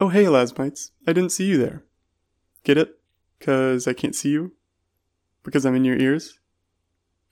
Oh, 0.00 0.10
hey, 0.10 0.24
Elasmites. 0.24 0.90
I 1.08 1.12
didn't 1.12 1.32
see 1.32 1.46
you 1.46 1.58
there. 1.58 1.84
Get 2.62 2.78
it? 2.78 3.00
Because 3.38 3.88
I 3.88 3.92
can't 3.92 4.14
see 4.14 4.28
you? 4.28 4.52
Because 5.42 5.66
I'm 5.66 5.74
in 5.74 5.84
your 5.84 5.96
ears? 5.96 6.38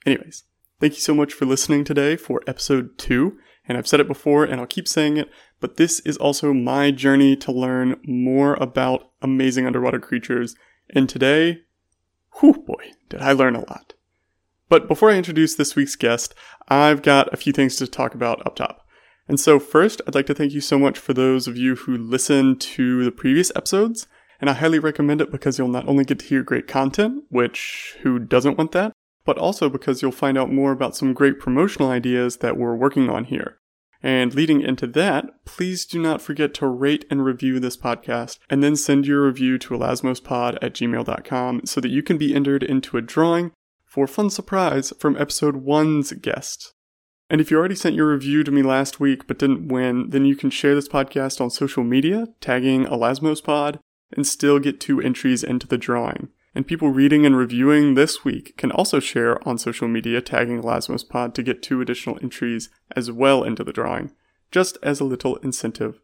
Anyways, 0.05 0.43
thank 0.81 0.95
you 0.95 0.99
so 0.99 1.15
much 1.15 1.31
for 1.33 1.45
listening 1.45 1.85
today 1.85 2.17
for 2.17 2.41
episode 2.45 2.97
two. 2.97 3.37
And 3.69 3.77
I've 3.77 3.87
said 3.87 4.01
it 4.01 4.07
before 4.07 4.43
and 4.43 4.59
I'll 4.59 4.67
keep 4.67 4.87
saying 4.87 5.15
it, 5.15 5.29
but 5.61 5.77
this 5.77 6.01
is 6.01 6.17
also 6.17 6.53
my 6.53 6.91
journey 6.91 7.37
to 7.37 7.53
learn 7.53 8.01
more 8.05 8.55
about 8.55 9.11
amazing 9.21 9.65
underwater 9.65 9.99
creatures. 9.99 10.55
And 10.89 11.07
today, 11.07 11.61
whew 12.39 12.53
boy, 12.53 12.91
did 13.07 13.21
I 13.21 13.31
learn 13.31 13.55
a 13.55 13.61
lot. 13.61 13.93
But 14.67 14.89
before 14.89 15.09
I 15.09 15.15
introduce 15.15 15.55
this 15.55 15.75
week's 15.75 15.95
guest, 15.95 16.35
I've 16.67 17.01
got 17.01 17.33
a 17.33 17.37
few 17.37 17.53
things 17.53 17.77
to 17.77 17.87
talk 17.87 18.13
about 18.13 18.45
up 18.45 18.57
top. 18.57 18.86
And 19.27 19.39
so, 19.39 19.59
first, 19.59 20.01
I'd 20.07 20.15
like 20.15 20.25
to 20.27 20.33
thank 20.33 20.53
you 20.53 20.61
so 20.61 20.79
much 20.79 20.97
for 20.97 21.13
those 21.13 21.47
of 21.47 21.57
you 21.57 21.75
who 21.75 21.97
listened 21.97 22.61
to 22.61 23.03
the 23.03 23.11
previous 23.11 23.51
episodes. 23.55 24.07
And 24.39 24.49
I 24.49 24.53
highly 24.53 24.79
recommend 24.79 25.19
it 25.19 25.31
because 25.31 25.57
you'll 25.57 25.67
not 25.67 25.87
only 25.87 26.05
get 26.05 26.19
to 26.19 26.25
hear 26.25 26.43
great 26.43 26.67
content, 26.67 27.23
which 27.29 27.97
who 28.01 28.19
doesn't 28.19 28.57
want 28.57 28.71
that, 28.73 28.93
but 29.25 29.37
also 29.37 29.67
because 29.67 30.01
you'll 30.01 30.11
find 30.11 30.37
out 30.37 30.51
more 30.51 30.71
about 30.71 30.95
some 30.95 31.13
great 31.13 31.39
promotional 31.39 31.89
ideas 31.89 32.37
that 32.37 32.55
we're 32.55 32.75
working 32.75 33.09
on 33.09 33.25
here. 33.25 33.57
And 34.03 34.33
leading 34.33 34.61
into 34.61 34.85
that, 34.87 35.43
please 35.43 35.85
do 35.85 35.99
not 35.99 36.21
forget 36.21 36.53
to 36.55 36.67
rate 36.67 37.05
and 37.09 37.25
review 37.25 37.59
this 37.59 37.75
podcast 37.75 38.37
and 38.49 38.63
then 38.63 38.75
send 38.75 39.07
your 39.07 39.25
review 39.25 39.57
to 39.57 39.73
elasmospod 39.73 40.59
at 40.61 40.73
gmail.com 40.73 41.61
so 41.65 41.81
that 41.81 41.89
you 41.89 42.03
can 42.03 42.17
be 42.17 42.35
entered 42.35 42.63
into 42.63 42.97
a 42.97 43.01
drawing 43.01 43.51
for 43.85 44.05
a 44.05 44.07
fun 44.07 44.29
surprise 44.29 44.93
from 44.99 45.17
episode 45.17 45.65
1's 45.65 46.13
guest. 46.13 46.73
And 47.29 47.41
if 47.41 47.51
you 47.51 47.57
already 47.57 47.75
sent 47.75 47.95
your 47.95 48.11
review 48.11 48.43
to 48.43 48.51
me 48.51 48.61
last 48.61 48.99
week 48.99 49.27
but 49.27 49.39
didn't 49.39 49.67
win, 49.67 50.09
then 50.09 50.25
you 50.25 50.35
can 50.35 50.49
share 50.49 50.75
this 50.75 50.87
podcast 50.87 51.41
on 51.41 51.49
social 51.49 51.83
media, 51.83 52.27
tagging 52.39 52.85
Elasmospod, 52.85 53.79
and 54.11 54.25
still 54.25 54.59
get 54.59 54.79
two 54.79 55.01
entries 55.01 55.43
into 55.43 55.67
the 55.67 55.77
drawing. 55.77 56.29
And 56.55 56.65
people 56.65 56.89
reading 56.89 57.25
and 57.25 57.37
reviewing 57.37 57.93
this 57.93 58.23
week 58.23 58.55
can 58.57 58.71
also 58.71 58.99
share 58.99 59.45
on 59.47 59.57
social 59.57 59.87
media, 59.87 60.21
tagging 60.21 60.61
Elasmospod 60.61 61.33
to 61.33 61.43
get 61.43 61.61
two 61.61 61.81
additional 61.81 62.17
entries 62.21 62.69
as 62.95 63.11
well 63.11 63.43
into 63.43 63.63
the 63.63 63.73
drawing, 63.73 64.11
just 64.51 64.77
as 64.81 64.99
a 64.99 65.05
little 65.05 65.35
incentive. 65.37 65.99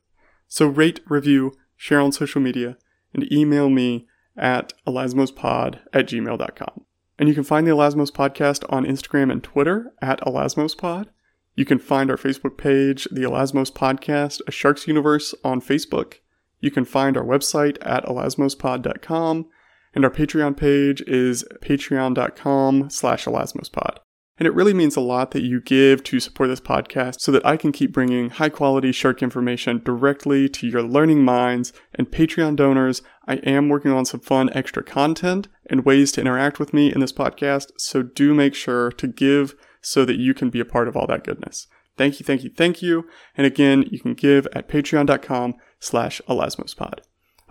So 0.47 0.67
rate, 0.67 1.00
review, 1.08 1.53
share 1.78 2.02
on 2.02 2.12
social 2.12 2.42
media, 2.42 2.78
and 3.14 3.31
email 3.31 3.69
me 3.69 4.08
at 4.38 4.73
elasmospod 4.86 5.80
at 5.94 6.08
gmail.com. 6.08 6.86
And 7.17 7.30
you 7.30 7.36
can 7.36 7.44
find 7.44 7.66
the 7.66 7.72
Elasmos 7.72 8.12
podcast 8.12 8.64
on 8.69 8.86
Instagram 8.86 9.31
and 9.31 9.44
Twitter 9.44 9.94
at 10.02 10.19
elasmospod. 10.22 11.08
You 11.56 11.66
can 11.66 11.80
find 11.80 12.09
our 12.09 12.18
Facebook 12.18 12.58
page, 12.58 13.08
the 13.12 13.22
Elasmos 13.22 13.72
Podcast, 13.72 14.42
a 14.48 14.52
Sharks 14.52 14.88
Universe 14.88 15.36
on 15.44 15.62
Facebook. 15.62 16.16
You 16.59 16.72
can 16.72 16.86
find 16.86 17.16
our 17.16 17.23
website 17.23 17.78
at 17.82 18.06
elasmospod.com. 18.06 19.48
And 19.96 20.04
our 20.04 20.09
Patreon 20.09 20.58
page 20.58 21.02
is 21.02 21.44
patreon.com 21.62 22.90
slash 22.90 23.26
elasmospod. 23.26 23.98
And 24.40 24.48
it 24.48 24.56
really 24.56 24.74
means 24.74 24.96
a 24.96 25.02
lot 25.02 25.30
that 25.31 25.44
you 25.44 25.62
give 25.62 26.04
to 26.06 26.20
support 26.20 26.50
this 26.50 26.59
podcast 26.59 27.22
so 27.22 27.31
that 27.31 27.46
I 27.46 27.56
can 27.56 27.72
keep 27.72 27.94
bringing 27.94 28.31
high 28.31 28.50
quality 28.50 28.92
shark 28.92 29.22
information 29.22 29.81
directly 29.84 30.50
to 30.50 30.68
your 30.68 30.81
learning 30.81 31.24
minds. 31.24 31.72
And 31.94 32.09
Patreon 32.09 32.56
donors, 32.56 33.04
I 33.28 33.36
am 33.36 33.70
working 33.70 33.92
on 33.92 34.06
some 34.06 34.22
fun 34.22 34.50
extra 34.54 34.84
content 34.84 35.50
and 35.70 35.86
ways 35.86 36.12
to 36.14 36.22
interact 36.22 36.59
with 36.59 36.74
me 36.74 36.92
in 36.92 37.00
this 37.00 37.14
podcast. 37.14 37.72
So 37.78 38.02
do 38.02 38.34
make 38.34 38.56
sure 38.56 38.92
to 38.94 39.08
give 39.08 39.54
so 39.84 40.06
that 40.06 40.17
you 40.17 40.34
can 40.34 40.50
be 40.50 40.59
a 40.59 40.66
part 40.66 40.88
of 40.88 40.95
all 40.98 41.06
that 41.08 41.23
goodness. 41.23 41.67
Thank 41.98 42.20
you, 42.20 42.26
thank 42.26 42.44
you, 42.44 42.50
thank 42.50 42.81
you. 42.81 43.08
And 43.38 43.45
again, 43.45 43.86
you 43.92 44.00
can 44.00 44.16
give 44.16 44.48
at 44.53 44.67
patreon.com 44.67 45.56
slash 45.80 46.22
elasmospod. 46.28 47.00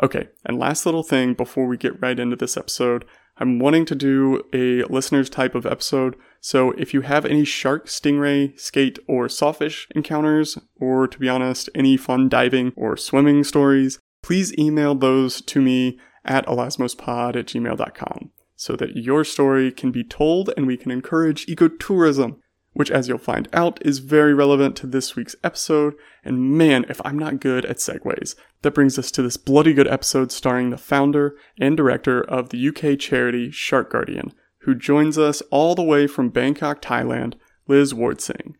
Okay, 0.03 0.29
and 0.45 0.59
last 0.59 0.85
little 0.85 1.03
thing 1.03 1.35
before 1.35 1.67
we 1.67 1.77
get 1.77 2.01
right 2.01 2.19
into 2.19 2.35
this 2.35 2.57
episode, 2.57 3.05
I'm 3.39 3.59
wanting 3.59 3.85
to 3.87 3.95
do 3.95 4.43
a 4.53 4.83
listeners 4.93 5.31
type 5.31 5.55
of 5.55 5.65
episode. 5.65 6.17
So 6.41 6.73
if 6.73 6.93
you 6.93 7.03
have 7.03 7.25
any 7.25 7.45
shark, 7.45 7.87
stingray, 7.87 8.59
skate, 8.59 8.99
or 9.07 9.29
sawfish 9.29 9.87
encounters, 9.95 10.59
or 10.81 11.07
to 11.07 11.19
be 11.19 11.29
honest, 11.29 11.71
any 11.75 11.97
fun 11.97 12.29
diving 12.29 12.73
or 12.77 12.97
swimming 12.97 13.45
stories, 13.45 14.01
please 14.23 14.57
email 14.59 14.95
those 14.95 15.41
to 15.43 15.61
me 15.61 15.99
at 16.25 16.47
elasmospod 16.47 17.37
at 17.37 17.47
gmail.com 17.47 18.31
so 18.63 18.77
that 18.77 18.97
your 18.97 19.25
story 19.25 19.73
can 19.73 19.91
be 19.91 20.05
told 20.05 20.51
and 20.57 20.67
we 20.67 20.77
can 20.77 20.91
encourage 20.91 21.47
ecotourism 21.47 22.37
which, 22.75 22.91
as 22.91 23.09
you'll 23.09 23.19
find 23.19 23.49
out, 23.53 23.85
is 23.85 23.99
very 23.99 24.33
relevant 24.33 24.77
to 24.77 24.87
this 24.87 25.15
week's 25.15 25.37
episode. 25.45 25.95
And 26.25 26.57
man, 26.57 26.87
if 26.89 27.01
I'm 27.05 27.19
not 27.19 27.41
good 27.41 27.65
at 27.67 27.77
segues. 27.77 28.35
That 28.63 28.75
brings 28.75 28.99
us 28.99 29.11
to 29.13 29.23
this 29.23 29.37
bloody 29.37 29.75
good 29.75 29.89
episode 29.89 30.33
starring 30.33 30.71
the 30.71 30.79
founder 30.79 31.37
and 31.59 31.77
director 31.77 32.23
of 32.23 32.49
the 32.49 32.69
UK 32.69 32.99
charity 32.99 33.51
Shark 33.51 33.91
Guardian, 33.91 34.33
who 34.61 34.75
joins 34.75 35.19
us 35.19 35.43
all 35.51 35.75
the 35.75 35.83
way 35.83 36.07
from 36.07 36.31
Bangkok, 36.31 36.81
Thailand, 36.81 37.35
Liz 37.69 37.93
Ward-Sing. 37.93 38.57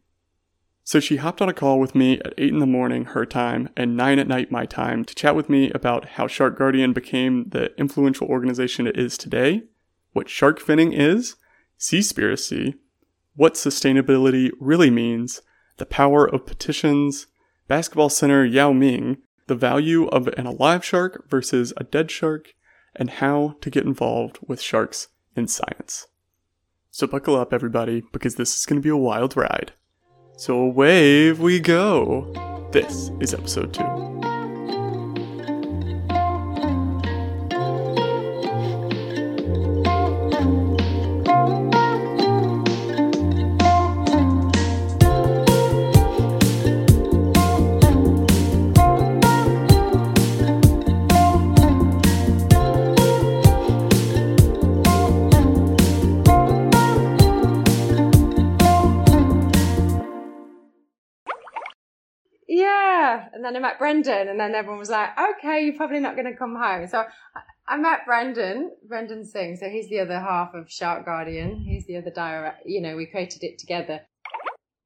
So 0.85 0.99
she 0.99 1.17
hopped 1.17 1.41
on 1.41 1.49
a 1.49 1.55
call 1.55 1.79
with 1.79 1.95
me 1.95 2.19
at 2.25 2.35
8 2.37 2.53
in 2.53 2.59
the 2.59 2.67
morning 2.67 3.05
her 3.07 3.25
time 3.25 3.69
and 3.77 3.97
9 3.97 4.19
at 4.19 4.27
night 4.27 4.51
my 4.51 4.67
time 4.67 5.05
to 5.05 5.15
chat 5.15 5.37
with 5.37 5.49
me 5.49 5.71
about 5.71 6.11
how 6.11 6.27
Shark 6.27 6.59
Guardian 6.59 6.93
became 6.93 7.49
the 7.51 7.73
influential 7.79 8.27
organization 8.27 8.89
it 8.89 8.99
is 8.99 9.17
today, 9.17 9.63
what 10.13 10.29
shark 10.29 10.61
finning 10.61 10.93
is, 10.93 11.37
Seaspiracy, 11.79 12.75
what 13.35 13.55
sustainability 13.55 14.51
really 14.61 14.91
means, 14.91 15.43
the 15.79 15.87
power 15.87 16.27
of 16.27 16.47
petitions, 16.47 17.27
basketball 17.67 18.09
center 18.09 18.45
Yao 18.45 18.73
Ming, 18.73 19.19
the 19.47 19.55
value 19.55 20.07
of 20.09 20.29
an 20.29 20.47
alive 20.47 20.85
shark 20.85 21.29
versus 21.29 21.73
a 21.77 21.85
dead 21.85 22.11
shark, 22.11 22.55
and 22.95 23.11
how 23.11 23.57
to 23.61 23.71
get 23.71 23.85
involved 23.85 24.39
with 24.47 24.61
sharks 24.61 25.09
in 25.35 25.49
science. 25.49 26.07
So 26.91 27.07
buckle 27.07 27.37
up, 27.37 27.53
everybody, 27.53 28.03
because 28.13 28.35
this 28.35 28.55
is 28.55 28.67
going 28.67 28.81
to 28.81 28.85
be 28.85 28.91
a 28.91 28.97
wild 28.97 29.37
ride. 29.37 29.73
So 30.37 30.55
away 30.59 31.33
we 31.33 31.59
go. 31.59 32.69
This 32.73 33.11
is 33.21 33.33
episode 33.35 33.73
two. 33.73 34.32
And 63.33 63.43
then 63.43 63.57
I 63.57 63.61
met 63.61 63.79
Brendan, 63.79 64.29
and 64.29 64.39
then 64.39 64.55
everyone 64.55 64.79
was 64.79 64.91
like, 64.91 65.09
okay, 65.19 65.65
you're 65.65 65.77
probably 65.77 66.01
not 66.01 66.17
going 66.17 66.31
to 66.31 66.37
come 66.37 66.55
home. 66.55 66.87
So 66.87 67.05
I, 67.67 67.77
met 67.79 68.05
Brendan, 68.05 68.73
Brendan 68.87 69.25
Sing. 69.25 69.57
So 69.57 69.71
he's 69.71 69.89
the 69.89 70.01
other 70.01 70.21
half 70.21 70.53
of 70.55 70.71
Shark 70.71 71.07
Guardian. 71.07 71.65
He's 71.67 71.87
the 71.87 71.97
other 71.97 72.11
direct, 72.11 72.63
you 72.67 72.83
know, 72.83 72.95
we 72.95 73.07
created 73.07 73.43
it 73.43 73.59
together. 73.59 74.03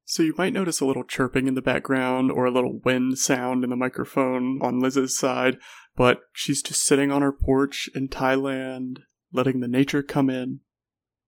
So 0.05 0.23
you 0.23 0.33
might 0.37 0.53
notice 0.53 0.79
a 0.79 0.85
little 0.85 1.03
chirping 1.03 1.49
in 1.49 1.55
the 1.55 1.61
background 1.61 2.31
or 2.31 2.45
a 2.45 2.51
little 2.51 2.79
wind 2.79 3.19
sound 3.19 3.65
in 3.65 3.69
the 3.69 3.75
microphone 3.75 4.61
on 4.61 4.79
Liz's 4.79 5.17
side, 5.17 5.57
but 5.97 6.19
she's 6.31 6.61
just 6.61 6.85
sitting 6.85 7.11
on 7.11 7.21
her 7.21 7.33
porch 7.33 7.89
in 7.93 8.07
Thailand, 8.07 8.99
letting 9.33 9.59
the 9.59 9.67
nature 9.67 10.01
come 10.01 10.29
in. 10.29 10.61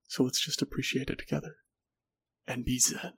So 0.08 0.24
let's 0.24 0.40
just 0.40 0.62
appreciate 0.62 1.10
it 1.10 1.20
together 1.20 1.56
and 2.48 2.64
be 2.64 2.80
zen. 2.80 3.14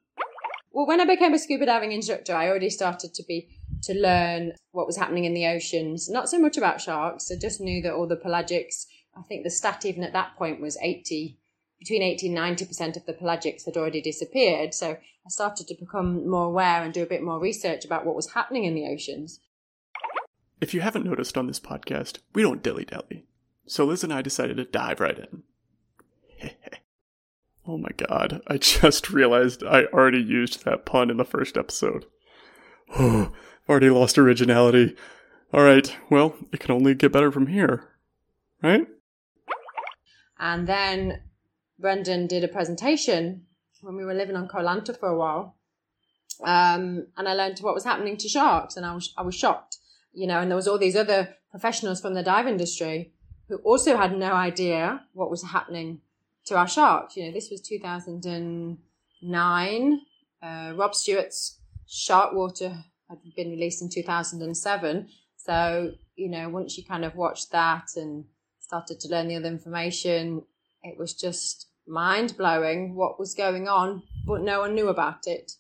Well, 0.72 0.88
when 0.88 1.00
I 1.00 1.06
became 1.06 1.34
a 1.34 1.40
scuba 1.40 1.68
diving 1.68 1.92
instructor, 1.92 2.34
I 2.34 2.47
already 2.47 2.72
started 2.72 3.14
to 3.14 3.24
be 3.28 3.50
to 3.84 3.94
learn 3.94 4.54
what 4.72 4.88
was 4.88 4.98
happening 4.98 5.26
in 5.26 5.34
the 5.34 5.48
oceans. 5.48 6.10
Not 6.10 6.30
so 6.30 6.40
much 6.40 6.58
about 6.58 6.82
sharks. 6.82 7.32
I 7.32 7.36
just 7.36 7.62
knew 7.62 7.82
that 7.82 7.94
all 7.94 8.08
the 8.08 8.16
pelagics, 8.16 8.86
I 9.18 9.22
think 9.24 9.44
the 9.44 9.50
stat 9.50 9.86
even 9.86 10.04
at 10.04 10.14
that 10.14 10.36
point 10.38 10.62
was 10.62 10.78
80, 10.82 11.38
between 11.80 12.04
80 12.04 12.28
and 12.28 12.38
90% 12.38 12.96
of 12.96 13.06
the 13.06 13.14
pelagics 13.14 13.66
had 13.66 13.76
already 13.76 14.02
disappeared. 14.02 14.74
So 14.74 14.92
I 14.92 15.30
started 15.30 15.68
to 15.68 15.76
become 15.80 16.30
more 16.30 16.46
aware 16.46 16.84
and 16.84 16.94
do 16.94 17.04
a 17.04 17.08
bit 17.08 17.24
more 17.24 17.40
research 17.40 17.86
about 17.86 18.06
what 18.06 18.16
was 18.16 18.34
happening 18.34 18.66
in 18.66 18.76
the 18.76 18.88
oceans. 18.88 19.40
If 20.60 20.76
you 20.76 20.82
haven't 20.82 21.06
noticed 21.06 21.38
on 21.38 21.48
this 21.48 21.60
podcast, 21.60 22.20
we 22.34 22.44
don't 22.44 22.62
dilly 22.62 22.86
dally. 22.86 23.26
So 23.66 23.86
Liz 23.86 24.04
and 24.04 24.14
I 24.14 24.22
decided 24.22 24.58
to 24.58 24.66
dive 24.66 25.00
right 25.00 25.18
in. 25.18 25.44
oh 27.68 27.80
my 27.80 27.90
god, 27.98 28.42
I 28.46 28.58
just 28.60 29.10
realized 29.10 29.64
I 29.64 29.86
already 29.86 30.22
used 30.22 30.66
that 30.66 30.86
pun 30.86 31.10
in 31.10 31.18
the 31.18 31.26
first 31.26 31.58
episode. 31.58 32.06
Already 33.69 33.90
lost 33.90 34.17
originality. 34.17 34.96
All 35.53 35.63
right, 35.63 35.96
well, 36.09 36.35
it 36.52 36.59
can 36.59 36.72
only 36.72 36.96
get 36.96 37.11
better 37.11 37.31
from 37.31 37.47
here, 37.47 37.90
right? 38.63 38.87
And 40.40 40.67
then 40.67 41.22
Brendan 41.78 42.28
did 42.28 42.43
a 42.43 42.47
presentation 42.47 43.46
when 43.81 43.96
we 43.96 44.05
were 44.05 44.13
living 44.13 44.35
on 44.35 44.47
Koh 44.47 44.63
Lanta 44.63 44.97
for 44.97 45.09
a 45.09 45.17
while. 45.17 45.55
Um, 46.43 47.08
and 47.17 47.28
I 47.28 47.34
learned 47.34 47.59
what 47.59 47.75
was 47.75 47.84
happening 47.84 48.17
to 48.17 48.29
sharks, 48.29 48.78
and 48.78 48.85
I 48.85 48.93
was 48.93 49.13
I 49.17 49.22
was 49.22 49.35
shocked. 49.35 49.78
you 50.13 50.28
know, 50.28 50.40
and 50.40 50.49
there 50.52 50.55
was 50.55 50.67
all 50.67 50.78
these 50.78 50.96
other 50.96 51.35
professionals 51.52 52.02
from 52.02 52.13
the 52.13 52.23
dive 52.23 52.47
industry 52.47 53.11
who 53.47 53.58
also 53.58 53.97
had 53.97 54.17
no 54.17 54.34
idea 54.34 55.02
what 55.13 55.29
was 55.29 55.43
happening 55.43 56.02
to 56.46 56.58
our 56.58 56.67
sharks. 56.67 57.16
You 57.16 57.25
know, 57.25 57.31
this 57.31 57.49
was 57.52 57.61
2009. 57.61 60.02
Uh, 60.41 60.73
Rob 60.75 60.96
Stewart's 60.96 61.59
Sharkwater 61.87 62.84
had 63.23 63.35
been 63.35 63.52
released 63.52 63.81
in 63.81 63.90
2007. 63.90 65.08
So, 65.37 65.91
you 66.16 66.29
know, 66.29 66.49
once 66.49 66.78
you 66.78 66.84
kind 66.85 67.05
of 67.05 67.16
watched 67.16 67.52
that 67.52 67.90
and 67.96 68.25
started 68.59 68.99
to 69.02 69.09
learn 69.09 69.28
the 69.28 69.35
other 69.35 69.47
information, 69.47 70.43
it 70.84 70.97
was 70.97 71.13
just 71.13 71.67
mind 71.87 72.35
blowing 72.37 72.96
what 72.96 73.19
was 73.19 73.34
going 73.34 73.67
on, 73.67 74.03
but 74.25 74.41
no 74.41 74.61
one 74.61 74.75
knew 74.75 74.87
about 74.87 75.28
it. 75.28 75.53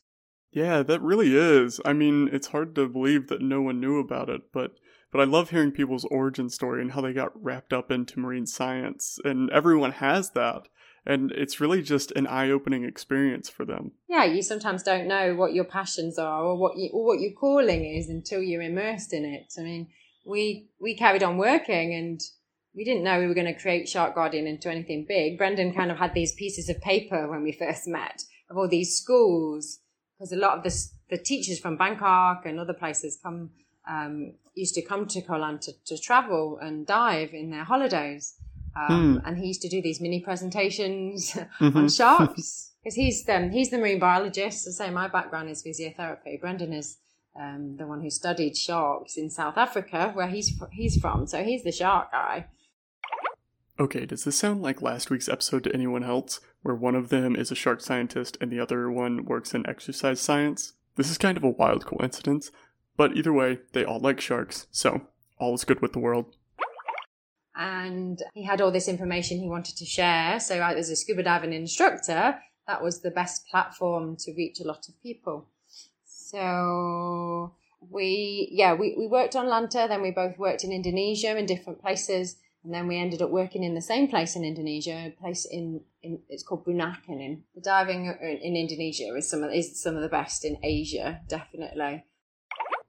Yeah, 0.51 0.83
that 0.83 1.01
really 1.01 1.35
is. 1.35 1.79
I 1.85 1.93
mean, 1.93 2.29
it's 2.31 2.47
hard 2.47 2.75
to 2.75 2.87
believe 2.87 3.27
that 3.27 3.41
no 3.41 3.61
one 3.61 3.79
knew 3.79 3.99
about 3.99 4.29
it, 4.29 4.41
but 4.53 4.71
but 5.11 5.19
I 5.19 5.25
love 5.25 5.49
hearing 5.49 5.71
people's 5.71 6.05
origin 6.05 6.49
story 6.49 6.81
and 6.81 6.93
how 6.93 7.01
they 7.01 7.11
got 7.11 7.31
wrapped 7.41 7.73
up 7.73 7.91
into 7.91 8.19
marine 8.19 8.45
science. 8.45 9.19
And 9.25 9.49
everyone 9.49 9.91
has 9.93 10.31
that. 10.31 10.69
And 11.05 11.31
it's 11.31 11.59
really 11.59 11.81
just 11.81 12.11
an 12.11 12.27
eye-opening 12.27 12.83
experience 12.83 13.49
for 13.49 13.65
them. 13.65 13.91
Yeah, 14.07 14.25
you 14.25 14.43
sometimes 14.43 14.83
don't 14.83 15.07
know 15.07 15.33
what 15.35 15.53
your 15.53 15.63
passions 15.63 16.19
are 16.19 16.43
or 16.43 16.55
what 16.55 16.77
you, 16.77 16.89
or 16.93 17.05
what 17.05 17.19
your 17.19 17.31
calling 17.31 17.85
is 17.85 18.07
until 18.07 18.41
you're 18.41 18.61
immersed 18.61 19.11
in 19.11 19.25
it. 19.25 19.53
I 19.57 19.61
mean, 19.61 19.87
we 20.25 20.67
we 20.79 20.95
carried 20.95 21.23
on 21.23 21.37
working 21.37 21.95
and 21.95 22.21
we 22.75 22.83
didn't 22.83 23.03
know 23.03 23.19
we 23.19 23.27
were 23.27 23.33
going 23.33 23.53
to 23.53 23.59
create 23.59 23.89
Shark 23.89 24.15
Guardian 24.15 24.45
into 24.47 24.69
anything 24.69 25.05
big. 25.07 25.37
Brendan 25.37 25.73
kind 25.73 25.91
of 25.91 25.97
had 25.97 26.13
these 26.13 26.33
pieces 26.33 26.69
of 26.69 26.79
paper 26.81 27.27
when 27.27 27.43
we 27.43 27.51
first 27.51 27.87
met 27.87 28.23
of 28.49 28.57
all 28.57 28.67
these 28.67 28.95
schools 28.95 29.79
because 30.17 30.31
a 30.31 30.37
lot 30.37 30.57
of 30.57 30.63
the, 30.63 30.87
the 31.09 31.17
teachers 31.17 31.57
from 31.59 31.77
Bangkok 31.77 32.45
and 32.45 32.59
other 32.59 32.73
places 32.73 33.17
come 33.23 33.49
um, 33.89 34.33
used 34.53 34.75
to 34.75 34.81
come 34.83 35.07
to 35.07 35.21
Koh 35.21 35.33
Lanta, 35.33 35.71
to 35.85 35.97
travel 35.97 36.59
and 36.61 36.85
dive 36.85 37.33
in 37.33 37.49
their 37.49 37.63
holidays. 37.63 38.35
Um, 38.75 39.17
mm. 39.17 39.27
And 39.27 39.37
he 39.37 39.47
used 39.47 39.61
to 39.63 39.69
do 39.69 39.81
these 39.81 39.99
mini 39.99 40.21
presentations 40.21 41.31
mm-hmm. 41.59 41.77
on 41.77 41.89
sharks 41.89 42.71
because 42.83 42.95
he's 42.95 43.23
the, 43.25 43.49
he's 43.49 43.69
the 43.69 43.77
marine 43.77 43.99
biologist. 43.99 44.67
I 44.67 44.71
say 44.71 44.89
my 44.89 45.07
background 45.07 45.49
is 45.49 45.63
physiotherapy. 45.63 46.39
Brendan 46.39 46.73
is 46.73 46.97
um, 47.39 47.75
the 47.77 47.87
one 47.87 48.01
who 48.01 48.09
studied 48.09 48.57
sharks 48.57 49.17
in 49.17 49.29
South 49.29 49.57
Africa, 49.57 50.11
where 50.13 50.27
he's 50.27 50.61
he's 50.71 50.99
from. 50.99 51.27
So 51.27 51.43
he's 51.43 51.63
the 51.63 51.71
shark 51.71 52.11
guy. 52.11 52.47
Okay, 53.79 54.05
does 54.05 54.25
this 54.25 54.37
sound 54.37 54.61
like 54.61 54.81
last 54.81 55.09
week's 55.09 55.29
episode 55.29 55.63
to 55.63 55.73
anyone 55.73 56.03
else, 56.03 56.39
where 56.61 56.75
one 56.75 56.95
of 56.95 57.09
them 57.09 57.35
is 57.35 57.51
a 57.51 57.55
shark 57.55 57.81
scientist 57.81 58.37
and 58.39 58.51
the 58.51 58.59
other 58.59 58.91
one 58.91 59.25
works 59.25 59.53
in 59.53 59.67
exercise 59.67 60.19
science? 60.19 60.73
This 60.97 61.09
is 61.09 61.17
kind 61.17 61.37
of 61.37 61.43
a 61.43 61.49
wild 61.49 61.85
coincidence, 61.85 62.51
but 62.97 63.15
either 63.15 63.33
way, 63.33 63.59
they 63.71 63.85
all 63.85 63.99
like 63.99 64.19
sharks, 64.19 64.67
so 64.71 65.01
all 65.39 65.55
is 65.55 65.63
good 65.63 65.81
with 65.81 65.93
the 65.93 65.99
world. 65.99 66.35
And 67.61 68.23
he 68.33 68.43
had 68.43 68.59
all 68.59 68.71
this 68.71 68.87
information 68.87 69.37
he 69.37 69.47
wanted 69.47 69.77
to 69.77 69.85
share. 69.85 70.39
So, 70.39 70.59
as 70.63 70.89
a 70.89 70.95
scuba 70.95 71.21
diving 71.21 71.53
instructor, 71.53 72.39
that 72.67 72.81
was 72.81 73.01
the 73.01 73.11
best 73.11 73.45
platform 73.45 74.15
to 74.21 74.33
reach 74.33 74.59
a 74.59 74.63
lot 74.63 74.89
of 74.89 74.99
people. 75.03 75.47
So, 76.05 77.53
we, 77.87 78.49
yeah, 78.51 78.73
we, 78.73 78.95
we 78.97 79.05
worked 79.05 79.35
on 79.35 79.45
Lanta, 79.45 79.87
then 79.87 80.01
we 80.01 80.09
both 80.09 80.39
worked 80.39 80.63
in 80.63 80.71
Indonesia 80.71 81.37
in 81.37 81.45
different 81.45 81.79
places. 81.81 82.37
And 82.63 82.73
then 82.73 82.87
we 82.87 82.97
ended 82.97 83.21
up 83.21 83.29
working 83.29 83.63
in 83.63 83.75
the 83.75 83.81
same 83.81 84.07
place 84.07 84.35
in 84.35 84.43
Indonesia, 84.43 84.95
a 85.07 85.21
place 85.21 85.45
in, 85.45 85.81
in 86.01 86.19
it's 86.29 86.43
called 86.43 86.65
Bunaken. 86.65 87.21
In 87.21 87.43
the 87.53 87.61
diving 87.61 88.05
in, 88.05 88.37
in 88.37 88.55
Indonesia 88.55 89.15
is 89.15 89.29
some 89.29 89.43
of 89.43 89.51
is 89.51 89.81
some 89.81 89.95
of 89.95 90.01
the 90.01 90.09
best 90.09 90.45
in 90.45 90.57
Asia, 90.63 91.21
definitely. 91.27 92.05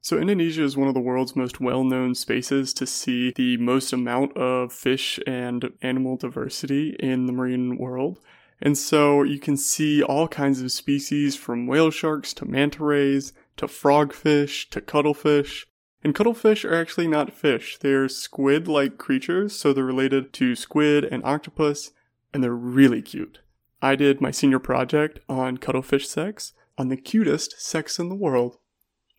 So, 0.04 0.18
Indonesia 0.18 0.64
is 0.64 0.76
one 0.76 0.88
of 0.88 0.94
the 0.94 1.00
world's 1.00 1.36
most 1.36 1.60
well 1.60 1.84
known 1.84 2.16
spaces 2.16 2.74
to 2.74 2.86
see 2.88 3.32
the 3.36 3.56
most 3.58 3.92
amount 3.92 4.36
of 4.36 4.72
fish 4.72 5.20
and 5.28 5.72
animal 5.80 6.16
diversity 6.16 6.96
in 6.98 7.26
the 7.26 7.32
marine 7.32 7.78
world. 7.78 8.18
And 8.60 8.76
so 8.76 9.22
you 9.22 9.38
can 9.38 9.56
see 9.56 10.02
all 10.02 10.26
kinds 10.26 10.60
of 10.60 10.72
species 10.72 11.36
from 11.36 11.68
whale 11.68 11.92
sharks 11.92 12.34
to 12.34 12.44
manta 12.44 12.82
rays 12.82 13.32
to 13.56 13.66
frogfish 13.66 14.68
to 14.70 14.80
cuttlefish. 14.80 15.68
And 16.02 16.16
cuttlefish 16.16 16.64
are 16.64 16.74
actually 16.74 17.06
not 17.06 17.32
fish, 17.32 17.78
they're 17.78 18.08
squid 18.08 18.66
like 18.66 18.98
creatures, 18.98 19.54
so 19.54 19.72
they're 19.72 19.84
related 19.84 20.32
to 20.32 20.56
squid 20.56 21.04
and 21.04 21.24
octopus, 21.24 21.92
and 22.34 22.42
they're 22.42 22.52
really 22.52 23.02
cute. 23.02 23.38
I 23.80 23.94
did 23.94 24.20
my 24.20 24.32
senior 24.32 24.58
project 24.58 25.20
on 25.28 25.58
cuttlefish 25.58 26.08
sex, 26.08 26.54
on 26.76 26.88
the 26.88 26.96
cutest 26.96 27.60
sex 27.60 28.00
in 28.00 28.08
the 28.08 28.16
world. 28.16 28.58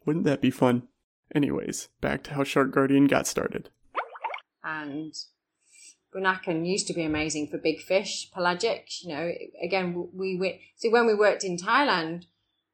Wouldn't 0.05 0.25
that 0.25 0.41
be 0.41 0.51
fun? 0.51 0.83
Anyways, 1.33 1.89
back 2.01 2.23
to 2.23 2.33
how 2.33 2.44
Shark 2.44 2.71
Guardian 2.71 3.07
got 3.07 3.27
started. 3.27 3.69
And 4.63 5.13
Bunaken 6.13 6.67
used 6.67 6.88
to 6.88 6.94
be 6.94 7.03
amazing 7.03 7.47
for 7.47 7.57
big 7.57 7.81
fish, 7.81 8.29
pelagic. 8.31 8.88
You 9.03 9.15
know, 9.15 9.31
again, 9.63 10.09
we 10.13 10.38
went. 10.38 10.55
So 10.75 10.89
when 10.89 11.07
we 11.07 11.15
worked 11.15 11.44
in 11.44 11.57
Thailand, 11.57 12.25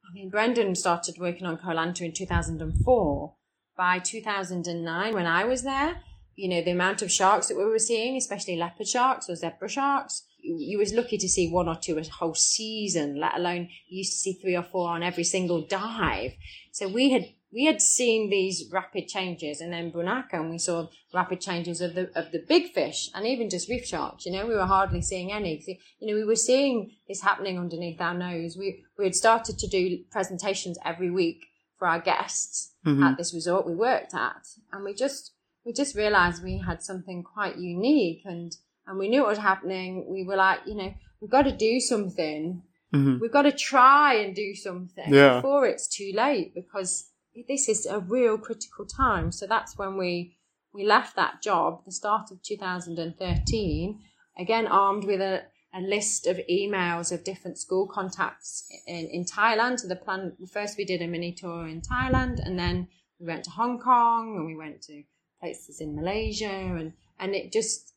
I 0.10 0.14
mean, 0.14 0.30
Brendan 0.30 0.76
started 0.76 1.18
working 1.20 1.46
on 1.46 1.58
Koh 1.58 1.70
Lanta 1.70 2.02
in 2.02 2.14
2004. 2.14 3.36
By 3.78 4.00
2009, 4.00 5.14
when 5.14 5.26
I 5.26 5.46
was 5.46 5.64
there, 5.64 6.02
you 6.36 6.50
know, 6.50 6.62
the 6.62 6.72
amount 6.72 7.02
of 7.02 7.12
sharks 7.12 7.48
that 7.48 7.58
we 7.58 7.64
were 7.64 7.80
seeing, 7.80 8.18
especially 8.18 8.58
leopard 8.58 8.88
sharks 8.88 9.30
or 9.30 9.36
zebra 9.36 9.70
sharks, 9.70 10.26
you 10.42 10.78
was 10.78 10.94
lucky 10.94 11.18
to 11.18 11.30
see 11.30 11.50
one 11.50 11.68
or 11.68 11.76
two 11.76 11.98
a 11.98 12.04
whole 12.04 12.34
season, 12.34 13.20
let 13.20 13.36
alone 13.36 13.70
you 13.88 14.00
used 14.00 14.14
to 14.14 14.18
see 14.18 14.34
three 14.34 14.56
or 14.56 14.64
four 14.64 14.90
on 14.90 15.04
every 15.04 15.24
single 15.24 15.66
dive. 15.66 16.32
So 16.80 16.88
we 16.88 17.10
had 17.10 17.28
we 17.52 17.66
had 17.66 17.82
seen 17.82 18.30
these 18.30 18.70
rapid 18.72 19.10
changes, 19.10 19.60
and 19.60 19.74
then 19.74 19.92
Bunaken, 19.92 20.34
and 20.34 20.50
we 20.50 20.58
saw 20.58 20.88
rapid 21.14 21.42
changes 21.42 21.82
of 21.82 21.94
the 21.94 22.10
of 22.18 22.32
the 22.32 22.46
big 22.48 22.72
fish 22.72 23.10
and 23.14 23.28
even 23.28 23.50
just 23.50 23.68
reef 23.68 23.86
sharks. 23.86 24.26
You 24.26 24.32
know, 24.32 24.48
we 24.48 24.56
were 24.56 24.66
hardly 24.66 25.02
seeing 25.02 25.30
any. 25.30 25.62
You 26.00 26.08
know, 26.08 26.14
we 26.18 26.24
were 26.24 26.38
seeing 26.38 26.92
this 27.10 27.22
happening 27.22 27.60
underneath 27.60 28.00
our 28.00 28.14
nose. 28.14 28.56
We 28.58 28.86
we 28.98 29.04
had 29.04 29.16
started 29.16 29.60
to 29.60 29.68
do 29.68 30.00
presentations 30.10 30.78
every 30.86 31.12
week 31.12 31.48
for 31.78 31.86
our 31.86 32.00
guests 32.00 32.72
mm-hmm. 32.86 33.04
at 33.04 33.18
this 33.18 33.34
resort 33.34 33.68
we 33.68 33.76
worked 33.76 34.14
at, 34.14 34.48
and 34.72 34.86
we 34.86 34.94
just 34.94 35.34
we 35.66 35.74
just 35.74 35.98
realised 35.98 36.42
we 36.42 36.60
had 36.66 36.82
something 36.82 37.24
quite 37.24 37.58
unique 37.58 38.22
and 38.24 38.56
and 38.88 38.98
we 38.98 39.10
knew 39.10 39.24
what 39.24 39.32
was 39.32 39.38
happening. 39.40 40.06
We 40.10 40.24
were 40.24 40.38
like, 40.38 40.62
you 40.66 40.76
know, 40.76 40.94
we've 41.20 41.30
got 41.30 41.44
to 41.44 41.52
do 41.52 41.82
something. 41.82 42.64
Mm-hmm. 42.94 43.20
We've 43.20 43.32
got 43.32 43.44
to 43.44 43.52
try 43.52 44.16
and 44.16 44.36
do 44.36 44.56
something 44.56 45.14
yeah. 45.14 45.36
before 45.36 45.66
it's 45.66 45.88
too 45.88 46.12
late 46.14 46.56
because 46.56 47.12
this 47.48 47.70
is 47.70 47.86
a 47.86 48.00
real 48.00 48.38
critical 48.38 48.86
time. 48.86 49.32
So 49.32 49.46
that's 49.46 49.78
when 49.78 49.98
we 49.98 50.36
we 50.74 50.86
left 50.86 51.16
that 51.16 51.42
job, 51.42 51.84
the 51.86 51.92
start 51.92 52.30
of 52.32 52.44
2013, 52.44 54.00
again 54.38 54.68
armed 54.68 55.04
with 55.04 55.20
a, 55.20 55.44
a 55.74 55.82
list 55.82 56.28
of 56.28 56.40
emails 56.50 57.12
of 57.12 57.24
different 57.24 57.58
school 57.58 57.88
contacts 57.88 58.68
in, 58.88 59.08
in 59.08 59.26
Thailand. 59.26 59.80
So 59.80 59.88
the 59.88 59.96
plan 59.96 60.34
first 60.52 60.78
we 60.78 60.86
did 60.86 61.02
a 61.02 61.08
mini 61.08 61.32
tour 61.32 61.68
in 61.68 61.82
Thailand 61.82 62.40
and 62.46 62.58
then 62.58 62.88
we 63.20 63.28
went 63.28 63.44
to 63.46 63.52
Hong 63.52 63.80
Kong 63.80 64.36
and 64.36 64.46
we 64.46 64.56
went 64.56 64.82
to 64.84 65.04
places 65.40 65.82
in 65.82 65.96
Malaysia 65.96 66.50
and, 66.50 66.94
and 67.20 67.36
it 67.36 67.52
just 67.52 67.94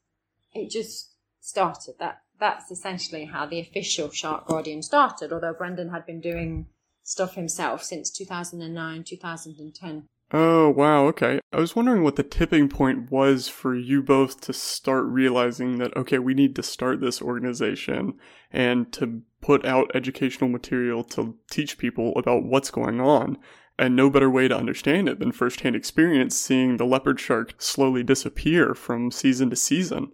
it 0.54 0.70
just 0.70 1.14
started. 1.40 1.94
That 1.98 2.22
that's 2.42 2.72
essentially 2.72 3.26
how 3.26 3.46
the 3.46 3.60
official 3.60 4.10
Shark 4.10 4.48
Guardian 4.48 4.82
started. 4.82 5.32
Although 5.32 5.54
Brendan 5.54 5.90
had 5.90 6.04
been 6.04 6.20
doing 6.20 6.66
stuff 7.04 7.36
himself 7.36 7.84
since 7.84 8.10
2009, 8.10 9.04
2010. 9.04 10.08
Oh, 10.34 10.70
wow, 10.70 11.06
okay. 11.08 11.40
I 11.52 11.60
was 11.60 11.76
wondering 11.76 12.02
what 12.02 12.16
the 12.16 12.22
tipping 12.22 12.68
point 12.68 13.12
was 13.12 13.48
for 13.48 13.76
you 13.76 14.02
both 14.02 14.40
to 14.42 14.52
start 14.52 15.04
realizing 15.04 15.78
that, 15.78 15.96
okay, 15.96 16.18
we 16.18 16.34
need 16.34 16.56
to 16.56 16.62
start 16.62 17.00
this 17.00 17.22
organization 17.22 18.14
and 18.50 18.90
to 18.94 19.22
put 19.40 19.64
out 19.64 19.94
educational 19.94 20.48
material 20.50 21.04
to 21.04 21.36
teach 21.50 21.78
people 21.78 22.12
about 22.16 22.44
what's 22.44 22.70
going 22.70 23.00
on. 23.00 23.38
And 23.78 23.94
no 23.94 24.10
better 24.10 24.30
way 24.30 24.48
to 24.48 24.56
understand 24.56 25.08
it 25.08 25.18
than 25.18 25.32
firsthand 25.32 25.76
experience 25.76 26.36
seeing 26.36 26.76
the 26.76 26.86
leopard 26.86 27.20
shark 27.20 27.54
slowly 27.58 28.02
disappear 28.02 28.74
from 28.74 29.10
season 29.10 29.50
to 29.50 29.56
season 29.56 30.12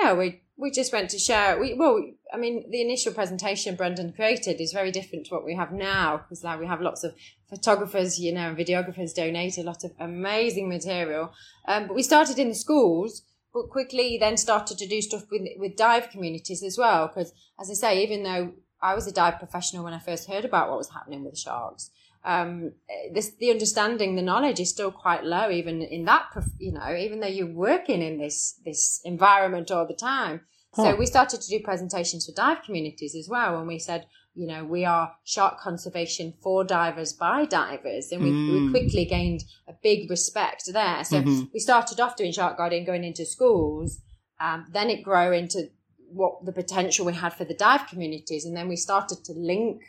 yeah, 0.00 0.12
we 0.12 0.42
we 0.58 0.72
just 0.72 0.92
went 0.92 1.08
to 1.10 1.18
share. 1.18 1.58
We 1.58 1.74
well, 1.74 2.04
I 2.34 2.36
mean, 2.36 2.68
the 2.70 2.82
initial 2.82 3.14
presentation 3.14 3.76
Brendan 3.76 4.12
created 4.12 4.60
is 4.60 4.72
very 4.72 4.90
different 4.90 5.26
to 5.26 5.34
what 5.34 5.44
we 5.44 5.54
have 5.54 5.72
now 5.72 6.18
because 6.18 6.42
now 6.42 6.58
we 6.58 6.66
have 6.66 6.80
lots 6.80 7.04
of 7.04 7.14
photographers, 7.48 8.18
you 8.18 8.34
know, 8.34 8.48
and 8.48 8.58
videographers 8.58 9.14
donate 9.14 9.56
a 9.56 9.62
lot 9.62 9.84
of 9.84 9.92
amazing 10.00 10.68
material. 10.68 11.32
Um, 11.66 11.86
but 11.86 11.94
we 11.94 12.02
started 12.02 12.38
in 12.38 12.48
the 12.48 12.54
schools, 12.54 13.22
but 13.54 13.70
quickly 13.70 14.18
then 14.18 14.36
started 14.36 14.78
to 14.78 14.88
do 14.88 15.00
stuff 15.00 15.22
with 15.30 15.42
with 15.56 15.76
dive 15.76 16.10
communities 16.10 16.64
as 16.64 16.76
well. 16.76 17.06
Because 17.06 17.32
as 17.60 17.70
I 17.70 17.74
say, 17.74 18.02
even 18.02 18.24
though 18.24 18.52
I 18.82 18.94
was 18.96 19.06
a 19.06 19.12
dive 19.12 19.38
professional 19.38 19.84
when 19.84 19.94
I 19.94 20.00
first 20.00 20.28
heard 20.28 20.44
about 20.44 20.68
what 20.68 20.78
was 20.78 20.90
happening 20.90 21.22
with 21.22 21.34
the 21.34 21.40
sharks, 21.40 21.90
um, 22.24 22.72
this 23.12 23.32
the 23.38 23.50
understanding, 23.50 24.16
the 24.16 24.22
knowledge 24.22 24.60
is 24.60 24.70
still 24.70 24.90
quite 24.90 25.24
low, 25.24 25.50
even 25.50 25.82
in 25.82 26.04
that, 26.04 26.26
you 26.58 26.72
know, 26.72 26.94
even 26.94 27.20
though 27.20 27.26
you're 27.26 27.46
working 27.46 28.02
in 28.02 28.18
this 28.18 28.60
this 28.64 29.00
environment 29.04 29.70
all 29.70 29.86
the 29.86 29.94
time. 29.94 30.42
Huh. 30.74 30.82
So 30.84 30.96
we 30.96 31.06
started 31.06 31.40
to 31.40 31.48
do 31.48 31.60
presentations 31.64 32.26
for 32.26 32.32
dive 32.32 32.62
communities 32.62 33.14
as 33.14 33.28
well, 33.28 33.58
and 33.58 33.66
we 33.66 33.78
said, 33.78 34.06
you 34.38 34.46
know, 34.46 34.64
we 34.64 34.84
are 34.84 35.12
shark 35.24 35.58
conservation 35.58 36.32
for 36.40 36.62
divers 36.62 37.12
by 37.12 37.44
divers. 37.44 38.12
And 38.12 38.22
we, 38.22 38.30
mm. 38.30 38.66
we 38.66 38.70
quickly 38.70 39.04
gained 39.04 39.42
a 39.66 39.72
big 39.82 40.08
respect 40.08 40.62
there. 40.72 41.02
So 41.02 41.20
mm-hmm. 41.20 41.46
we 41.52 41.58
started 41.58 41.98
off 41.98 42.14
doing 42.14 42.30
Shark 42.30 42.56
Guardian, 42.56 42.84
going 42.84 43.02
into 43.02 43.26
schools. 43.26 44.00
Um, 44.40 44.66
then 44.72 44.90
it 44.90 45.02
grew 45.02 45.32
into 45.32 45.70
what 46.12 46.44
the 46.44 46.52
potential 46.52 47.04
we 47.04 47.14
had 47.14 47.34
for 47.34 47.44
the 47.44 47.54
dive 47.54 47.88
communities. 47.88 48.44
And 48.44 48.56
then 48.56 48.68
we 48.68 48.76
started 48.76 49.24
to 49.24 49.32
link 49.32 49.82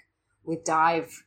with 0.44 0.66
dive, 0.66 1.24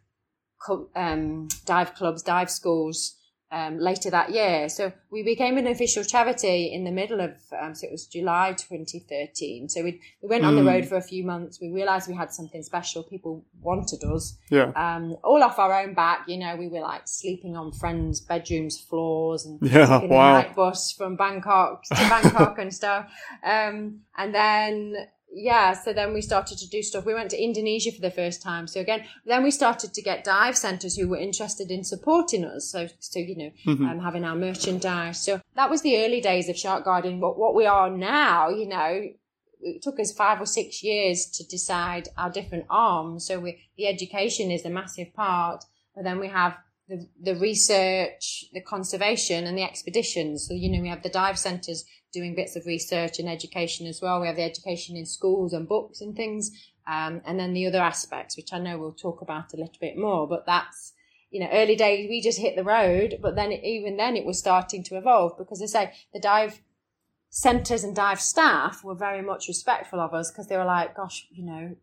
um, 0.95 1.49
dive 1.66 1.95
clubs, 1.95 2.23
dive 2.23 2.50
schools, 2.50 3.16
um, 3.52 3.78
later 3.78 4.09
that 4.11 4.31
year. 4.31 4.69
So 4.71 4.92
we 5.11 5.23
became 5.23 5.59
an 5.59 5.66
official 5.66 6.02
charity 6.02 6.73
in 6.73 6.85
the 6.85 6.90
middle 6.90 7.21
of, 7.21 7.33
um, 7.61 7.75
so 7.75 7.87
it 7.87 7.92
was 7.92 8.07
July 8.07 8.54
2013. 8.54 9.69
So 9.69 9.83
we, 9.83 10.00
we 10.23 10.28
went 10.28 10.47
on 10.47 10.57
the 10.57 10.64
road 10.64 10.85
mm. 10.85 10.88
for 10.88 10.97
a 10.97 11.02
few 11.02 11.23
months. 11.23 11.61
We 11.61 11.71
realized 11.71 12.09
we 12.09 12.14
had 12.14 12.33
something 12.33 12.62
special. 12.62 13.02
People 13.02 13.45
wanted 13.61 14.02
us. 14.04 14.38
Yeah. 14.50 14.73
Um, 14.75 15.16
all 15.23 15.42
off 15.42 15.59
our 15.59 15.83
own 15.83 15.92
back. 15.92 16.25
You 16.28 16.38
know, 16.38 16.57
we 16.57 16.69
were 16.69 16.81
like 16.81 17.02
sleeping 17.04 17.54
on 17.54 17.73
friends' 17.73 18.23
bedrooms, 18.23 18.81
floors, 18.81 19.45
and 19.45 19.59
yeah, 19.62 20.02
wow. 20.02 20.33
night 20.33 20.57
bus 20.57 20.92
from 20.92 21.16
Bangkok 21.16 21.85
to 21.85 21.95
Bangkok 21.95 22.59
and 22.59 22.73
stuff. 22.73 23.12
Um, 23.45 24.00
and 24.16 24.35
then 24.35 24.95
yeah, 25.34 25.72
so 25.72 25.92
then 25.92 26.12
we 26.12 26.20
started 26.20 26.58
to 26.58 26.68
do 26.68 26.82
stuff. 26.82 27.06
We 27.06 27.14
went 27.14 27.30
to 27.30 27.42
Indonesia 27.42 27.90
for 27.90 28.00
the 28.00 28.10
first 28.10 28.42
time. 28.42 28.66
So 28.66 28.80
again, 28.80 29.04
then 29.24 29.42
we 29.42 29.50
started 29.50 29.94
to 29.94 30.02
get 30.02 30.24
dive 30.24 30.56
centers 30.56 30.96
who 30.96 31.08
were 31.08 31.16
interested 31.16 31.70
in 31.70 31.84
supporting 31.84 32.44
us. 32.44 32.70
So, 32.70 32.88
so 32.98 33.18
you 33.18 33.36
know, 33.36 33.50
mm-hmm. 33.66 33.86
um, 33.86 34.00
having 34.00 34.24
our 34.24 34.36
merchandise. 34.36 35.24
So 35.24 35.40
that 35.56 35.70
was 35.70 35.82
the 35.82 36.04
early 36.04 36.20
days 36.20 36.48
of 36.48 36.56
Shark 36.56 36.84
Guardian. 36.84 37.18
But 37.18 37.38
what 37.38 37.54
we 37.54 37.66
are 37.66 37.90
now, 37.90 38.50
you 38.50 38.66
know, 38.66 39.08
it 39.60 39.82
took 39.82 39.98
us 40.00 40.12
five 40.12 40.40
or 40.40 40.46
six 40.46 40.82
years 40.82 41.26
to 41.26 41.44
decide 41.44 42.08
our 42.18 42.30
different 42.30 42.66
arms. 42.68 43.26
So 43.26 43.40
we, 43.40 43.58
the 43.76 43.86
education 43.86 44.50
is 44.50 44.64
a 44.64 44.70
massive 44.70 45.14
part, 45.14 45.64
but 45.94 46.04
then 46.04 46.18
we 46.18 46.28
have 46.28 46.56
the, 46.88 47.08
the 47.22 47.36
research, 47.36 48.44
the 48.52 48.60
conservation 48.60 49.46
and 49.46 49.56
the 49.56 49.62
expeditions. 49.62 50.46
So, 50.46 50.54
you 50.54 50.70
know, 50.70 50.82
we 50.82 50.88
have 50.88 51.02
the 51.02 51.08
dive 51.08 51.38
centers 51.38 51.84
doing 52.12 52.35
bits 52.35 52.57
of 52.57 52.66
research 52.66 53.19
and 53.19 53.28
education 53.28 53.87
as 53.87 54.00
well. 54.00 54.21
We 54.21 54.26
have 54.26 54.37
the 54.37 54.42
education 54.42 54.97
in 54.97 55.07
schools 55.07 55.52
and 55.52 55.69
books 55.69 56.00
and 56.00 56.14
things. 56.14 56.50
Um, 56.87 57.23
and 57.25 57.38
then 57.38 57.52
the 57.52 57.66
other 57.66 57.81
aspects, 57.81 58.37
which 58.37 58.52
I 58.52 58.59
know 58.59 58.78
we'll 58.78 58.92
talk 58.92 59.23
about 59.23 59.54
a 59.54 59.57
little 59.57 59.78
bit 59.81 59.97
more, 59.97 60.26
but 60.26 60.47
that's, 60.47 60.92
you 61.31 61.40
know, 61.40 61.49
early 61.52 61.76
days, 61.76 62.09
we 62.09 62.21
just 62.21 62.40
hit 62.40 62.57
the 62.57 62.64
road, 62.64 63.19
but 63.23 63.37
then 63.37 63.52
even 63.52 63.97
then 63.97 64.16
it 64.16 64.25
was 64.25 64.38
starting 64.38 64.83
to 64.85 64.97
evolve 64.97 65.38
because 65.38 65.62
I 65.62 65.66
say 65.66 65.92
the 66.12 66.21
dive 66.21 66.61
centers 67.31 67.85
and 67.85 67.97
dive 67.97 68.21
staff 68.21 68.85
were 68.85 68.95
very 68.95 69.23
much 69.23 69.49
respectful 69.49 70.00
of 70.00 70.12
us 70.12 70.31
because 70.31 70.49
they 70.49 70.57
were 70.57 70.64
like, 70.64 70.97
gosh, 70.97 71.26
you 71.31 71.45
know, 71.45 71.76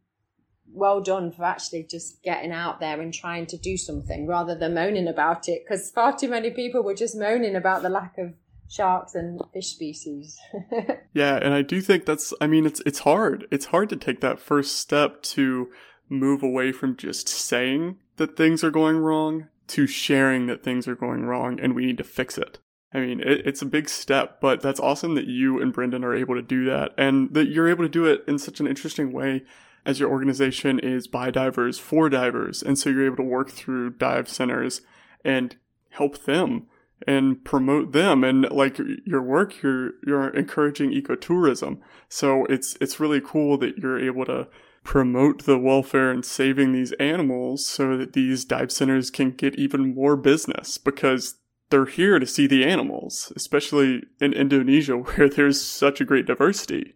well 0.71 1.01
done 1.01 1.31
for 1.31 1.43
actually 1.43 1.83
just 1.83 2.21
getting 2.21 2.51
out 2.51 2.79
there 2.79 3.01
and 3.01 3.13
trying 3.13 3.45
to 3.47 3.57
do 3.57 3.75
something 3.77 4.27
rather 4.27 4.55
than 4.55 4.75
moaning 4.75 5.07
about 5.07 5.49
it 5.49 5.63
because 5.65 5.89
far 5.89 6.15
too 6.15 6.29
many 6.29 6.51
people 6.51 6.83
were 6.83 6.93
just 6.93 7.15
moaning 7.15 7.55
about 7.55 7.81
the 7.81 7.89
lack 7.89 8.17
of 8.17 8.33
sharks 8.69 9.15
and 9.15 9.41
fish 9.53 9.67
species. 9.67 10.37
yeah, 11.13 11.35
and 11.41 11.53
I 11.53 11.61
do 11.61 11.81
think 11.81 12.05
that's 12.05 12.33
I 12.39 12.47
mean 12.47 12.65
it's 12.65 12.81
it's 12.85 12.99
hard. 12.99 13.47
It's 13.51 13.65
hard 13.65 13.89
to 13.89 13.95
take 13.95 14.21
that 14.21 14.39
first 14.39 14.77
step 14.77 15.21
to 15.23 15.69
move 16.07 16.41
away 16.41 16.71
from 16.71 16.95
just 16.95 17.27
saying 17.27 17.97
that 18.17 18.37
things 18.37 18.63
are 18.63 18.71
going 18.71 18.97
wrong 18.97 19.47
to 19.67 19.85
sharing 19.85 20.47
that 20.47 20.63
things 20.63 20.87
are 20.87 20.95
going 20.95 21.25
wrong 21.25 21.59
and 21.59 21.75
we 21.75 21.85
need 21.85 21.97
to 21.97 22.03
fix 22.03 22.37
it. 22.37 22.59
I 22.91 22.99
mean, 22.99 23.19
it, 23.19 23.45
it's 23.45 23.61
a 23.61 23.67
big 23.67 23.87
step, 23.87 24.41
but 24.41 24.61
that's 24.61 24.79
awesome 24.79 25.13
that 25.15 25.27
you 25.27 25.61
and 25.61 25.71
Brendan 25.71 26.03
are 26.03 26.15
able 26.15 26.35
to 26.35 26.41
do 26.41 26.65
that 26.65 26.93
and 26.97 27.33
that 27.33 27.49
you're 27.49 27.69
able 27.69 27.83
to 27.83 27.89
do 27.89 28.05
it 28.05 28.23
in 28.27 28.39
such 28.39 28.59
an 28.59 28.67
interesting 28.67 29.11
way 29.11 29.43
as 29.85 29.99
your 29.99 30.09
organization 30.09 30.79
is 30.79 31.07
by 31.07 31.29
divers 31.29 31.77
for 31.77 32.09
divers. 32.09 32.63
And 32.63 32.77
so 32.77 32.89
you're 32.89 33.05
able 33.05 33.17
to 33.17 33.23
work 33.23 33.51
through 33.51 33.91
dive 33.91 34.27
centers 34.27 34.81
and 35.23 35.55
help 35.91 36.25
them 36.25 36.65
and 37.07 37.43
promote 37.43 37.91
them. 37.91 38.23
And 38.23 38.49
like 38.51 38.79
your 39.05 39.21
work 39.21 39.61
you're 39.61 39.91
you're 40.05 40.29
encouraging 40.29 40.91
ecotourism. 40.91 41.79
So 42.07 42.45
it's 42.45 42.77
it's 42.81 42.99
really 42.99 43.21
cool 43.21 43.57
that 43.59 43.77
you're 43.77 43.99
able 43.99 44.25
to 44.25 44.47
promote 44.83 45.45
the 45.45 45.57
welfare 45.57 46.09
and 46.09 46.25
saving 46.25 46.71
these 46.71 46.93
animals 46.93 47.65
so 47.67 47.97
that 47.97 48.13
these 48.13 48.45
dive 48.45 48.71
centers 48.71 49.11
can 49.11 49.31
get 49.31 49.55
even 49.55 49.93
more 49.93 50.15
business 50.15 50.77
because 50.77 51.35
they're 51.69 51.85
here 51.85 52.17
to 52.17 52.25
see 52.25 52.47
the 52.47 52.65
animals 52.65 53.31
especially 53.35 54.01
in 54.19 54.33
Indonesia 54.33 54.93
where 54.97 55.29
there's 55.29 55.61
such 55.61 56.01
a 56.01 56.05
great 56.05 56.25
diversity. 56.25 56.95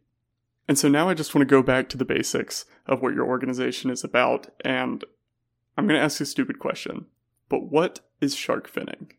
And 0.65 0.77
so 0.77 0.87
now 0.87 1.09
I 1.09 1.13
just 1.13 1.35
want 1.35 1.47
to 1.47 1.55
go 1.55 1.61
back 1.61 1.89
to 1.89 1.97
the 1.97 2.05
basics 2.05 2.65
of 2.87 3.01
what 3.01 3.13
your 3.13 3.27
organization 3.27 3.89
is 3.89 4.03
about 4.03 4.47
and 4.63 5.03
I'm 5.77 5.87
going 5.87 5.99
to 5.99 6.03
ask 6.03 6.21
a 6.21 6.25
stupid 6.25 6.59
question. 6.59 7.07
But 7.49 7.71
what 7.71 7.99
is 8.21 8.35
shark 8.35 8.71
finning 8.71 9.11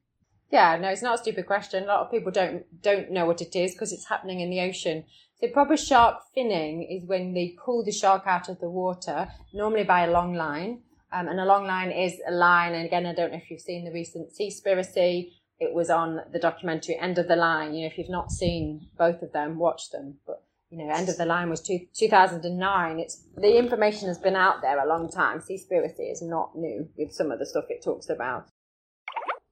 yeah, 0.50 0.76
no, 0.76 0.88
it's 0.88 1.02
not 1.02 1.16
a 1.16 1.22
stupid 1.22 1.46
question. 1.46 1.84
A 1.84 1.86
lot 1.86 2.00
of 2.00 2.10
people 2.10 2.30
don't 2.30 2.64
don't 2.82 3.10
know 3.10 3.26
what 3.26 3.40
it 3.40 3.56
is 3.56 3.72
because 3.72 3.92
it's 3.92 4.08
happening 4.08 4.40
in 4.40 4.50
the 4.50 4.60
ocean. 4.60 5.04
So 5.40 5.48
proper 5.48 5.76
shark 5.76 6.22
finning 6.36 6.86
is 6.88 7.06
when 7.06 7.34
they 7.34 7.56
pull 7.64 7.84
the 7.84 7.92
shark 7.92 8.22
out 8.26 8.48
of 8.48 8.60
the 8.60 8.70
water, 8.70 9.28
normally 9.52 9.84
by 9.84 10.04
a 10.04 10.10
long 10.10 10.34
line. 10.34 10.82
Um, 11.12 11.28
and 11.28 11.38
a 11.38 11.44
long 11.44 11.66
line 11.66 11.92
is 11.92 12.20
a 12.26 12.32
line. 12.32 12.74
And 12.74 12.86
again, 12.86 13.06
I 13.06 13.14
don't 13.14 13.30
know 13.30 13.38
if 13.38 13.50
you've 13.50 13.60
seen 13.60 13.84
the 13.84 13.92
recent 13.92 14.30
Seaspiracy. 14.32 15.30
It 15.60 15.72
was 15.72 15.88
on 15.88 16.20
the 16.32 16.40
documentary 16.40 16.98
End 16.98 17.18
of 17.18 17.28
the 17.28 17.36
Line. 17.36 17.74
You 17.74 17.82
know, 17.82 17.86
if 17.86 17.98
you've 17.98 18.08
not 18.08 18.32
seen 18.32 18.88
both 18.98 19.22
of 19.22 19.32
them, 19.32 19.58
watch 19.58 19.90
them. 19.90 20.18
But 20.26 20.42
you 20.70 20.78
know, 20.78 20.92
End 20.92 21.08
of 21.08 21.16
the 21.16 21.26
Line 21.26 21.50
was 21.50 21.60
two, 21.60 21.78
2009. 21.94 22.98
It's 22.98 23.22
the 23.36 23.56
information 23.56 24.08
has 24.08 24.18
been 24.18 24.34
out 24.34 24.60
there 24.60 24.84
a 24.84 24.88
long 24.88 25.08
time. 25.08 25.38
Seaspiracy 25.38 26.10
is 26.10 26.20
not 26.20 26.56
new 26.56 26.88
with 26.96 27.12
some 27.12 27.30
of 27.30 27.38
the 27.38 27.46
stuff 27.46 27.66
it 27.68 27.84
talks 27.84 28.08
about. 28.08 28.48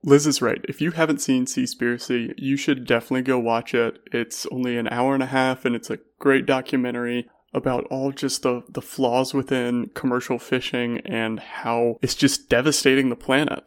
Liz 0.04 0.26
is 0.26 0.42
right. 0.42 0.64
If 0.68 0.80
you 0.80 0.90
haven't 0.92 1.21
seen 1.21 1.47
Seaspiracy, 1.47 2.35
you 2.37 2.56
should 2.56 2.87
definitely 2.87 3.23
go 3.23 3.38
watch 3.38 3.73
it. 3.73 4.00
It's 4.11 4.47
only 4.47 4.76
an 4.76 4.88
hour 4.88 5.14
and 5.14 5.23
a 5.23 5.26
half 5.26 5.64
and 5.64 5.76
it's 5.76 5.90
a 5.90 6.00
great 6.18 6.44
documentary 6.44 7.28
about 7.54 7.85
all 7.85 8.11
just 8.11 8.42
the, 8.42 8.62
the 8.68 8.82
flaws 8.82 9.32
within 9.32 9.90
commercial 9.94 10.38
fishing 10.38 10.99
and 11.04 11.38
how 11.38 11.99
it's 12.02 12.16
just 12.16 12.49
devastating 12.49 13.11
the 13.11 13.16
planet. 13.16 13.62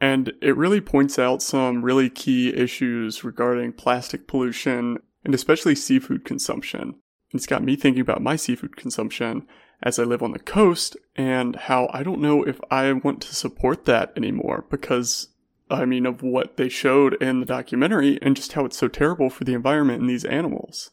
And 0.00 0.32
it 0.40 0.56
really 0.56 0.80
points 0.80 1.18
out 1.18 1.42
some 1.42 1.84
really 1.84 2.08
key 2.08 2.54
issues 2.54 3.22
regarding 3.22 3.74
plastic 3.74 4.26
pollution 4.26 4.98
and 5.24 5.34
especially 5.34 5.74
seafood 5.74 6.24
consumption. 6.24 6.94
It's 7.32 7.46
got 7.46 7.62
me 7.62 7.76
thinking 7.76 8.00
about 8.00 8.22
my 8.22 8.36
seafood 8.36 8.76
consumption 8.76 9.46
as 9.82 9.98
I 9.98 10.04
live 10.04 10.22
on 10.22 10.32
the 10.32 10.38
coast 10.38 10.96
and 11.16 11.54
how 11.54 11.90
I 11.92 12.02
don't 12.02 12.20
know 12.20 12.44
if 12.44 12.60
I 12.70 12.92
want 12.92 13.20
to 13.22 13.34
support 13.34 13.84
that 13.84 14.12
anymore 14.16 14.64
because 14.70 15.28
I 15.70 15.84
mean, 15.84 16.06
of 16.06 16.22
what 16.22 16.56
they 16.56 16.68
showed 16.68 17.14
in 17.22 17.40
the 17.40 17.46
documentary 17.46 18.18
and 18.20 18.36
just 18.36 18.52
how 18.52 18.64
it's 18.64 18.76
so 18.76 18.88
terrible 18.88 19.30
for 19.30 19.44
the 19.44 19.54
environment 19.54 20.00
and 20.00 20.10
these 20.10 20.24
animals. 20.24 20.90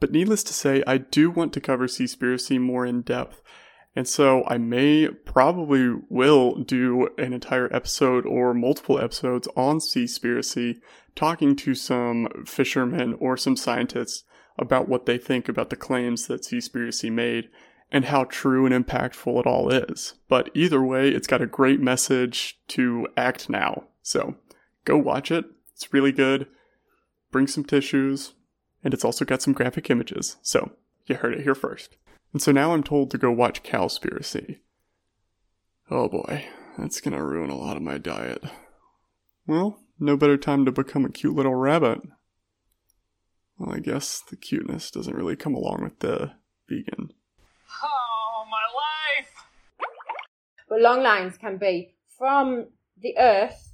But 0.00 0.12
needless 0.12 0.42
to 0.44 0.52
say, 0.52 0.82
I 0.86 0.98
do 0.98 1.30
want 1.30 1.52
to 1.54 1.60
cover 1.60 1.86
Seaspiracy 1.86 2.60
more 2.60 2.84
in 2.84 3.02
depth. 3.02 3.40
And 3.94 4.06
so 4.06 4.44
I 4.46 4.58
may 4.58 5.08
probably 5.08 5.94
will 6.10 6.56
do 6.56 7.08
an 7.16 7.32
entire 7.32 7.74
episode 7.74 8.26
or 8.26 8.52
multiple 8.52 9.00
episodes 9.00 9.48
on 9.56 9.78
Seaspiracy, 9.78 10.80
talking 11.14 11.56
to 11.56 11.74
some 11.74 12.28
fishermen 12.44 13.14
or 13.18 13.38
some 13.38 13.56
scientists 13.56 14.24
about 14.58 14.88
what 14.88 15.06
they 15.06 15.16
think 15.16 15.48
about 15.48 15.70
the 15.70 15.76
claims 15.76 16.26
that 16.26 16.42
Seaspiracy 16.42 17.10
made 17.10 17.48
and 17.90 18.06
how 18.06 18.24
true 18.24 18.66
and 18.66 18.86
impactful 18.86 19.40
it 19.40 19.46
all 19.46 19.70
is. 19.70 20.14
But 20.28 20.50
either 20.54 20.82
way, 20.82 21.08
it's 21.08 21.26
got 21.26 21.40
a 21.40 21.46
great 21.46 21.80
message 21.80 22.58
to 22.68 23.06
act 23.16 23.48
now. 23.48 23.84
So 24.06 24.36
go 24.84 24.96
watch 24.96 25.32
it. 25.32 25.46
It's 25.72 25.92
really 25.92 26.12
good. 26.12 26.46
Bring 27.32 27.48
some 27.48 27.64
tissues. 27.64 28.34
And 28.84 28.94
it's 28.94 29.04
also 29.04 29.24
got 29.24 29.42
some 29.42 29.52
graphic 29.52 29.90
images. 29.90 30.36
So 30.42 30.70
you 31.06 31.16
heard 31.16 31.34
it 31.34 31.42
here 31.42 31.56
first. 31.56 31.96
And 32.32 32.40
so 32.40 32.52
now 32.52 32.72
I'm 32.72 32.84
told 32.84 33.10
to 33.10 33.18
go 33.18 33.32
watch 33.32 33.64
Cowspiracy. 33.64 34.60
Oh 35.90 36.08
boy, 36.08 36.44
that's 36.78 37.00
gonna 37.00 37.24
ruin 37.24 37.50
a 37.50 37.56
lot 37.56 37.76
of 37.76 37.82
my 37.82 37.98
diet. 37.98 38.44
Well, 39.44 39.80
no 39.98 40.16
better 40.16 40.36
time 40.36 40.64
to 40.66 40.72
become 40.72 41.04
a 41.04 41.10
cute 41.10 41.34
little 41.34 41.56
rabbit. 41.56 41.98
Well, 43.58 43.74
I 43.74 43.80
guess 43.80 44.20
the 44.20 44.36
cuteness 44.36 44.92
doesn't 44.92 45.16
really 45.16 45.34
come 45.34 45.54
along 45.54 45.82
with 45.82 45.98
the 45.98 46.30
vegan. 46.68 47.12
Oh, 47.82 48.44
my 48.48 48.66
life! 48.76 49.32
But 50.68 50.80
long 50.80 51.02
lines 51.02 51.36
can 51.38 51.56
be 51.58 51.96
from 52.16 52.66
the 53.02 53.18
earth 53.18 53.65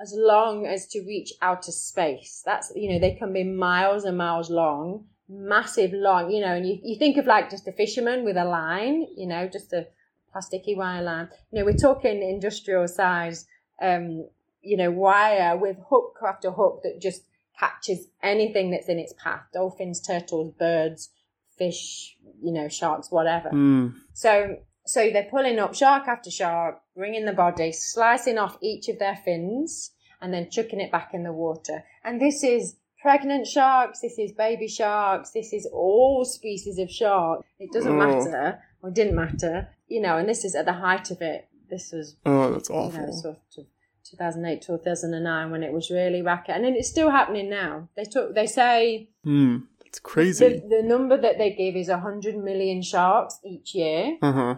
as 0.00 0.14
long 0.16 0.66
as 0.66 0.86
to 0.88 1.00
reach 1.00 1.32
outer 1.42 1.72
space. 1.72 2.42
That's, 2.44 2.72
you 2.76 2.92
know, 2.92 2.98
they 2.98 3.14
can 3.14 3.32
be 3.32 3.44
miles 3.44 4.04
and 4.04 4.16
miles 4.16 4.50
long, 4.50 5.06
massive 5.28 5.92
long, 5.92 6.30
you 6.30 6.40
know, 6.40 6.54
and 6.54 6.66
you, 6.66 6.78
you 6.82 6.98
think 6.98 7.16
of 7.16 7.26
like 7.26 7.50
just 7.50 7.66
a 7.66 7.72
fisherman 7.72 8.24
with 8.24 8.36
a 8.36 8.44
line, 8.44 9.06
you 9.16 9.26
know, 9.26 9.48
just 9.48 9.72
a 9.72 9.88
plasticky 10.34 10.76
wire 10.76 11.02
line. 11.02 11.28
You 11.50 11.58
know, 11.58 11.64
we're 11.64 11.76
talking 11.76 12.22
industrial 12.22 12.86
size, 12.86 13.46
um, 13.82 14.28
you 14.62 14.76
know, 14.76 14.90
wire 14.90 15.56
with 15.56 15.76
hook 15.88 16.18
after 16.26 16.50
hook 16.50 16.82
that 16.84 17.00
just 17.00 17.22
catches 17.58 18.06
anything 18.22 18.70
that's 18.70 18.88
in 18.88 18.98
its 18.98 19.14
path 19.22 19.42
dolphins, 19.52 20.00
turtles, 20.00 20.52
birds, 20.58 21.10
fish, 21.56 22.16
you 22.40 22.52
know, 22.52 22.68
sharks, 22.68 23.10
whatever. 23.10 23.50
Mm. 23.50 23.94
So 24.12 24.58
So 24.86 25.10
they're 25.10 25.28
pulling 25.30 25.58
up 25.58 25.74
shark 25.74 26.08
after 26.08 26.30
shark, 26.30 26.80
bringing 26.98 27.24
the 27.24 27.32
body, 27.32 27.70
slicing 27.72 28.38
off 28.38 28.58
each 28.60 28.88
of 28.88 28.98
their 28.98 29.16
fins, 29.24 29.92
and 30.20 30.34
then 30.34 30.50
chucking 30.50 30.80
it 30.80 30.90
back 30.92 31.10
in 31.14 31.22
the 31.22 31.32
water. 31.32 31.84
And 32.04 32.20
this 32.20 32.42
is 32.42 32.74
pregnant 33.00 33.46
sharks, 33.46 34.00
this 34.00 34.18
is 34.18 34.32
baby 34.32 34.66
sharks, 34.66 35.30
this 35.30 35.52
is 35.52 35.64
all 35.72 36.24
species 36.24 36.78
of 36.78 36.90
shark. 36.90 37.44
It 37.60 37.70
doesn't 37.72 37.92
Oh. 37.92 38.06
matter, 38.06 38.58
or 38.82 38.90
didn't 38.90 39.14
matter, 39.14 39.68
you 39.86 40.00
know, 40.00 40.16
and 40.18 40.28
this 40.28 40.44
is 40.44 40.56
at 40.56 40.64
the 40.66 40.72
height 40.72 41.10
of 41.12 41.22
it. 41.22 41.46
This 41.70 41.92
was 41.92 42.16
Oh, 42.26 42.50
that's 42.52 42.68
you 42.68 42.74
know, 42.74 42.80
awful. 42.82 43.12
sort 43.12 43.36
of 43.58 43.66
2008, 44.04 44.62
2009 44.62 45.50
when 45.52 45.62
it 45.62 45.72
was 45.72 45.90
really 45.90 46.22
racket. 46.22 46.56
And 46.56 46.64
then 46.64 46.74
it's 46.74 46.88
still 46.88 47.10
happening 47.10 47.48
now. 47.50 47.88
They 47.96 48.04
took, 48.04 48.34
they 48.34 48.46
say 48.46 49.08
Hmm. 49.22 49.58
It's 49.86 50.00
crazy. 50.00 50.46
the, 50.60 50.76
the 50.76 50.82
number 50.82 51.16
that 51.16 51.38
they 51.38 51.50
give 51.52 51.74
is 51.76 51.88
100 51.88 52.36
million 52.36 52.82
sharks 52.82 53.38
each 53.44 53.74
year. 53.74 54.18
Uh 54.20 54.32
huh. 54.32 54.54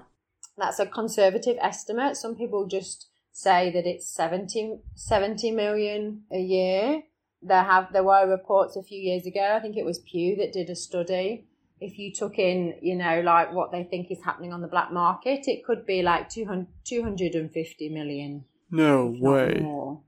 That's 0.61 0.79
a 0.79 0.87
conservative 0.87 1.57
estimate. 1.61 2.17
Some 2.17 2.37
people 2.37 2.67
just 2.67 3.09
say 3.33 3.71
that 3.73 3.87
it's 3.87 4.09
70, 4.14 4.81
70 4.95 5.50
million 5.52 6.23
a 6.31 6.38
year. 6.38 7.02
There 7.43 7.62
have 7.62 7.93
there 7.95 8.05
were 8.05 8.29
reports 8.29 8.76
a 8.76 8.83
few 8.83 9.00
years 9.00 9.25
ago. 9.26 9.55
I 9.57 9.61
think 9.61 9.76
it 9.76 9.87
was 9.87 9.99
Pew 10.00 10.37
that 10.37 10.52
did 10.52 10.69
a 10.69 10.76
study. 10.76 11.47
If 11.81 11.99
you 11.99 12.12
took 12.12 12.38
in, 12.38 12.75
you 12.83 12.95
know, 12.95 13.23
like 13.23 13.55
what 13.55 13.73
they 13.73 13.85
think 13.85 14.11
is 14.11 14.23
happening 14.23 14.52
on 14.52 14.61
the 14.61 14.69
black 14.69 14.93
market, 14.93 15.49
it 15.49 15.64
could 15.64 15.87
be 15.87 16.02
like 16.02 16.29
200, 16.29 16.67
250 16.85 17.88
million, 17.88 18.45
No 18.71 19.07
way. 19.19 19.59
more. 19.62 20.02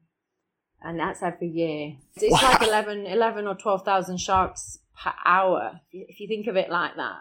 And 0.82 0.98
that's 1.00 1.22
every 1.22 1.48
year. 1.48 1.96
It's 2.16 2.30
Wow. 2.42 2.50
like 2.52 2.62
11, 2.68 3.06
11 3.06 3.46
or 3.46 3.54
12,000 3.54 4.18
sharks 4.18 4.80
per 5.02 5.14
hour, 5.24 5.80
if 5.90 6.20
you 6.20 6.28
think 6.28 6.46
of 6.46 6.56
it 6.56 6.68
like 6.68 6.96
that. 6.96 7.20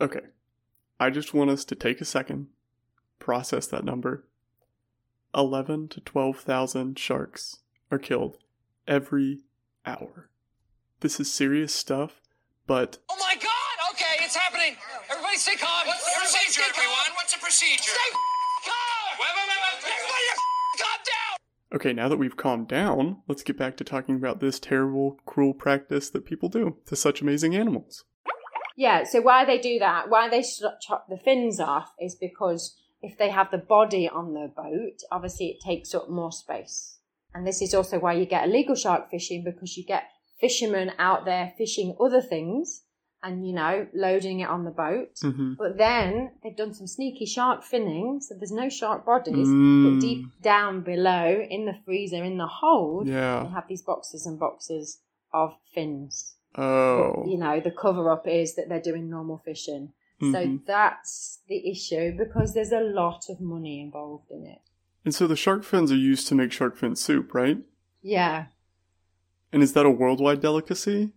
Okay. 0.00 0.20
I 1.04 1.10
just 1.10 1.34
want 1.34 1.50
us 1.50 1.66
to 1.66 1.74
take 1.74 2.00
a 2.00 2.04
second, 2.06 2.46
process 3.18 3.66
that 3.66 3.84
number. 3.84 4.24
11 5.34 5.88
to 5.88 6.00
12,000 6.00 6.98
sharks 6.98 7.58
are 7.90 7.98
killed 7.98 8.38
every 8.88 9.42
hour. 9.84 10.30
This 11.00 11.20
is 11.20 11.30
serious 11.30 11.74
stuff, 11.74 12.22
but 12.66 13.00
Oh 13.10 13.18
my 13.20 13.34
god! 13.34 13.92
Okay, 13.92 14.24
it's 14.24 14.34
happening. 14.34 14.78
Everybody 15.10 15.36
stay 15.36 15.56
calm. 15.56 15.86
What's 15.86 16.06
the 16.06 16.20
procedure, 16.20 16.62
everyone? 16.70 17.12
What's 17.16 17.34
the 17.34 17.40
procedure? 17.40 17.82
Stay 17.82 18.10
calm! 18.64 19.18
Wait, 19.20 19.28
wait, 19.36 19.48
wait, 19.50 19.60
wait. 19.60 19.92
Everybody 19.92 20.24
calm 20.78 21.00
down! 21.04 21.76
okay, 21.76 21.92
now 21.92 22.08
that 22.08 22.16
we've 22.16 22.38
calmed 22.38 22.68
down, 22.68 23.18
let's 23.28 23.42
get 23.42 23.58
back 23.58 23.76
to 23.76 23.84
talking 23.84 24.14
about 24.14 24.40
this 24.40 24.58
terrible, 24.58 25.20
cruel 25.26 25.52
practice 25.52 26.08
that 26.08 26.24
people 26.24 26.48
do 26.48 26.78
to 26.86 26.96
such 26.96 27.20
amazing 27.20 27.54
animals. 27.54 28.06
Yeah, 28.76 29.04
so 29.04 29.20
why 29.20 29.44
they 29.44 29.58
do 29.58 29.78
that, 29.78 30.08
why 30.08 30.28
they 30.28 30.42
chop 30.80 31.06
the 31.08 31.18
fins 31.18 31.60
off, 31.60 31.92
is 32.00 32.14
because 32.14 32.76
if 33.02 33.16
they 33.18 33.30
have 33.30 33.50
the 33.50 33.58
body 33.58 34.08
on 34.08 34.34
the 34.34 34.50
boat, 34.54 35.02
obviously 35.10 35.46
it 35.48 35.64
takes 35.64 35.94
up 35.94 36.08
more 36.10 36.32
space. 36.32 36.98
And 37.34 37.46
this 37.46 37.62
is 37.62 37.74
also 37.74 37.98
why 37.98 38.14
you 38.14 38.26
get 38.26 38.48
illegal 38.48 38.74
shark 38.74 39.10
fishing 39.10 39.44
because 39.44 39.76
you 39.76 39.84
get 39.84 40.04
fishermen 40.40 40.92
out 40.98 41.24
there 41.24 41.52
fishing 41.56 41.96
other 42.00 42.20
things 42.20 42.82
and, 43.22 43.46
you 43.46 43.54
know, 43.54 43.86
loading 43.94 44.40
it 44.40 44.48
on 44.48 44.64
the 44.64 44.70
boat. 44.70 45.14
Mm-hmm. 45.22 45.54
But 45.54 45.78
then 45.78 46.32
they've 46.42 46.56
done 46.56 46.74
some 46.74 46.86
sneaky 46.86 47.26
shark 47.26 47.64
finning, 47.64 48.22
so 48.22 48.34
there's 48.38 48.52
no 48.52 48.68
shark 48.68 49.06
bodies. 49.06 49.48
Mm. 49.48 49.94
But 49.94 50.00
deep 50.00 50.26
down 50.42 50.82
below, 50.82 51.42
in 51.48 51.64
the 51.64 51.74
freezer, 51.84 52.22
in 52.22 52.36
the 52.36 52.46
hold, 52.46 53.08
Yeah. 53.08 53.44
they 53.44 53.50
have 53.50 53.66
these 53.68 53.82
boxes 53.82 54.26
and 54.26 54.38
boxes 54.38 55.00
of 55.32 55.54
fins 55.74 56.33
Oh. 56.56 57.24
you 57.26 57.36
know 57.36 57.60
the 57.60 57.70
cover 57.70 58.10
up 58.12 58.26
is 58.26 58.54
that 58.56 58.68
they're 58.68 58.80
doing 58.80 59.10
normal 59.10 59.38
fishing 59.44 59.92
so 60.20 60.26
Mhm. 60.46 60.64
that's 60.64 61.40
the 61.48 61.68
issue 61.70 62.16
because 62.16 62.54
there's 62.54 62.70
a 62.72 62.80
lot 62.80 63.24
of 63.28 63.40
money 63.40 63.80
involved 63.80 64.30
in 64.30 64.46
it 64.46 64.60
And 65.04 65.14
so 65.14 65.26
the 65.26 65.36
shark 65.36 65.64
fins 65.64 65.90
are 65.92 65.96
used 65.96 66.28
to 66.28 66.34
make 66.34 66.50
shark 66.52 66.76
fin 66.76 66.94
soup, 66.96 67.34
right? 67.34 67.58
yeah 68.02 68.46
And 69.52 69.62
is 69.62 69.72
that 69.74 69.86
a 69.86 69.90
worldwide 69.90 70.40
delicacy? 70.40 71.12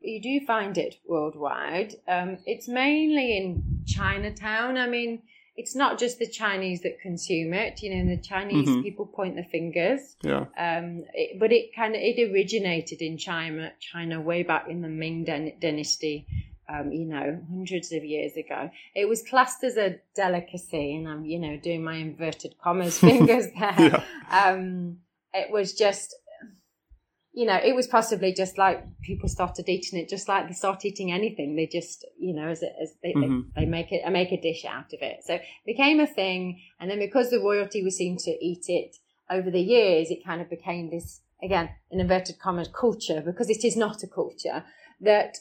you 0.00 0.20
do 0.22 0.40
find 0.46 0.78
it 0.78 0.94
worldwide 1.06 1.94
um, 2.08 2.38
it's 2.46 2.66
mainly 2.66 3.36
in 3.36 3.62
chinatown 3.86 4.78
i 4.78 4.86
mean 4.88 5.22
it's 5.56 5.74
not 5.74 5.98
just 5.98 6.18
the 6.18 6.26
chinese 6.28 6.80
that 6.82 7.00
consume 7.00 7.52
it 7.54 7.82
you 7.82 7.94
know 7.94 8.04
the 8.16 8.20
chinese 8.22 8.68
Mhm. 8.68 8.82
people 8.82 9.06
point 9.06 9.36
the 9.36 9.44
fingers 9.44 10.16
Yeah. 10.22 10.46
um, 10.58 11.04
it, 11.14 11.38
but 11.38 11.52
it 11.52 11.74
kind 11.74 11.94
of 11.94 12.00
it 12.02 12.30
originated 12.32 13.00
in 13.02 13.16
China, 13.18 13.72
China 13.80 14.20
way 14.20 14.42
back 14.42 14.68
in 14.68 14.80
the 14.82 14.88
Ming 14.88 15.24
dynasty. 15.60 16.26
Um, 16.72 16.92
you 16.92 17.04
know, 17.04 17.40
hundreds 17.50 17.90
of 17.90 18.04
years 18.04 18.36
ago, 18.36 18.70
it 18.94 19.08
was 19.08 19.22
classed 19.22 19.64
as 19.64 19.76
a 19.76 19.96
delicacy, 20.14 20.94
and 20.94 21.08
I'm, 21.08 21.24
you 21.24 21.40
know, 21.40 21.56
doing 21.56 21.82
my 21.82 21.96
inverted 21.96 22.54
commas 22.62 22.96
fingers 23.08 23.46
there. 23.58 23.74
Yeah. 23.76 24.04
Um, 24.30 24.98
it 25.34 25.50
was 25.50 25.72
just, 25.72 26.14
you 27.32 27.46
know, 27.46 27.56
it 27.62 27.74
was 27.74 27.86
possibly 27.86 28.32
just 28.34 28.58
like 28.58 28.84
people 29.02 29.28
started 29.28 29.68
eating 29.68 29.98
it, 29.98 30.08
just 30.08 30.28
like 30.28 30.48
they 30.48 30.54
start 30.54 30.84
eating 30.84 31.12
anything. 31.12 31.54
They 31.54 31.66
just, 31.66 32.04
you 32.18 32.34
know, 32.34 32.48
as, 32.48 32.62
it, 32.62 32.72
as 32.82 32.94
they, 33.02 33.14
Mhm. 33.14 33.46
they, 33.54 33.60
they 33.62 33.66
make 33.66 33.92
it, 33.92 34.10
make 34.10 34.32
a 34.32 34.40
dish 34.40 34.64
out 34.64 34.92
of 34.92 35.00
it. 35.00 35.22
So 35.24 35.34
it 35.34 35.42
became 35.64 36.00
a 36.00 36.06
thing, 36.06 36.60
and 36.80 36.90
then 36.90 36.98
because 36.98 37.30
the 37.30 37.40
royalty 37.40 37.84
was 37.84 37.96
seen 37.96 38.16
to 38.18 38.30
eat 38.44 38.64
it 38.68 38.96
over 39.30 39.50
the 39.50 39.60
years, 39.60 40.10
it 40.10 40.24
kind 40.24 40.40
of 40.40 40.50
became 40.50 40.90
this 40.90 41.20
again, 41.42 41.70
in 41.90 42.00
inverted 42.00 42.38
commas, 42.38 42.68
culture 42.68 43.22
because 43.24 43.50
it 43.50 43.64
is 43.64 43.76
not 43.76 44.02
a 44.02 44.06
culture 44.06 44.64
that 45.00 45.38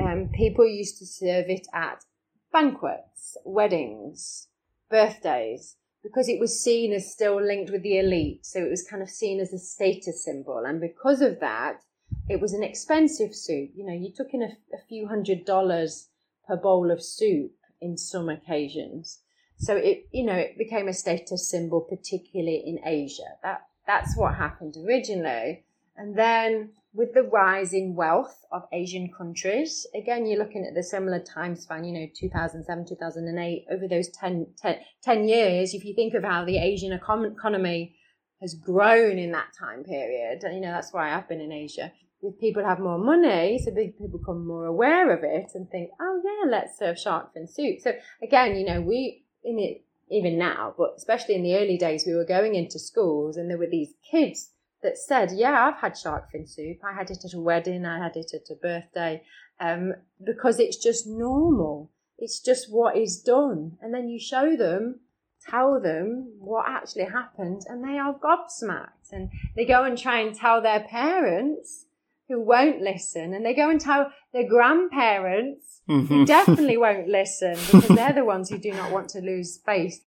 um, 0.00 0.30
people 0.32 0.66
used 0.66 0.98
to 0.98 1.06
serve 1.06 1.46
it 1.48 1.66
at 1.74 2.04
banquets, 2.52 3.36
weddings, 3.44 4.48
birthdays, 4.90 5.76
because 6.02 6.28
it 6.28 6.40
was 6.40 6.62
seen 6.62 6.92
as 6.92 7.12
still 7.12 7.40
linked 7.40 7.70
with 7.70 7.82
the 7.82 7.98
elite. 7.98 8.44
So 8.46 8.60
it 8.60 8.70
was 8.70 8.86
kind 8.88 9.02
of 9.02 9.10
seen 9.10 9.40
as 9.40 9.52
a 9.52 9.58
status 9.58 10.24
symbol. 10.24 10.64
And 10.66 10.80
because 10.80 11.20
of 11.20 11.40
that, 11.40 11.82
it 12.28 12.40
was 12.40 12.52
an 12.52 12.62
expensive 12.62 13.34
soup. 13.34 13.70
You 13.74 13.86
know, 13.86 13.92
you 13.92 14.12
took 14.14 14.32
in 14.32 14.42
a, 14.42 14.56
a 14.74 14.80
few 14.88 15.06
hundred 15.06 15.44
dollars 15.44 16.08
per 16.46 16.56
bowl 16.56 16.90
of 16.90 17.02
soup 17.02 17.52
in 17.80 17.96
some 17.96 18.28
occasions. 18.28 19.20
So 19.58 19.76
it, 19.76 20.08
you 20.10 20.24
know, 20.24 20.34
it 20.34 20.56
became 20.56 20.88
a 20.88 20.94
status 20.94 21.50
symbol, 21.50 21.82
particularly 21.82 22.62
in 22.64 22.80
Asia. 22.84 23.36
That 23.42 23.66
that's 23.86 24.16
what 24.16 24.34
happened 24.34 24.76
originally. 24.86 25.64
And 25.96 26.16
then 26.16 26.70
with 26.92 27.14
the 27.14 27.22
rise 27.22 27.72
in 27.72 27.94
wealth 27.94 28.44
of 28.50 28.62
Asian 28.72 29.10
countries, 29.16 29.86
again, 29.94 30.26
you're 30.26 30.38
looking 30.38 30.66
at 30.66 30.74
the 30.74 30.82
similar 30.82 31.20
time 31.20 31.54
span, 31.54 31.84
you 31.84 31.92
know, 31.92 32.06
2007, 32.18 32.86
2008, 32.88 33.66
over 33.70 33.86
those 33.86 34.08
10, 34.08 34.46
10, 34.60 34.78
10 35.02 35.28
years, 35.28 35.74
if 35.74 35.84
you 35.84 35.94
think 35.94 36.14
of 36.14 36.24
how 36.24 36.44
the 36.44 36.58
Asian 36.58 36.92
economy 36.92 37.94
has 38.40 38.54
grown 38.54 39.18
in 39.18 39.32
that 39.32 39.52
time 39.58 39.84
period, 39.84 40.42
and 40.42 40.54
you 40.54 40.60
know, 40.60 40.72
that's 40.72 40.92
why 40.92 41.14
I've 41.14 41.28
been 41.28 41.40
in 41.40 41.52
Asia, 41.52 41.92
with 42.22 42.40
people 42.40 42.64
have 42.64 42.80
more 42.80 42.98
money, 42.98 43.58
so 43.64 43.70
people 43.72 44.08
become 44.08 44.46
more 44.46 44.66
aware 44.66 45.12
of 45.12 45.22
it 45.22 45.52
and 45.54 45.70
think, 45.70 45.90
oh 46.00 46.20
yeah, 46.24 46.50
let's 46.50 46.78
serve 46.78 46.98
shark 46.98 47.32
fin 47.34 47.46
soup. 47.46 47.80
So 47.80 47.92
again, 48.22 48.56
you 48.56 48.66
know, 48.66 48.80
we, 48.80 49.24
in 49.44 49.58
it, 49.58 49.84
even 50.10 50.38
now, 50.38 50.74
but 50.76 50.94
especially 50.96 51.36
in 51.36 51.44
the 51.44 51.56
early 51.56 51.78
days, 51.78 52.04
we 52.04 52.14
were 52.14 52.24
going 52.24 52.56
into 52.56 52.80
schools 52.80 53.36
and 53.36 53.48
there 53.48 53.58
were 53.58 53.68
these 53.70 53.94
kids 54.10 54.50
that 54.82 54.98
said, 54.98 55.32
"Yeah, 55.32 55.66
I've 55.66 55.80
had 55.80 55.96
shark 55.96 56.30
fin 56.30 56.46
soup. 56.46 56.78
I 56.84 56.92
had 56.94 57.10
it 57.10 57.24
at 57.24 57.34
a 57.34 57.40
wedding. 57.40 57.84
I 57.86 57.98
had 57.98 58.16
it 58.16 58.32
at 58.34 58.50
a 58.50 58.54
birthday," 58.54 59.22
um, 59.58 59.94
because 60.24 60.58
it's 60.58 60.76
just 60.76 61.06
normal. 61.06 61.90
It's 62.18 62.40
just 62.40 62.70
what 62.72 62.96
is 62.96 63.22
done, 63.22 63.78
and 63.80 63.94
then 63.94 64.08
you 64.08 64.18
show 64.18 64.56
them, 64.56 65.00
tell 65.48 65.80
them 65.80 66.34
what 66.38 66.66
actually 66.68 67.04
happened, 67.04 67.62
and 67.66 67.82
they 67.82 67.98
are 67.98 68.14
gobsmacked, 68.14 69.10
and 69.12 69.30
they 69.56 69.64
go 69.64 69.84
and 69.84 69.96
try 69.96 70.20
and 70.20 70.34
tell 70.34 70.60
their 70.60 70.80
parents 70.80 71.86
who 72.28 72.40
won't 72.40 72.80
listen, 72.80 73.32
and 73.34 73.44
they 73.44 73.54
go 73.54 73.70
and 73.70 73.80
tell 73.80 74.12
their 74.32 74.46
grandparents 74.48 75.80
who 75.86 76.02
Mhm. 76.06 76.26
definitely 76.26 76.76
won't 76.76 77.08
listen 77.08 77.54
because 77.54 77.88
they're 77.96 78.12
the 78.12 78.24
ones 78.24 78.50
who 78.50 78.58
do 78.58 78.70
not 78.72 78.92
want 78.92 79.08
to 79.08 79.20
lose 79.20 79.58
faith 79.58 80.04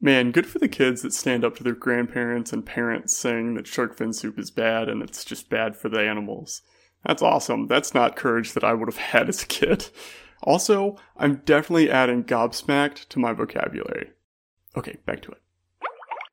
Man, 0.00 0.32
good 0.32 0.46
for 0.46 0.58
the 0.58 0.68
kids 0.68 1.02
that 1.02 1.12
stand 1.12 1.44
up 1.44 1.56
to 1.56 1.62
their 1.62 1.74
grandparents 1.74 2.54
and 2.54 2.64
parents 2.64 3.14
saying 3.14 3.54
that 3.54 3.66
shark 3.66 3.96
fin 3.96 4.14
soup 4.14 4.38
is 4.38 4.50
bad 4.50 4.88
and 4.88 5.02
it's 5.02 5.24
just 5.24 5.50
bad 5.50 5.76
for 5.76 5.90
the 5.90 6.00
animals. 6.00 6.62
That's 7.04 7.22
awesome. 7.22 7.66
That's 7.66 7.94
not 7.94 8.16
courage 8.16 8.54
that 8.54 8.64
I 8.64 8.72
would 8.72 8.88
have 8.88 8.96
had 9.12 9.28
as 9.28 9.42
a 9.42 9.46
kid. 9.46 9.88
Also, 10.42 10.96
I'm 11.18 11.36
definitely 11.44 11.90
adding 11.90 12.24
gobsmacked 12.24 13.08
to 13.08 13.18
my 13.18 13.34
vocabulary. 13.34 14.12
Okay, 14.74 14.96
back 15.04 15.20
to 15.22 15.32
it. 15.32 15.42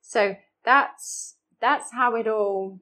So 0.01 0.37
that's 0.63 1.35
that's 1.59 1.91
how 1.91 2.15
it 2.15 2.27
all 2.27 2.79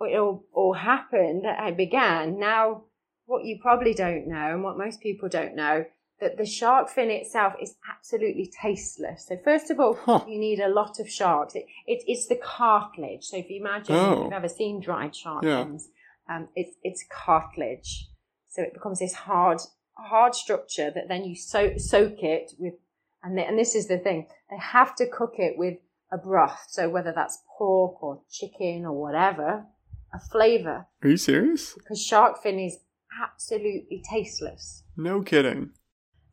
it 0.00 0.16
all, 0.16 0.44
all 0.52 0.74
happened. 0.74 1.46
I 1.46 1.72
began. 1.72 2.38
Now, 2.38 2.84
what 3.26 3.44
you 3.44 3.58
probably 3.60 3.94
don't 3.94 4.28
know, 4.28 4.52
and 4.52 4.62
what 4.62 4.78
most 4.78 5.00
people 5.00 5.28
don't 5.28 5.56
know, 5.56 5.84
that 6.20 6.36
the 6.36 6.44
shark 6.46 6.88
fin 6.88 7.10
itself 7.10 7.54
is 7.62 7.76
absolutely 7.94 8.50
tasteless. 8.60 9.26
So 9.28 9.36
first 9.44 9.70
of 9.70 9.78
all, 9.78 9.94
Huh. 9.94 10.24
you 10.26 10.38
need 10.38 10.60
a 10.60 10.68
lot 10.68 10.98
of 11.00 11.08
sharks. 11.08 11.54
It, 11.54 11.66
it, 11.86 12.02
it's 12.06 12.26
the 12.26 12.36
cartilage. 12.36 13.24
So 13.24 13.36
if 13.36 13.48
you 13.50 13.60
imagine 13.60 13.94
Oh. 13.94 14.12
if 14.12 14.18
you've 14.24 14.32
ever 14.32 14.48
seen 14.48 14.80
dried 14.80 15.14
shark 15.14 15.44
Yeah. 15.44 15.64
fins, 15.64 15.88
um, 16.28 16.48
it's 16.54 16.76
it's 16.82 17.04
cartilage. 17.10 18.08
So 18.48 18.62
it 18.62 18.74
becomes 18.74 18.98
this 18.98 19.14
hard 19.14 19.60
hard 19.96 20.34
structure 20.34 20.90
that 20.90 21.08
then 21.08 21.24
you 21.24 21.34
soak 21.36 21.78
soak 21.78 22.22
it 22.22 22.52
with 22.58 22.74
And, 23.22 23.36
they, 23.36 23.44
and 23.44 23.58
this 23.58 23.74
is 23.74 23.88
the 23.88 23.98
thing. 23.98 24.28
They 24.48 24.56
have 24.58 24.94
to 24.96 25.06
cook 25.06 25.34
it 25.38 25.58
with 25.58 25.78
a 26.12 26.16
broth. 26.18 26.66
So 26.68 26.88
whether 26.88 27.12
that's 27.12 27.42
pork 27.58 28.00
or 28.02 28.22
chicken 28.30 28.84
or 28.86 28.92
whatever, 28.92 29.66
a 30.14 30.20
flavor. 30.20 30.86
Are 31.02 31.08
you 31.08 31.16
serious? 31.16 31.74
Because 31.74 32.00
shark 32.00 32.40
fin 32.42 32.60
is 32.60 32.78
absolutely 33.20 34.02
tasteless. 34.08 34.84
No 34.96 35.22
kidding. 35.22 35.70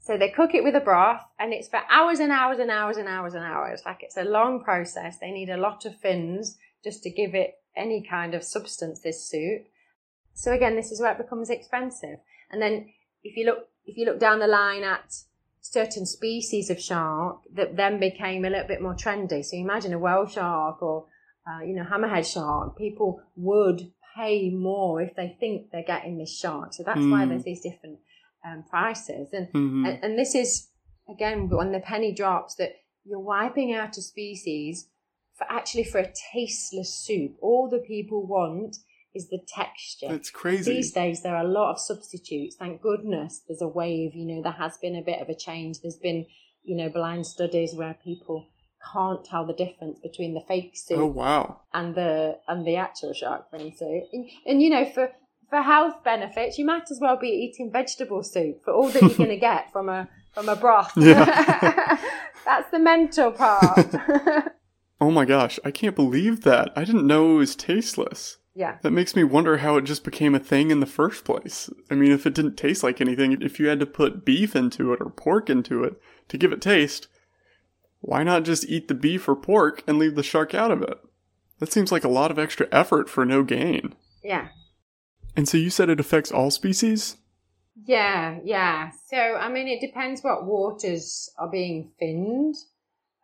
So 0.06 0.18
they 0.18 0.30
cook 0.30 0.54
it 0.54 0.64
with 0.64 0.76
a 0.76 0.82
broth 0.82 1.24
and 1.40 1.52
it's 1.52 1.68
for 1.68 1.82
hours 1.90 2.20
and 2.20 2.32
hours 2.32 2.60
and 2.60 2.70
hours 2.70 2.98
and 2.98 3.08
hours 3.08 3.34
and 3.34 3.44
hours. 3.44 3.82
Like 3.88 4.04
it's 4.04 4.18
a 4.18 4.24
long 4.24 4.64
process. 4.64 5.18
They 5.18 5.32
need 5.32 5.50
a 5.50 5.58
lot 5.58 5.84
of 5.84 6.00
fins 6.00 6.58
just 6.84 7.02
to 7.04 7.10
give 7.10 7.34
it 7.34 7.56
any 7.76 8.06
kind 8.08 8.36
of 8.36 8.44
substance, 8.44 9.02
this 9.02 9.28
soup. 9.28 9.64
So 10.36 10.52
again, 10.52 10.76
this 10.76 10.92
is 10.92 11.02
where 11.02 11.12
it 11.12 11.18
becomes 11.18 11.50
expensive. 11.50 12.20
And 12.52 12.62
then 12.62 12.88
if 13.24 13.36
you 13.36 13.48
look, 13.48 13.68
if 13.88 13.98
you 13.98 14.06
look 14.06 14.20
down 14.20 14.38
the 14.38 14.48
line 14.48 14.84
at 14.84 15.12
certain 15.62 16.06
species 16.06 16.70
of 16.70 16.80
shark 16.80 17.40
that 17.56 17.76
then 17.76 18.00
became 18.00 18.46
a 18.46 18.50
little 18.52 18.68
bit 18.68 18.84
more 18.84 18.94
trendy. 18.94 19.44
So 19.44 19.58
imagine 19.58 19.92
a 19.92 19.98
whale 19.98 20.28
shark 20.28 20.84
or, 20.84 21.08
uh, 21.50 21.64
you 21.64 21.74
know, 21.74 21.84
hammerhead 21.84 22.32
shark. 22.32 22.78
People 22.78 23.24
would 23.38 23.92
pay 24.16 24.52
more 24.52 25.02
if 25.02 25.16
they 25.16 25.36
think 25.40 25.72
they're 25.72 25.82
getting 25.82 26.20
this 26.20 26.38
shark. 26.38 26.76
So 26.76 26.84
that's 26.84 27.00
mm. 27.00 27.10
why 27.10 27.26
there's 27.26 27.44
these 27.44 27.62
different 27.62 27.98
um, 28.46 28.64
prices. 28.70 29.30
And, 29.34 29.48
mm-hmm. 29.48 29.86
and, 29.86 30.04
and 30.04 30.20
this 30.20 30.36
is 30.36 30.68
again 31.10 31.50
when 31.50 31.72
the 31.72 31.80
penny 31.80 32.14
drops 32.14 32.56
that 32.56 32.74
you're 33.04 33.20
wiping 33.20 33.74
out 33.74 33.98
a 33.98 34.02
species 34.02 34.88
for 35.38 35.46
actually 35.50 35.84
for 35.84 36.00
a 36.00 36.12
tasteless 36.34 36.94
soup. 36.94 37.36
All 37.42 37.70
the 37.70 37.80
people 37.80 38.26
want 38.26 38.78
is 39.14 39.30
the 39.30 39.40
texture. 39.48 40.10
That's 40.10 40.30
crazy. 40.30 40.74
These 40.74 40.92
days 40.92 41.24
there 41.24 41.36
are 41.36 41.46
a 41.46 41.48
lot 41.48 41.72
of 41.72 41.80
substitutes. 41.80 42.56
Thank 42.56 42.82
goodness 42.82 43.42
there's 43.48 43.62
a 43.62 43.68
wave, 43.68 44.14
you 44.14 44.26
know, 44.26 44.42
there 44.42 44.52
has 44.52 44.78
been 44.78 44.96
a 44.96 45.02
bit 45.02 45.22
of 45.22 45.30
a 45.30 45.36
change. 45.36 45.82
There's 45.82 45.98
been, 45.98 46.26
you 46.64 46.76
know, 46.76 46.90
blind 46.90 47.26
studies 47.26 47.74
where 47.74 47.96
people 48.04 48.48
can't 48.94 49.26
tell 49.26 49.46
the 49.46 49.54
difference 49.54 50.00
between 50.00 50.34
the 50.34 50.42
fake 50.48 50.74
soup 50.76 51.00
oh, 51.00 51.08
wow. 51.08 51.62
and 51.74 51.96
the 51.96 52.38
and 52.48 52.68
the 52.68 52.76
actual 52.76 53.14
shark 53.14 53.50
fin 53.52 53.74
soup. 53.76 54.04
And, 54.14 54.30
and 54.46 54.62
you 54.62 54.70
know, 54.70 54.86
for 54.86 55.12
for 55.50 55.62
health 55.62 56.04
benefits, 56.04 56.58
you 56.58 56.66
might 56.66 56.90
as 56.92 57.00
well 57.02 57.18
be 57.18 57.28
eating 57.28 57.72
vegetable 57.72 58.24
soup 58.24 58.64
for 58.64 58.74
all 58.74 58.90
that 58.90 59.02
you're 59.02 59.12
going 59.12 59.30
to 59.30 59.38
get 59.38 59.72
from 59.72 59.90
a 59.90 60.08
from 60.34 60.50
a 60.50 60.56
broth. 60.56 60.92
Yeah. 60.98 61.98
That's 62.46 62.70
the 62.70 62.80
mental 62.80 63.32
part. 63.32 63.96
oh 65.02 65.12
my 65.12 65.26
gosh, 65.26 65.60
I 65.64 65.72
can't 65.72 65.96
believe 65.96 66.42
that. 66.42 66.72
I 66.76 66.84
didn't 66.84 67.08
know 67.08 67.36
it 67.36 67.40
was 67.40 67.56
tasteless. 67.56 68.38
Yeah. 68.54 68.78
That 68.84 68.92
makes 68.92 69.16
me 69.16 69.24
wonder 69.24 69.58
how 69.58 69.78
it 69.78 69.84
just 69.84 70.04
became 70.04 70.36
a 70.36 70.40
thing 70.40 70.72
in 70.72 70.80
the 70.80 70.86
first 70.86 71.26
place. 71.26 71.70
I 71.90 71.96
mean, 71.96 72.12
if 72.12 72.26
it 72.26 72.34
didn't 72.34 72.56
taste 72.56 72.84
like 72.84 73.02
anything, 73.02 73.42
if 73.42 73.60
you 73.60 73.68
had 73.68 73.80
to 73.80 73.86
put 73.86 74.26
beef 74.26 74.56
into 74.56 74.94
it 74.94 75.00
or 75.02 75.10
pork 75.10 75.50
into 75.50 75.84
it 75.84 76.00
to 76.30 76.38
give 76.38 76.54
it 76.54 76.62
taste, 76.62 77.08
why 78.00 78.24
not 78.24 78.44
just 78.44 78.66
eat 78.66 78.88
the 78.88 78.94
beef 78.94 79.28
or 79.28 79.36
pork 79.36 79.84
and 79.88 79.98
leave 79.98 80.16
the 80.16 80.24
shark 80.24 80.54
out 80.54 80.72
of 80.72 80.82
it? 80.82 80.98
That 81.60 81.72
seems 81.72 81.92
like 81.92 82.04
a 82.04 82.10
lot 82.10 82.32
of 82.32 82.40
extra 82.40 82.68
effort 82.72 83.10
for 83.10 83.26
no 83.26 83.44
gain. 83.44 83.96
Yeah. 84.24 84.50
And 85.36 85.48
so 85.48 85.58
you 85.58 85.70
said 85.70 85.90
it 85.90 86.00
affects 86.00 86.32
all 86.32 86.50
species? 86.50 87.18
Yeah, 87.84 88.40
yeah. 88.44 88.92
So, 89.10 89.18
I 89.18 89.50
mean, 89.50 89.68
it 89.68 89.82
depends 89.82 90.22
what 90.22 90.46
waters 90.46 91.30
are 91.38 91.50
being 91.50 91.92
finned, 92.00 92.56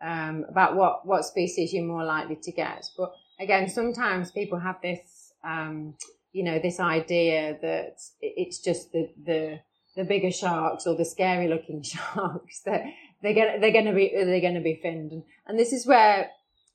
um, 0.01 0.45
about 0.49 0.75
what, 0.75 1.05
what 1.05 1.23
species 1.23 1.73
you're 1.73 1.85
more 1.85 2.03
likely 2.03 2.35
to 2.35 2.51
get. 2.51 2.85
But 2.97 3.13
again, 3.39 3.69
sometimes 3.69 4.31
people 4.31 4.59
have 4.59 4.81
this, 4.81 5.33
um, 5.43 5.95
you 6.33 6.43
know, 6.43 6.59
this 6.59 6.79
idea 6.79 7.57
that 7.61 8.01
it's 8.21 8.59
just 8.59 8.91
the, 8.91 9.09
the, 9.25 9.59
the 9.95 10.03
bigger 10.03 10.31
sharks 10.31 10.85
or 10.85 10.95
the 10.95 11.05
scary 11.05 11.47
looking 11.47 11.81
sharks 11.83 12.61
that 12.65 12.83
they're 13.21 13.33
gonna, 13.33 13.59
they're 13.59 13.71
gonna 13.71 13.93
be, 13.93 14.11
they're 14.13 14.41
gonna 14.41 14.61
be 14.61 14.79
finned. 14.81 15.11
And, 15.11 15.23
and 15.47 15.57
this 15.57 15.71
is 15.71 15.85
where, 15.87 16.29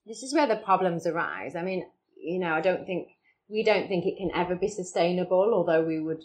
this 0.06 0.22
is 0.22 0.32
where 0.32 0.46
the 0.46 0.56
problems 0.56 1.06
arise. 1.06 1.56
I 1.56 1.62
mean, 1.62 1.86
you 2.16 2.38
know, 2.38 2.54
I 2.54 2.60
don't 2.60 2.86
think 2.86 3.08
we 3.48 3.62
don't 3.62 3.88
think 3.88 4.06
it 4.06 4.16
can 4.16 4.30
ever 4.34 4.54
be 4.54 4.68
sustainable, 4.68 5.52
although 5.52 5.84
we 5.84 6.00
would 6.00 6.22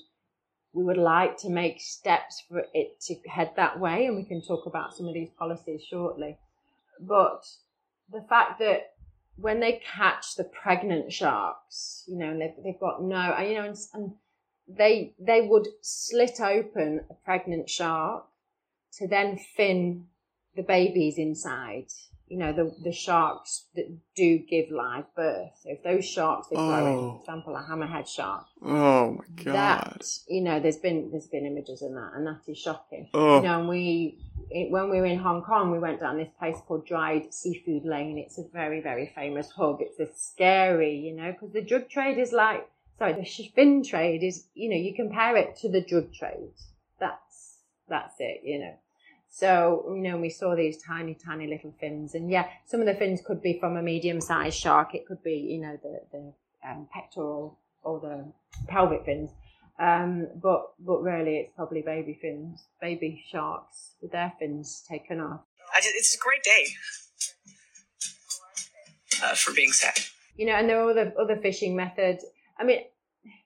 we 0.73 0.83
would 0.83 0.97
like 0.97 1.35
to 1.37 1.49
make 1.49 1.81
steps 1.81 2.43
for 2.47 2.63
it 2.73 2.99
to 3.01 3.15
head 3.29 3.51
that 3.57 3.79
way, 3.79 4.05
and 4.05 4.15
we 4.15 4.23
can 4.23 4.41
talk 4.41 4.65
about 4.65 4.95
some 4.95 5.07
of 5.07 5.13
these 5.13 5.29
policies 5.37 5.83
shortly. 5.83 6.37
But 6.99 7.45
the 8.11 8.21
fact 8.21 8.59
that 8.59 8.93
when 9.35 9.59
they 9.59 9.81
catch 9.85 10.35
the 10.35 10.45
pregnant 10.45 11.11
sharks, 11.11 12.03
you 12.07 12.17
know, 12.17 12.29
and 12.29 12.41
they've, 12.41 12.53
they've 12.63 12.79
got 12.79 13.03
no, 13.03 13.37
you 13.39 13.55
know, 13.55 13.65
and, 13.65 13.77
and 13.93 14.11
they 14.67 15.13
they 15.19 15.41
would 15.41 15.67
slit 15.81 16.39
open 16.39 17.01
a 17.09 17.13
pregnant 17.25 17.69
shark 17.69 18.25
to 18.93 19.07
then 19.07 19.37
fin 19.37 20.07
the 20.55 20.63
babies 20.63 21.17
inside 21.17 21.87
you 22.31 22.37
know, 22.37 22.53
the, 22.53 22.73
the 22.81 22.93
sharks 22.93 23.65
that 23.75 23.87
do 24.15 24.39
give 24.39 24.71
live 24.71 25.03
birth. 25.17 25.51
So 25.61 25.71
if 25.71 25.83
those 25.83 26.05
sharks 26.05 26.47
are 26.53 26.55
growing, 26.55 26.97
oh. 26.97 27.11
for 27.17 27.19
example, 27.19 27.55
a 27.57 27.61
hammerhead 27.61 28.07
shark. 28.07 28.45
Oh 28.63 29.17
my 29.19 29.43
god. 29.43 29.53
That, 29.53 30.07
you 30.29 30.39
know, 30.39 30.61
there's 30.61 30.77
been, 30.77 31.11
there's 31.11 31.27
been 31.27 31.45
images 31.45 31.81
in 31.81 31.93
that 31.95 32.11
and 32.15 32.25
that 32.25 32.39
is 32.47 32.57
shocking. 32.57 33.09
Oh. 33.13 33.35
You 33.35 33.41
know, 33.43 33.59
and 33.59 33.67
we, 33.67 34.17
it, 34.49 34.71
when 34.71 34.89
we 34.89 35.01
were 35.01 35.07
in 35.07 35.19
Hong 35.19 35.41
Kong, 35.41 35.71
we 35.71 35.79
went 35.79 35.99
down 35.99 36.17
this 36.17 36.31
place 36.39 36.55
called 36.65 36.87
Dried 36.87 37.33
Seafood 37.33 37.83
Lane. 37.83 38.17
It's 38.17 38.37
a 38.37 38.45
very, 38.53 38.79
very 38.79 39.11
famous 39.13 39.51
hub. 39.51 39.79
It's 39.81 39.99
a 39.99 40.07
scary, 40.15 40.95
you 40.95 41.13
know, 41.13 41.33
because 41.33 41.51
the 41.51 41.61
drug 41.61 41.89
trade 41.89 42.17
is 42.17 42.31
like, 42.31 42.65
sorry, 42.97 43.11
the 43.11 43.49
fin 43.53 43.83
trade 43.83 44.23
is, 44.23 44.45
you 44.53 44.69
know, 44.69 44.77
you 44.77 44.95
compare 44.95 45.35
it 45.35 45.57
to 45.57 45.69
the 45.69 45.81
drug 45.81 46.13
trade. 46.13 46.53
That's, 46.97 47.57
that's 47.89 48.15
it, 48.19 48.39
you 48.45 48.59
know. 48.59 48.75
So, 49.33 49.85
you 49.95 50.01
know, 50.01 50.17
we 50.17 50.29
saw 50.29 50.55
these 50.55 50.77
tiny, 50.83 51.15
tiny 51.15 51.47
little 51.47 51.73
fins. 51.79 52.15
And 52.15 52.29
yeah, 52.29 52.47
some 52.65 52.81
of 52.81 52.85
the 52.85 52.93
fins 52.93 53.21
could 53.25 53.41
be 53.41 53.57
from 53.59 53.77
a 53.77 53.81
medium 53.81 54.19
sized 54.19 54.57
shark. 54.57 54.93
It 54.93 55.07
could 55.07 55.23
be, 55.23 55.35
you 55.35 55.61
know, 55.61 55.79
the, 55.81 56.01
the 56.11 56.33
um, 56.69 56.87
pectoral 56.93 57.57
or 57.81 58.01
the 58.01 58.25
pelvic 58.67 59.05
fins. 59.05 59.31
Um, 59.79 60.27
but, 60.35 60.73
but 60.79 61.01
really 61.01 61.37
it's 61.37 61.51
probably 61.55 61.81
baby 61.81 62.19
fins, 62.21 62.65
baby 62.81 63.23
sharks 63.31 63.95
with 64.01 64.11
their 64.11 64.33
fins 64.37 64.83
taken 64.87 65.21
off. 65.21 65.39
Just, 65.77 65.95
it's 65.95 66.13
a 66.13 66.19
great 66.19 66.43
day 66.43 66.65
uh, 69.23 69.33
for 69.33 69.53
being 69.53 69.71
sad. 69.71 69.97
You 70.35 70.45
know, 70.47 70.55
and 70.55 70.69
there 70.69 70.83
are 70.83 70.91
other, 70.91 71.13
other 71.17 71.37
fishing 71.37 71.73
methods. 71.73 72.25
I 72.59 72.65
mean, 72.65 72.81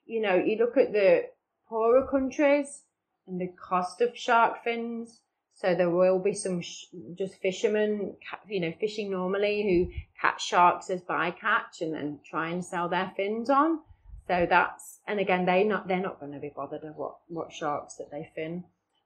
you 0.07 0.19
know, 0.19 0.35
you 0.35 0.57
look 0.57 0.77
at 0.77 0.91
the 0.91 1.25
poorer 1.69 2.07
countries 2.07 2.81
and 3.27 3.39
the 3.39 3.53
cost 3.55 4.01
of 4.01 4.17
shark 4.17 4.63
fins 4.63 5.19
so 5.55 5.73
there 5.73 5.89
will 5.89 6.19
be 6.19 6.33
some 6.33 6.61
sh- 6.61 6.85
just 7.17 7.35
fishermen, 7.35 8.17
you 8.47 8.59
know, 8.59 8.73
fishing 8.79 9.09
normally 9.09 9.63
who 9.63 9.93
catch 10.19 10.43
sharks 10.43 10.89
as 10.89 11.01
bycatch 11.01 11.79
and 11.79 11.93
then 11.93 12.19
try 12.29 12.49
and 12.49 12.63
sell 12.63 12.89
their 12.89 13.11
fins 13.15 13.49
on. 13.49 13.79
So 14.27 14.45
that's, 14.49 14.99
and 15.07 15.19
again, 15.19 15.45
they 15.45 15.63
not, 15.63 15.87
they're 15.87 16.01
not 16.01 16.19
going 16.19 16.33
to 16.33 16.39
be 16.39 16.51
bothered 16.53 16.83
of 16.83 16.95
what, 16.97 17.15
what 17.27 17.53
sharks 17.53 17.95
that 17.95 18.11
they 18.11 18.29
fin. 18.35 18.65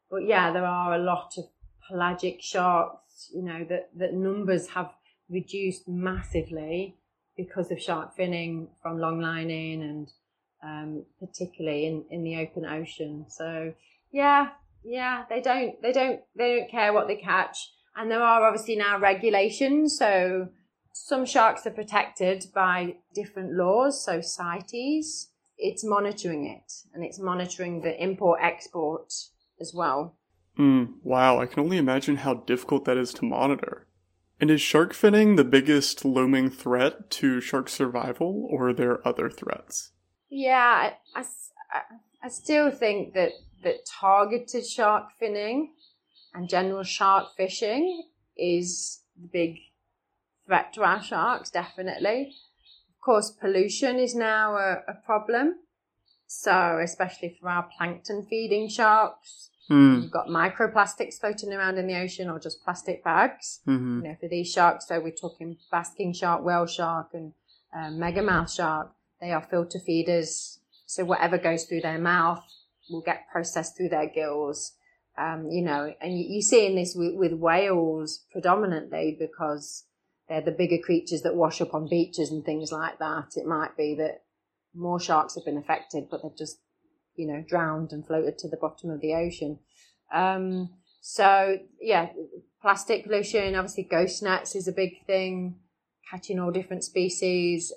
But 0.10 0.26
yeah, 0.26 0.52
there 0.52 0.66
are 0.66 0.96
a 0.96 1.04
lot 1.04 1.34
of 1.38 1.46
pelagic 1.88 2.42
sharks, 2.42 3.30
you 3.34 3.44
know, 3.44 3.64
that, 3.70 3.90
that 3.98 4.14
numbers 4.14 4.70
have 4.70 4.92
reduced 5.30 5.88
massively 5.88 6.96
because 7.38 7.70
of 7.70 7.80
shark 7.80 8.18
finning 8.18 8.70
from 8.82 8.98
longlining 8.98 9.84
and, 9.84 10.12
um, 10.64 11.06
particularly 11.20 11.86
in, 11.86 12.06
in 12.10 12.24
the 12.24 12.38
open 12.38 12.66
ocean. 12.66 13.26
So 13.30 13.74
yeah, 14.12 14.50
yeah, 14.84 15.24
they 15.30 15.42
don't, 15.42 15.82
they 15.82 15.92
don't, 15.92 16.22
they 16.36 16.58
don't 16.58 16.72
care 16.72 16.94
what 16.94 17.08
they 17.08 17.16
catch. 17.16 17.58
And 17.96 18.10
there 18.10 18.24
are 18.24 18.46
obviously 18.46 18.76
now 18.76 19.00
regulations. 19.00 19.98
So 19.98 20.50
some 20.94 21.26
sharks 21.26 21.66
are 21.66 21.72
protected 21.72 22.46
by 22.54 22.96
different 23.14 23.54
laws. 23.54 24.04
So 24.04 24.22
CITES, 24.22 25.32
it's 25.58 25.84
monitoring 25.84 26.48
it 26.48 26.72
and 26.94 27.04
it's 27.04 27.20
monitoring 27.20 27.82
the 27.82 28.02
import 28.02 28.40
export 28.42 29.12
as 29.60 29.74
well. 29.74 30.16
Mm, 30.58 30.96
wow, 31.04 31.40
I 31.40 31.46
can 31.46 31.64
only 31.64 31.78
imagine 31.78 32.18
how 32.18 32.34
difficult 32.34 32.86
that 32.86 32.98
is 32.98 33.14
to 33.16 33.26
monitor. 33.26 33.88
And 34.42 34.50
is 34.50 34.62
shark 34.62 34.94
finning 34.94 35.36
the 35.36 35.44
biggest 35.44 36.06
looming 36.06 36.50
threat 36.50 37.10
to 37.12 37.42
shark 37.42 37.68
survival, 37.68 38.48
or 38.50 38.70
are 38.70 38.74
there 38.74 39.06
other 39.06 39.30
threats? 39.30 39.92
Yeah, 40.30 40.92
I, 41.16 41.20
I, 41.20 41.82
I 42.24 42.30
still 42.30 42.72
think 42.72 43.14
that 43.16 43.32
that 43.64 43.86
targeted 43.86 44.66
shark 44.66 45.10
finning 45.22 45.70
and 46.34 46.50
general 46.50 46.84
shark 46.84 47.36
fishing 47.36 48.04
is 48.38 49.02
the 49.20 49.28
big 49.28 49.58
threat 50.46 50.74
to 50.74 50.84
our 50.84 51.02
sharks, 51.02 51.50
definitely. 51.50 52.36
Of 52.90 53.02
course, 53.04 53.32
pollution 53.32 53.98
is 53.98 54.16
now 54.16 54.56
a, 54.56 54.84
a 54.88 54.94
problem. 55.06 55.56
So, 56.28 56.80
especially 56.84 57.38
for 57.40 57.50
our 57.50 57.68
plankton 57.76 58.26
feeding 58.30 58.70
sharks, 58.70 59.50
mm. 59.70 60.04
you've 60.04 60.12
got 60.12 60.28
microplastics 60.28 61.20
floating 61.20 61.54
around 61.54 61.78
in 61.78 61.88
the 61.88 62.00
ocean 62.00 62.30
or 62.30 62.40
just 62.40 62.64
plastic 62.64 63.04
bags. 63.04 63.62
Mm-hmm. 63.68 64.02
You 64.04 64.10
know, 64.10 64.16
for 64.20 64.28
these 64.28 64.52
sharks, 64.52 64.88
so 64.88 65.00
we're 65.00 65.12
talking 65.12 65.58
basking 65.72 66.14
shark, 66.14 66.44
whale 66.44 66.68
shark, 66.68 67.10
and 67.14 67.34
um, 67.76 67.98
megamouth 67.98 68.56
shark. 68.56 68.92
They 69.20 69.32
are 69.32 69.42
filter 69.42 69.80
feeders. 69.80 70.60
So 70.86 71.04
whatever 71.04 71.38
goes 71.38 71.66
through 71.66 71.82
their 71.82 72.00
mouth 72.00 72.44
will 72.90 73.02
get 73.02 73.30
processed 73.32 73.78
through 73.78 73.90
their 73.90 74.08
gills. 74.08 74.74
Um, 75.18 75.50
you 75.50 75.62
know, 75.62 75.94
and 76.02 76.18
you, 76.18 76.26
you're 76.30 76.42
seeing 76.42 76.76
this 76.76 76.94
with, 76.96 77.16
with 77.16 77.34
whales 77.34 78.24
predominantly 78.32 79.18
because 79.20 79.86
they're 80.30 80.42
the 80.42 80.52
bigger 80.52 80.78
creatures 80.78 81.24
that 81.24 81.36
wash 81.36 81.60
up 81.60 81.74
on 81.74 81.90
beaches 81.90 82.32
and 82.32 82.46
things 82.46 82.72
like 82.72 83.00
that. 83.00 83.34
It 83.36 83.46
might 83.46 83.76
be 83.76 83.96
that 83.96 84.24
more 84.74 85.00
sharks 85.00 85.36
have 85.36 85.46
been 85.46 85.58
affected, 85.58 86.06
but 86.10 86.22
they've 86.24 86.38
just, 86.38 86.60
you 87.16 87.28
know, 87.28 87.44
drowned 87.46 87.92
and 87.92 88.06
floated 88.06 88.38
to 88.40 88.48
the 88.48 88.58
bottom 88.58 88.92
of 88.92 89.02
the 89.02 89.14
ocean. 89.14 89.60
Um, 90.14 90.70
so 91.02 91.58
yeah, 91.82 92.10
plastic 92.62 93.06
pollution, 93.06 93.56
obviously 93.56 93.84
ghost 93.84 94.24
nets 94.24 94.56
is 94.56 94.68
a 94.68 94.72
big 94.74 95.06
thing, 95.06 95.56
catching 96.10 96.40
all 96.40 96.52
different 96.52 96.84
species. 96.84 97.74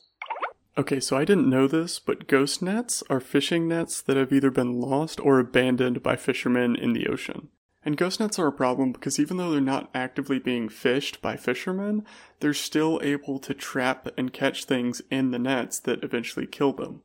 Okay, 0.77 1.01
so 1.01 1.19
I 1.19 1.27
didn't 1.27 1.51
know 1.51 1.67
this, 1.67 1.99
but 1.99 2.27
ghost 2.27 2.63
nets 2.63 3.03
are 3.11 3.21
fishing 3.21 3.69
nets 3.69 4.01
that 4.01 4.17
have 4.17 4.33
either 4.33 4.51
been 4.51 4.81
lost 4.81 5.21
or 5.21 5.39
abandoned 5.39 6.03
by 6.03 6.17
fishermen 6.17 6.77
in 6.77 6.95
the 6.95 7.09
ocean. 7.09 7.49
And 7.85 7.97
ghost 7.97 8.21
nets 8.21 8.39
are 8.39 8.47
a 8.47 8.53
problem 8.53 8.93
because 8.93 9.21
even 9.21 9.37
though 9.37 9.51
they're 9.51 9.61
not 9.61 9.91
actively 9.95 10.39
being 10.39 10.71
fished 10.71 11.21
by 11.21 11.37
fishermen, 11.37 12.07
they're 12.41 12.55
still 12.55 13.01
able 13.03 13.39
to 13.41 13.53
trap 13.53 14.09
and 14.17 14.33
catch 14.33 14.65
things 14.65 15.03
in 15.11 15.31
the 15.31 15.39
nets 15.39 15.79
that 15.81 16.03
eventually 16.03 16.47
kill 16.47 16.73
them. 16.73 17.03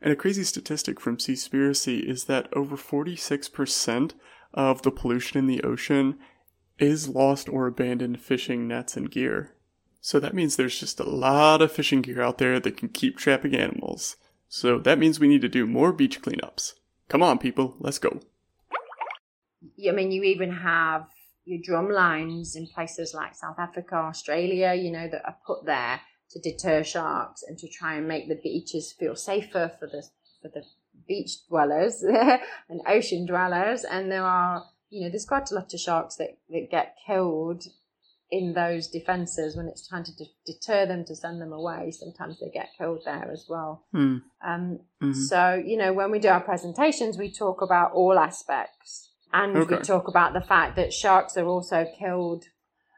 And 0.00 0.12
a 0.12 0.16
crazy 0.16 0.44
statistic 0.44 0.98
from 0.98 1.18
Seaspiracy 1.18 2.02
is 2.02 2.24
that 2.24 2.48
over 2.54 2.76
46% 2.76 4.12
of 4.54 4.82
the 4.82 4.90
pollution 4.90 5.38
in 5.38 5.46
the 5.46 5.62
ocean 5.62 6.18
is 6.78 7.08
lost 7.08 7.48
or 7.48 7.66
abandoned 7.66 8.20
fishing 8.20 8.66
nets 8.68 8.96
and 8.96 9.10
gear. 9.10 9.53
So 10.04 10.20
that 10.20 10.34
means 10.34 10.56
there's 10.56 10.78
just 10.78 11.00
a 11.00 11.08
lot 11.08 11.62
of 11.62 11.72
fishing 11.72 12.02
gear 12.02 12.20
out 12.20 12.36
there 12.36 12.60
that 12.60 12.76
can 12.76 12.90
keep 12.90 13.16
trapping 13.16 13.56
animals. 13.56 14.18
So 14.50 14.78
that 14.80 14.98
means 14.98 15.18
we 15.18 15.28
need 15.28 15.40
to 15.40 15.48
do 15.48 15.66
more 15.66 15.94
beach 15.94 16.20
cleanups. 16.20 16.74
Come 17.08 17.22
on, 17.22 17.38
people, 17.38 17.74
let's 17.78 17.98
go. 17.98 18.20
I 19.88 19.92
mean, 19.92 20.12
you 20.12 20.22
even 20.24 20.52
have 20.52 21.06
your 21.46 21.58
drum 21.64 21.88
lines 21.88 22.54
in 22.54 22.66
places 22.66 23.14
like 23.14 23.34
South 23.34 23.58
Africa, 23.58 23.94
Australia, 23.94 24.74
you 24.74 24.92
know, 24.92 25.08
that 25.08 25.24
are 25.24 25.38
put 25.46 25.64
there 25.64 26.02
to 26.32 26.38
deter 26.38 26.84
sharks 26.84 27.42
and 27.42 27.56
to 27.56 27.66
try 27.66 27.94
and 27.94 28.06
make 28.06 28.28
the 28.28 28.38
beaches 28.42 28.92
feel 28.92 29.16
safer 29.16 29.72
for 29.78 29.86
the 29.86 30.06
for 30.42 30.48
the 30.48 30.64
beach 31.08 31.46
dwellers 31.48 32.02
and 32.68 32.82
ocean 32.86 33.24
dwellers. 33.24 33.84
And 33.84 34.12
there 34.12 34.26
are, 34.26 34.66
you 34.90 35.00
know, 35.00 35.08
there's 35.08 35.24
quite 35.24 35.50
a 35.50 35.54
lot 35.54 35.72
of 35.72 35.80
sharks 35.80 36.16
that, 36.16 36.36
that 36.50 36.70
get 36.70 36.94
killed 37.06 37.64
in 38.34 38.52
those 38.52 38.88
defences 38.88 39.56
when 39.56 39.68
it's 39.68 39.86
trying 39.86 40.02
to 40.02 40.14
de- 40.16 40.34
deter 40.44 40.86
them 40.86 41.04
to 41.04 41.14
send 41.14 41.40
them 41.40 41.52
away. 41.52 41.92
Sometimes 41.92 42.40
they 42.40 42.50
get 42.50 42.70
killed 42.76 43.02
there 43.04 43.30
as 43.30 43.46
well. 43.48 43.84
Hmm. 43.92 44.16
Um, 44.44 44.80
Mhm. 45.00 45.14
So, 45.14 45.54
you 45.54 45.76
know, 45.76 45.92
when 45.92 46.10
we 46.10 46.18
do 46.18 46.28
our 46.28 46.40
presentations, 46.40 47.16
we 47.16 47.30
talk 47.30 47.62
about 47.62 47.92
all 47.92 48.18
aspects. 48.18 49.10
And 49.32 49.56
Okay. 49.56 49.76
we 49.76 49.82
talk 49.82 50.08
about 50.08 50.32
the 50.32 50.40
fact 50.40 50.74
that 50.76 50.92
sharks 50.92 51.36
are 51.36 51.46
also 51.46 51.86
killed. 51.98 52.44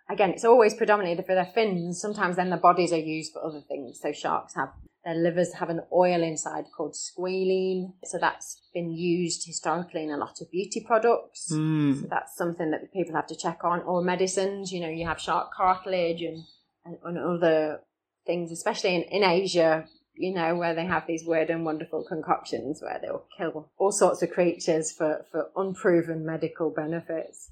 Again, 0.09 0.31
it's 0.31 0.45
always 0.45 0.73
predominantly 0.75 1.23
for 1.23 1.35
their 1.35 1.53
fins. 1.59 2.01
Sometimes 2.01 2.37
then 2.37 2.51
the 2.51 2.57
bodies 2.57 2.93
are 2.93 3.07
used 3.17 3.33
for 3.35 3.45
other 3.45 3.61
things. 3.61 4.01
So 4.01 4.13
sharks 4.13 4.55
have 4.55 4.73
their 5.07 5.15
livers 5.15 5.55
have 5.55 5.71
an 5.71 5.83
oil 5.93 6.21
inside 6.21 6.65
called 6.77 6.95
squalene. 6.95 7.93
So 8.05 8.19
that's 8.19 8.61
been 8.75 8.91
used 8.91 9.47
historically 9.47 10.03
in 10.03 10.11
a 10.11 10.17
lot 10.17 10.41
of 10.41 10.51
beauty 10.51 10.83
products. 10.85 11.47
Hmm. 11.49 12.01
So 12.01 12.09
that's 12.11 12.37
something 12.37 12.73
that 12.73 12.93
people 12.93 13.15
have 13.15 13.29
to 13.29 13.37
check 13.37 13.61
on. 13.63 13.83
Or 13.83 14.03
medicines, 14.03 14.73
you 14.73 14.81
know, 14.81 14.89
you 14.89 15.07
have 15.07 15.21
shark 15.21 15.55
cartilage 15.57 16.23
and, 16.23 16.43
and, 16.85 16.99
and 17.05 17.19
other 17.19 17.83
things, 18.27 18.51
especially 18.51 18.97
in, 18.97 19.03
in 19.03 19.23
Asia, 19.23 19.87
you 20.17 20.35
know, 20.35 20.57
where 20.57 20.75
they 20.75 20.87
have 20.87 21.07
these 21.07 21.25
weird 21.25 21.51
and 21.51 21.65
wonderful 21.65 22.05
concoctions 22.09 22.83
where 22.83 22.99
they'll 23.01 23.27
kill 23.39 23.71
all 23.79 23.93
sorts 23.93 24.23
of 24.23 24.33
creatures 24.33 24.91
for, 24.91 25.25
for 25.31 25.51
unproven 25.55 26.27
medical 26.27 26.71
benefits. 26.71 27.49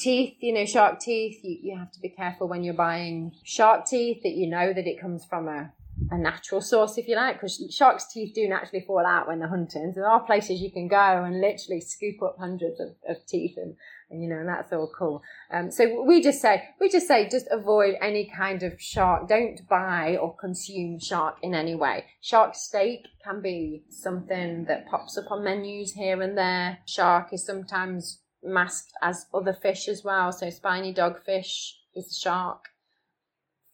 Teeth, 0.00 0.34
you 0.40 0.52
know, 0.52 0.64
shark 0.64 0.98
teeth, 0.98 1.38
you, 1.44 1.56
you 1.62 1.78
have 1.78 1.92
to 1.92 2.00
be 2.00 2.08
careful 2.08 2.48
when 2.48 2.64
you're 2.64 2.74
buying 2.74 3.30
shark 3.44 3.86
teeth 3.86 4.24
that 4.24 4.32
you 4.32 4.48
know 4.48 4.72
that 4.72 4.88
it 4.88 5.00
comes 5.00 5.24
from 5.24 5.46
a, 5.46 5.72
a 6.10 6.18
natural 6.18 6.60
source, 6.60 6.98
if 6.98 7.08
you 7.08 7.16
like, 7.16 7.36
because 7.36 7.62
sharks' 7.70 8.06
teeth 8.12 8.34
do 8.34 8.48
naturally 8.48 8.84
fall 8.86 9.04
out 9.06 9.28
when 9.28 9.38
they're 9.38 9.48
hunting. 9.48 9.92
So 9.94 10.00
there 10.00 10.08
are 10.08 10.20
places 10.20 10.60
you 10.60 10.70
can 10.70 10.88
go 10.88 11.24
and 11.24 11.40
literally 11.40 11.80
scoop 11.80 12.22
up 12.22 12.36
hundreds 12.38 12.80
of, 12.80 12.88
of 13.08 13.24
teeth 13.26 13.56
and, 13.56 13.76
and, 14.10 14.22
you 14.22 14.28
know, 14.28 14.38
and 14.38 14.48
that's 14.48 14.72
all 14.72 14.90
cool. 14.96 15.22
Um, 15.52 15.70
so 15.70 16.02
we 16.02 16.22
just 16.22 16.40
say, 16.40 16.62
we 16.80 16.88
just 16.88 17.06
say, 17.06 17.28
just 17.28 17.46
avoid 17.50 17.94
any 18.00 18.30
kind 18.36 18.62
of 18.62 18.80
shark. 18.80 19.28
Don't 19.28 19.60
buy 19.68 20.16
or 20.16 20.34
consume 20.36 20.98
shark 20.98 21.36
in 21.42 21.54
any 21.54 21.74
way. 21.74 22.06
Shark 22.20 22.54
steak 22.54 23.06
can 23.22 23.40
be 23.40 23.84
something 23.88 24.64
that 24.64 24.88
pops 24.88 25.18
up 25.18 25.30
on 25.30 25.44
menus 25.44 25.92
here 25.92 26.22
and 26.22 26.36
there. 26.36 26.78
Shark 26.86 27.32
is 27.32 27.44
sometimes 27.44 28.20
masked 28.42 28.92
as 29.02 29.26
other 29.34 29.52
fish 29.52 29.86
as 29.86 30.02
well. 30.02 30.32
So 30.32 30.50
spiny 30.50 30.94
dogfish 30.94 31.72
is 31.94 32.10
a 32.10 32.14
shark. 32.14 32.69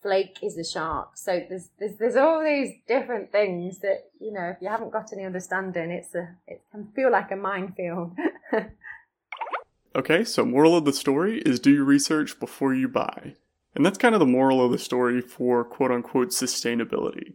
Flake 0.06 0.38
is 0.42 0.56
a 0.56 0.64
shark. 0.64 1.16
So 1.16 1.42
there's, 1.48 1.70
there's 1.80 1.96
there's 1.96 2.16
all 2.16 2.44
these 2.44 2.74
different 2.86 3.32
things 3.32 3.80
that 3.80 4.10
you 4.20 4.32
know 4.32 4.52
if 4.54 4.58
you 4.62 4.68
haven't 4.68 4.92
got 4.92 5.12
any 5.12 5.24
understanding, 5.24 5.90
it's 5.90 6.14
a 6.14 6.28
it 6.46 6.62
can 6.70 6.88
feel 6.94 7.10
like 7.10 7.32
a 7.32 7.36
minefield. 7.36 8.12
Okay, 9.96 10.24
so 10.24 10.44
moral 10.44 10.76
of 10.76 10.84
the 10.84 10.92
story 10.92 11.38
is 11.46 11.58
do 11.58 11.72
your 11.72 11.84
research 11.84 12.38
before 12.38 12.74
you 12.74 12.86
buy. 12.86 13.34
And 13.74 13.84
that's 13.84 13.96
kind 13.96 14.14
of 14.14 14.18
the 14.18 14.26
moral 14.26 14.62
of 14.62 14.70
the 14.70 14.78
story 14.78 15.22
for 15.22 15.64
quote 15.64 15.90
unquote 15.90 16.28
sustainability. 16.28 17.32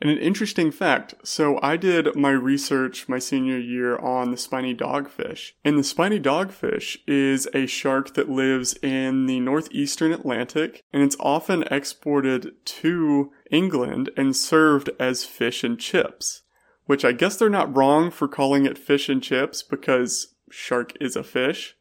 And 0.00 0.10
an 0.10 0.18
interesting 0.18 0.70
fact 0.70 1.14
so 1.24 1.58
I 1.60 1.76
did 1.76 2.14
my 2.14 2.30
research 2.30 3.08
my 3.08 3.18
senior 3.18 3.58
year 3.58 3.98
on 3.98 4.30
the 4.30 4.36
spiny 4.36 4.74
dogfish. 4.74 5.52
And 5.64 5.78
the 5.78 5.84
spiny 5.84 6.20
dogfish 6.20 6.98
is 7.06 7.48
a 7.52 7.66
shark 7.66 8.14
that 8.14 8.28
lives 8.28 8.74
in 8.82 9.26
the 9.26 9.40
northeastern 9.40 10.12
Atlantic, 10.12 10.84
and 10.92 11.02
it's 11.02 11.16
often 11.18 11.64
exported 11.64 12.54
to 12.64 13.32
England 13.50 14.10
and 14.16 14.36
served 14.36 14.90
as 15.00 15.24
fish 15.24 15.64
and 15.64 15.78
chips. 15.78 16.42
Which 16.86 17.04
I 17.04 17.12
guess 17.12 17.36
they're 17.36 17.50
not 17.50 17.76
wrong 17.76 18.10
for 18.10 18.28
calling 18.28 18.64
it 18.64 18.78
fish 18.78 19.08
and 19.08 19.22
chips 19.22 19.62
because 19.62 20.34
shark 20.50 20.92
is 21.00 21.16
a 21.16 21.24
fish, 21.24 21.76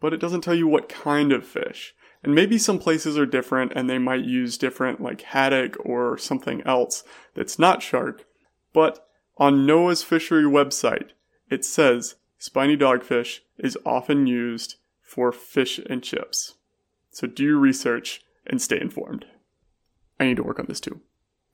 but 0.00 0.14
it 0.14 0.20
doesn't 0.20 0.42
tell 0.42 0.54
you 0.54 0.68
what 0.68 0.88
kind 0.88 1.32
of 1.32 1.46
fish. 1.46 1.94
And 2.26 2.34
maybe 2.34 2.58
some 2.58 2.80
places 2.80 3.16
are 3.16 3.24
different 3.24 3.72
and 3.76 3.88
they 3.88 3.98
might 3.98 4.24
use 4.24 4.58
different 4.58 5.00
like 5.00 5.22
haddock 5.22 5.76
or 5.78 6.18
something 6.18 6.60
else 6.62 7.04
that's 7.34 7.56
not 7.56 7.84
shark. 7.84 8.26
But 8.72 9.06
on 9.38 9.64
NOAA's 9.64 10.02
fishery 10.02 10.42
website, 10.42 11.10
it 11.50 11.64
says 11.64 12.16
spiny 12.36 12.76
dogfish 12.76 13.38
is 13.58 13.78
often 13.86 14.26
used 14.26 14.74
for 15.00 15.30
fish 15.30 15.78
and 15.78 16.02
chips. 16.02 16.54
So 17.10 17.28
do 17.28 17.44
your 17.44 17.58
research 17.58 18.22
and 18.44 18.60
stay 18.60 18.80
informed. 18.80 19.26
I 20.18 20.24
need 20.24 20.36
to 20.38 20.42
work 20.42 20.58
on 20.58 20.66
this 20.66 20.80
too. 20.80 21.00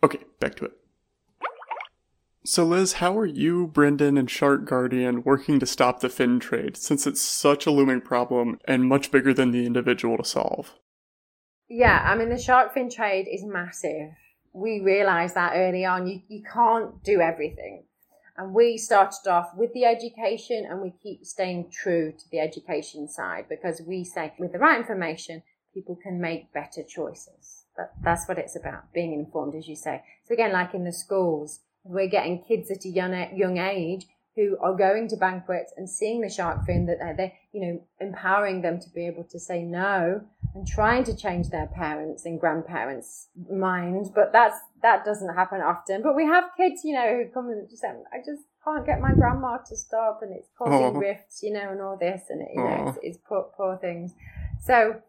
Okay, 0.02 0.20
back 0.40 0.54
to 0.54 0.64
it. 0.64 0.81
So, 2.44 2.64
Liz, 2.64 2.94
how 2.94 3.16
are 3.16 3.26
you, 3.26 3.68
Brendan, 3.68 4.18
and 4.18 4.28
Shark 4.28 4.64
Guardian 4.64 5.22
working 5.22 5.60
to 5.60 5.66
stop 5.66 6.00
the 6.00 6.08
fin 6.08 6.40
trade 6.40 6.76
since 6.76 7.06
it's 7.06 7.22
such 7.22 7.66
a 7.66 7.70
looming 7.70 8.00
problem 8.00 8.58
and 8.64 8.84
much 8.84 9.12
bigger 9.12 9.32
than 9.32 9.52
the 9.52 9.64
individual 9.64 10.16
to 10.16 10.24
solve? 10.24 10.74
Yeah, 11.68 12.02
I 12.04 12.16
mean, 12.16 12.28
the 12.28 12.38
shark 12.38 12.74
fin 12.74 12.90
trade 12.90 13.28
is 13.30 13.44
massive. 13.44 14.10
We 14.52 14.80
realised 14.80 15.36
that 15.36 15.52
early 15.54 15.84
on. 15.84 16.08
You, 16.08 16.20
you 16.28 16.42
can't 16.42 17.02
do 17.04 17.20
everything. 17.20 17.84
And 18.36 18.52
we 18.52 18.76
started 18.76 19.28
off 19.28 19.50
with 19.56 19.72
the 19.72 19.84
education 19.84 20.66
and 20.68 20.80
we 20.82 20.92
keep 21.02 21.24
staying 21.24 21.70
true 21.70 22.12
to 22.12 22.24
the 22.30 22.40
education 22.40 23.08
side 23.08 23.46
because 23.48 23.80
we 23.86 24.04
say 24.04 24.32
with 24.38 24.52
the 24.52 24.58
right 24.58 24.78
information, 24.78 25.42
people 25.72 25.96
can 26.02 26.20
make 26.20 26.52
better 26.52 26.82
choices. 26.82 27.64
That, 27.76 27.92
that's 28.02 28.26
what 28.26 28.38
it's 28.38 28.56
about, 28.56 28.92
being 28.92 29.12
informed, 29.12 29.54
as 29.54 29.68
you 29.68 29.76
say. 29.76 30.02
So 30.26 30.34
again, 30.34 30.52
like 30.52 30.74
in 30.74 30.84
the 30.84 30.92
schools, 30.92 31.60
we're 31.84 32.08
getting 32.08 32.42
kids 32.42 32.70
at 32.70 32.84
a 32.84 32.88
young, 32.88 33.14
young 33.36 33.58
age 33.58 34.06
who 34.34 34.56
are 34.62 34.74
going 34.74 35.08
to 35.08 35.16
banquets 35.16 35.74
and 35.76 35.88
seeing 35.88 36.22
the 36.22 36.28
shark 36.28 36.64
fin 36.64 36.86
that 36.86 36.98
they're, 36.98 37.14
they're, 37.14 37.32
you 37.52 37.60
know, 37.60 37.82
empowering 38.00 38.62
them 38.62 38.80
to 38.80 38.88
be 38.94 39.06
able 39.06 39.24
to 39.24 39.38
say 39.38 39.62
no 39.62 40.22
and 40.54 40.66
trying 40.66 41.04
to 41.04 41.14
change 41.14 41.50
their 41.50 41.66
parents 41.66 42.24
and 42.24 42.40
grandparents' 42.40 43.28
minds. 43.50 44.08
But 44.08 44.32
that's, 44.32 44.58
that 44.80 45.04
doesn't 45.04 45.34
happen 45.34 45.60
often. 45.60 46.02
But 46.02 46.16
we 46.16 46.24
have 46.24 46.44
kids, 46.56 46.80
you 46.82 46.94
know, 46.94 47.22
who 47.22 47.30
come 47.32 47.50
and 47.50 47.68
just 47.68 47.82
say, 47.82 47.88
I 47.88 48.18
just 48.18 48.42
can't 48.64 48.86
get 48.86 49.00
my 49.00 49.12
grandma 49.12 49.58
to 49.58 49.76
stop 49.76 50.20
and 50.22 50.32
it's 50.34 50.48
causing 50.56 50.96
Aw. 50.96 50.98
rifts, 50.98 51.42
you 51.42 51.52
know, 51.52 51.68
and 51.70 51.82
all 51.82 51.98
this 51.98 52.22
and, 52.30 52.40
it, 52.40 52.48
you 52.54 52.62
know, 52.62 52.88
it's, 52.88 52.98
it's 53.02 53.18
poor, 53.28 53.50
poor 53.54 53.76
things. 53.76 54.14
So, 54.64 55.02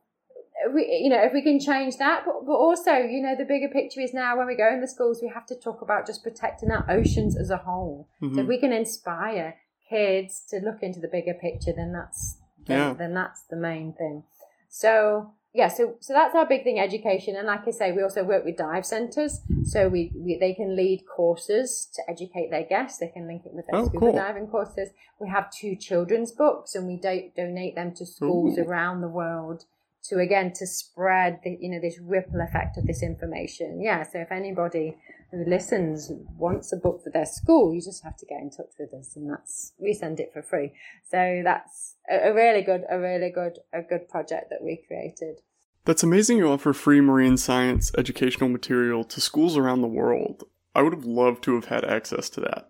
we, 0.73 0.99
you 1.04 1.10
know, 1.10 1.21
if 1.23 1.34
we 1.34 1.41
can 1.41 1.60
change 1.60 1.97
that, 1.97 2.23
but, 2.26 2.45
but 2.45 2.54
also, 2.54 2.93
you 2.93 3.21
know, 3.21 3.36
the 3.36 3.45
bigger 3.45 3.69
picture 3.69 4.02
is 4.02 4.13
now 4.13 4.38
when 4.38 4.47
we 4.47 4.56
go 4.56 4.67
in 4.71 4.82
the 4.82 4.88
schools, 4.88 5.19
we 5.21 5.30
have 5.30 5.45
to 5.47 5.56
talk 5.56 5.82
about 5.82 6.06
just 6.06 6.23
protecting 6.23 6.71
our 6.71 6.86
oceans 6.89 7.36
as 7.38 7.49
a 7.49 7.58
whole. 7.58 8.08
So 8.19 8.28
if 8.28 8.36
Mhm. 8.36 8.47
we 8.47 8.58
can 8.60 8.71
inspire 8.73 9.56
kids 9.89 10.45
to 10.49 10.60
look 10.60 10.82
into 10.82 10.99
the 10.99 11.08
bigger 11.08 11.34
picture, 11.34 11.73
then 11.73 11.91
that's 11.93 12.38
then, 12.65 12.78
Yeah. 12.78 12.93
then 12.93 13.13
that's 13.13 13.43
the 13.43 13.58
main 13.58 13.93
thing. 13.93 14.23
So 14.69 15.34
yeah, 15.54 15.67
so 15.67 15.95
so 15.99 16.13
that's 16.13 16.34
our 16.34 16.47
big 16.47 16.63
thing, 16.63 16.80
education. 16.80 17.36
And 17.36 17.45
like 17.45 17.67
I 17.67 17.71
say, 17.71 17.91
we 17.91 18.02
also 18.02 18.23
work 18.23 18.43
with 18.43 18.58
dive 18.58 18.86
centres, 18.86 19.41
so 19.63 19.88
we, 19.88 20.12
we 20.15 20.38
they 20.39 20.54
can 20.54 20.76
lead 20.76 21.06
courses 21.06 21.86
to 21.93 22.02
educate 22.10 22.49
their 22.49 22.63
guests. 22.63 22.97
They 22.99 23.10
can 23.10 23.28
link 23.28 23.45
it 23.45 23.54
with 23.54 23.67
their 23.67 23.82
Oh, 23.82 23.86
scuba 23.86 23.99
cool. 24.08 24.13
diving 24.13 24.47
courses. 24.47 24.89
We 25.19 25.30
have 25.30 25.52
two 25.52 25.76
children's 25.76 26.32
books, 26.32 26.73
and 26.73 26.88
we 26.88 26.95
do, 26.97 27.30
donate 27.36 27.76
them 27.76 27.93
to 27.95 28.06
schools 28.06 28.58
Ooh. 28.58 28.63
around 28.63 29.02
the 29.02 29.08
world 29.10 29.65
to 30.05 30.19
again 30.19 30.51
to 30.53 30.67
spread 30.67 31.39
the 31.43 31.57
you 31.59 31.69
know 31.69 31.79
this 31.81 31.99
ripple 32.01 32.41
effect 32.41 32.77
of 32.77 32.85
this 32.85 33.01
information. 33.01 33.81
Yeah, 33.81 34.03
so 34.03 34.19
if 34.19 34.31
anybody 34.31 34.97
who 35.31 35.45
listens 35.45 36.11
wants 36.37 36.71
a 36.73 36.77
book 36.77 37.03
for 37.03 37.09
their 37.09 37.25
school, 37.25 37.73
you 37.73 37.81
just 37.81 38.03
have 38.03 38.17
to 38.17 38.25
get 38.25 38.41
in 38.41 38.51
touch 38.51 38.73
with 38.77 38.93
us, 38.93 39.15
and 39.15 39.29
that's 39.29 39.73
we 39.77 39.93
send 39.93 40.19
it 40.19 40.31
for 40.33 40.41
free. 40.41 40.73
So 41.09 41.41
that's 41.43 41.95
a, 42.09 42.29
a 42.29 42.33
really 42.33 42.61
good, 42.61 42.83
a 42.89 42.99
really 42.99 43.29
good, 43.29 43.59
a 43.73 43.81
good 43.81 44.09
project 44.09 44.49
that 44.49 44.63
we 44.63 44.83
created. 44.87 45.41
That's 45.85 46.03
amazing 46.03 46.37
you 46.37 46.49
offer 46.49 46.71
free 46.71 47.01
marine 47.01 47.35
science 47.35 47.91
educational 47.97 48.49
material 48.49 49.03
to 49.05 49.19
schools 49.19 49.57
around 49.57 49.81
the 49.81 49.87
world. 49.87 50.43
I 50.75 50.81
would 50.81 50.93
have 50.93 51.05
loved 51.05 51.43
to 51.43 51.55
have 51.55 51.65
had 51.65 51.83
access 51.83 52.29
to 52.31 52.41
that. 52.41 52.69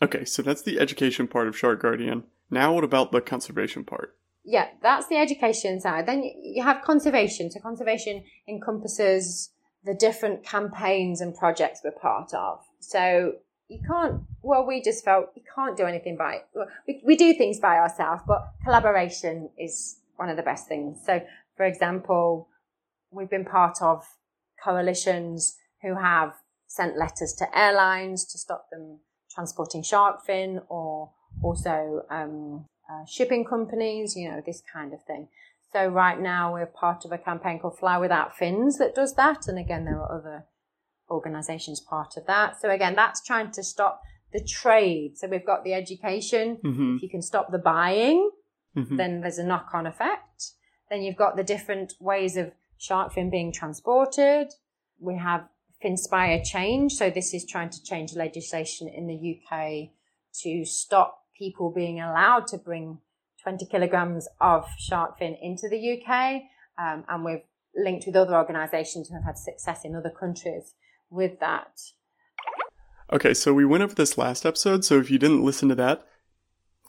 Okay, 0.00 0.24
so 0.24 0.42
that's 0.42 0.62
the 0.62 0.78
education 0.78 1.26
part 1.26 1.48
of 1.48 1.56
Shark 1.56 1.82
Guardian. 1.82 2.24
Now, 2.50 2.74
what 2.74 2.84
about 2.84 3.12
the 3.12 3.20
conservation 3.20 3.84
part? 3.84 4.16
Yeah, 4.44 4.68
that's 4.82 5.08
the 5.08 5.16
education 5.16 5.80
side. 5.80 6.06
Then 6.06 6.22
you- 6.22 6.62
have 6.62 6.82
conservation. 6.82 7.50
So 7.50 7.60
conservation 7.60 8.24
encompasses 8.46 9.50
the 9.84 9.94
different 9.94 10.44
campaigns 10.44 11.20
and 11.20 11.34
projects 11.34 11.80
we're 11.82 11.92
part 11.92 12.32
of. 12.34 12.62
So 12.80 13.36
you 13.68 13.80
can't, 13.86 14.22
well, 14.42 14.66
we 14.66 14.82
just 14.82 15.04
felt 15.04 15.30
you 15.34 15.42
can't 15.54 15.76
do 15.76 15.86
anything 15.86 16.16
by, 16.16 16.42
we, 16.86 17.02
we 17.04 17.16
do 17.16 17.34
things 17.34 17.58
by 17.58 17.76
ourselves, 17.76 18.22
but 18.26 18.52
collaboration 18.62 19.50
is 19.58 20.00
one 20.16 20.28
of 20.28 20.36
the 20.36 20.42
best 20.42 20.68
things. 20.68 20.98
So, 21.04 21.22
for 21.56 21.64
example, 21.64 22.48
we've 23.10 23.30
been 23.30 23.44
part 23.44 23.80
of 23.80 24.04
coalitions 24.62 25.56
who 25.82 25.94
have 25.96 26.34
sent 26.66 26.96
letters 26.98 27.34
to 27.38 27.58
airlines 27.58 28.24
to 28.26 28.38
stop 28.38 28.68
them 28.70 29.00
transporting 29.30 29.82
shark 29.82 30.24
fin 30.24 30.60
or 30.68 31.10
also 31.42 32.04
um, 32.10 32.66
uh, 32.90 33.04
shipping 33.06 33.44
companies, 33.44 34.16
you 34.16 34.30
know, 34.30 34.42
this 34.44 34.62
kind 34.72 34.92
of 34.92 35.02
thing. 35.04 35.28
So 35.72 35.86
right 35.88 36.20
now 36.20 36.52
we're 36.52 36.66
part 36.66 37.04
of 37.04 37.12
a 37.12 37.18
campaign 37.18 37.58
called 37.58 37.78
Fly 37.78 37.98
Without 37.98 38.36
Fins 38.36 38.78
that 38.78 38.94
does 38.94 39.14
that. 39.14 39.48
And 39.48 39.58
again, 39.58 39.84
there 39.84 40.00
are 40.00 40.18
other 40.18 40.44
organizations 41.10 41.80
part 41.80 42.16
of 42.16 42.26
that. 42.26 42.60
So 42.60 42.70
again, 42.70 42.94
that's 42.94 43.22
trying 43.22 43.50
to 43.52 43.62
stop 43.62 44.02
the 44.32 44.42
trade. 44.42 45.16
So 45.16 45.26
we've 45.28 45.44
got 45.44 45.64
the 45.64 45.74
education. 45.74 46.58
Mm-hmm. 46.64 46.96
If 46.96 47.02
you 47.02 47.08
can 47.08 47.22
stop 47.22 47.50
the 47.50 47.58
buying, 47.58 48.30
mm-hmm. 48.76 48.96
then 48.96 49.20
there's 49.20 49.38
a 49.38 49.44
knock 49.44 49.70
on 49.74 49.86
effect. 49.86 50.52
Then 50.90 51.02
you've 51.02 51.16
got 51.16 51.36
the 51.36 51.44
different 51.44 51.94
ways 52.00 52.36
of 52.36 52.52
shark 52.78 53.12
fin 53.12 53.30
being 53.30 53.52
transported. 53.52 54.52
We 55.00 55.16
have 55.18 55.48
Finspire 55.84 56.44
change. 56.44 56.94
So 56.94 57.10
this 57.10 57.34
is 57.34 57.44
trying 57.44 57.70
to 57.70 57.82
change 57.82 58.14
legislation 58.14 58.88
in 58.88 59.06
the 59.06 59.38
UK 59.38 59.90
to 60.42 60.64
stop 60.64 61.23
people 61.38 61.70
being 61.70 62.00
allowed 62.00 62.46
to 62.48 62.58
bring 62.58 62.98
20 63.42 63.66
kilograms 63.66 64.26
of 64.40 64.66
shark 64.78 65.18
fin 65.18 65.36
into 65.40 65.68
the 65.68 65.98
UK. 65.98 66.42
Um, 66.78 67.04
and 67.08 67.24
we've 67.24 67.42
linked 67.76 68.06
with 68.06 68.16
other 68.16 68.34
organisations 68.34 69.08
who 69.08 69.14
have 69.16 69.24
had 69.24 69.38
success 69.38 69.84
in 69.84 69.94
other 69.94 70.10
countries 70.10 70.74
with 71.10 71.38
that. 71.40 71.80
Okay, 73.12 73.34
so 73.34 73.52
we 73.52 73.64
went 73.64 73.82
over 73.82 73.94
this 73.94 74.16
last 74.16 74.46
episode, 74.46 74.84
so 74.84 74.98
if 74.98 75.10
you 75.10 75.18
didn't 75.18 75.44
listen 75.44 75.68
to 75.68 75.74
that, 75.74 76.06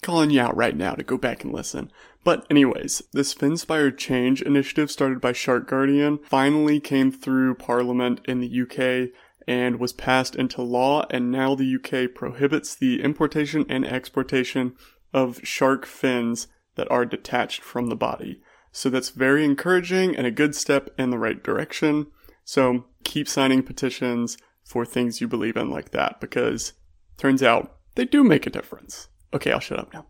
calling 0.02 0.30
you 0.30 0.40
out 0.40 0.56
right 0.56 0.76
now 0.76 0.94
to 0.94 1.04
go 1.04 1.18
back 1.18 1.44
and 1.44 1.54
listen. 1.54 1.92
But 2.24 2.46
anyways, 2.50 3.04
this 3.12 3.36
Finspire 3.36 3.96
Change 3.96 4.42
initiative 4.42 4.90
started 4.90 5.20
by 5.20 5.34
Shark 5.34 5.68
Guardian 5.68 6.20
finally 6.24 6.80
came 6.80 7.12
through 7.12 7.56
Parliament 7.56 8.22
in 8.26 8.40
the 8.40 8.62
UK 8.62 9.12
and 9.48 9.80
was 9.80 9.94
passed 9.94 10.36
into 10.36 10.62
law, 10.62 11.06
and 11.10 11.32
now 11.32 11.56
the 11.56 11.76
UK 11.76 12.14
prohibits 12.14 12.76
the 12.76 13.02
importation 13.02 13.66
and 13.70 13.86
exportation 13.86 14.76
of 15.14 15.40
shark 15.44 15.86
fins 15.86 16.48
that 16.76 16.90
are 16.92 17.06
detached 17.06 17.62
from 17.62 17.88
the 17.88 17.96
body. 17.96 18.42
So 18.72 18.90
that's 18.90 19.10
very 19.10 19.46
encouraging 19.46 20.16
and 20.16 20.28
a 20.28 20.32
good 20.32 20.56
step 20.56 20.90
in 20.98 21.10
the 21.10 21.18
right 21.18 21.42
direction. 21.42 22.08
So 22.44 22.86
keep 23.04 23.28
signing 23.28 23.64
petitions 23.64 24.38
for 24.66 24.86
things 24.86 25.22
you 25.22 25.28
believe 25.28 25.56
in 25.56 25.70
like 25.70 25.92
that 25.92 26.20
because 26.20 26.74
turns 27.18 27.42
out 27.42 27.78
they 27.96 28.06
do 28.06 28.24
make 28.24 28.46
a 28.46 28.50
difference. 28.50 29.08
Okay, 29.34 29.52
I'll 29.52 29.60
shut 29.60 29.80
up 29.80 29.94
now. 29.94 30.08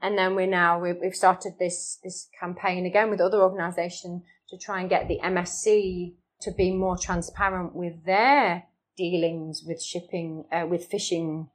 And 0.00 0.16
then 0.16 0.34
we're 0.34 0.46
now 0.46 0.80
we've, 0.80 1.14
started 1.14 1.54
this 1.58 1.98
this 2.02 2.28
campaign 2.38 2.86
again 2.86 3.10
with 3.10 3.20
other 3.20 3.42
organisations 3.42 4.22
to 4.48 4.56
try 4.56 4.80
and 4.80 4.88
get 4.88 5.08
the 5.08 5.18
MSC 5.22 6.14
to 6.40 6.50
be 6.50 6.70
more 6.70 6.96
transparent 6.96 7.74
with 7.74 8.04
their 8.04 8.64
dealings 8.96 9.62
with 9.64 9.82
shipping 9.82 10.44
uh, 10.52 10.66
with 10.68 10.86
fishing 10.86 11.48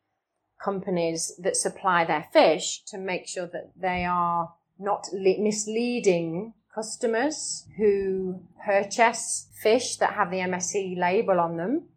companies 0.63 1.33
that 1.39 1.57
supply 1.57 2.05
their 2.05 2.25
fish 2.31 2.83
to 2.85 2.97
make 2.97 3.27
sure 3.27 3.47
that 3.47 3.71
they 3.75 4.05
are 4.05 4.53
not 4.79 5.05
le- 5.11 5.39
misleading 5.39 6.53
customers 6.73 7.67
who 7.77 8.41
purchase 8.65 9.49
fish 9.61 9.97
that 9.97 10.13
have 10.13 10.31
the 10.31 10.37
MSC 10.37 10.97
label 10.97 11.39
on 11.39 11.57
them, 11.57 11.89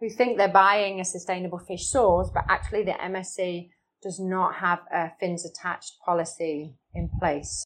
who 0.00 0.08
think 0.08 0.38
they're 0.38 0.48
buying 0.48 1.00
a 1.00 1.04
sustainable 1.04 1.58
fish 1.58 1.88
source, 1.88 2.30
but 2.32 2.44
actually 2.48 2.84
the 2.84 2.92
MSC 2.92 3.70
does 4.02 4.20
not 4.20 4.56
have 4.56 4.80
a 4.92 5.10
fins 5.18 5.44
attached 5.44 5.94
policy 6.04 6.74
in 6.94 7.10
place. 7.18 7.64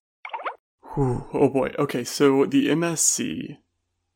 Whew, 0.95 1.27
oh 1.35 1.49
boy. 1.49 1.73
Okay, 1.79 2.03
so 2.03 2.47
the 2.47 2.69
MSC. 2.69 3.59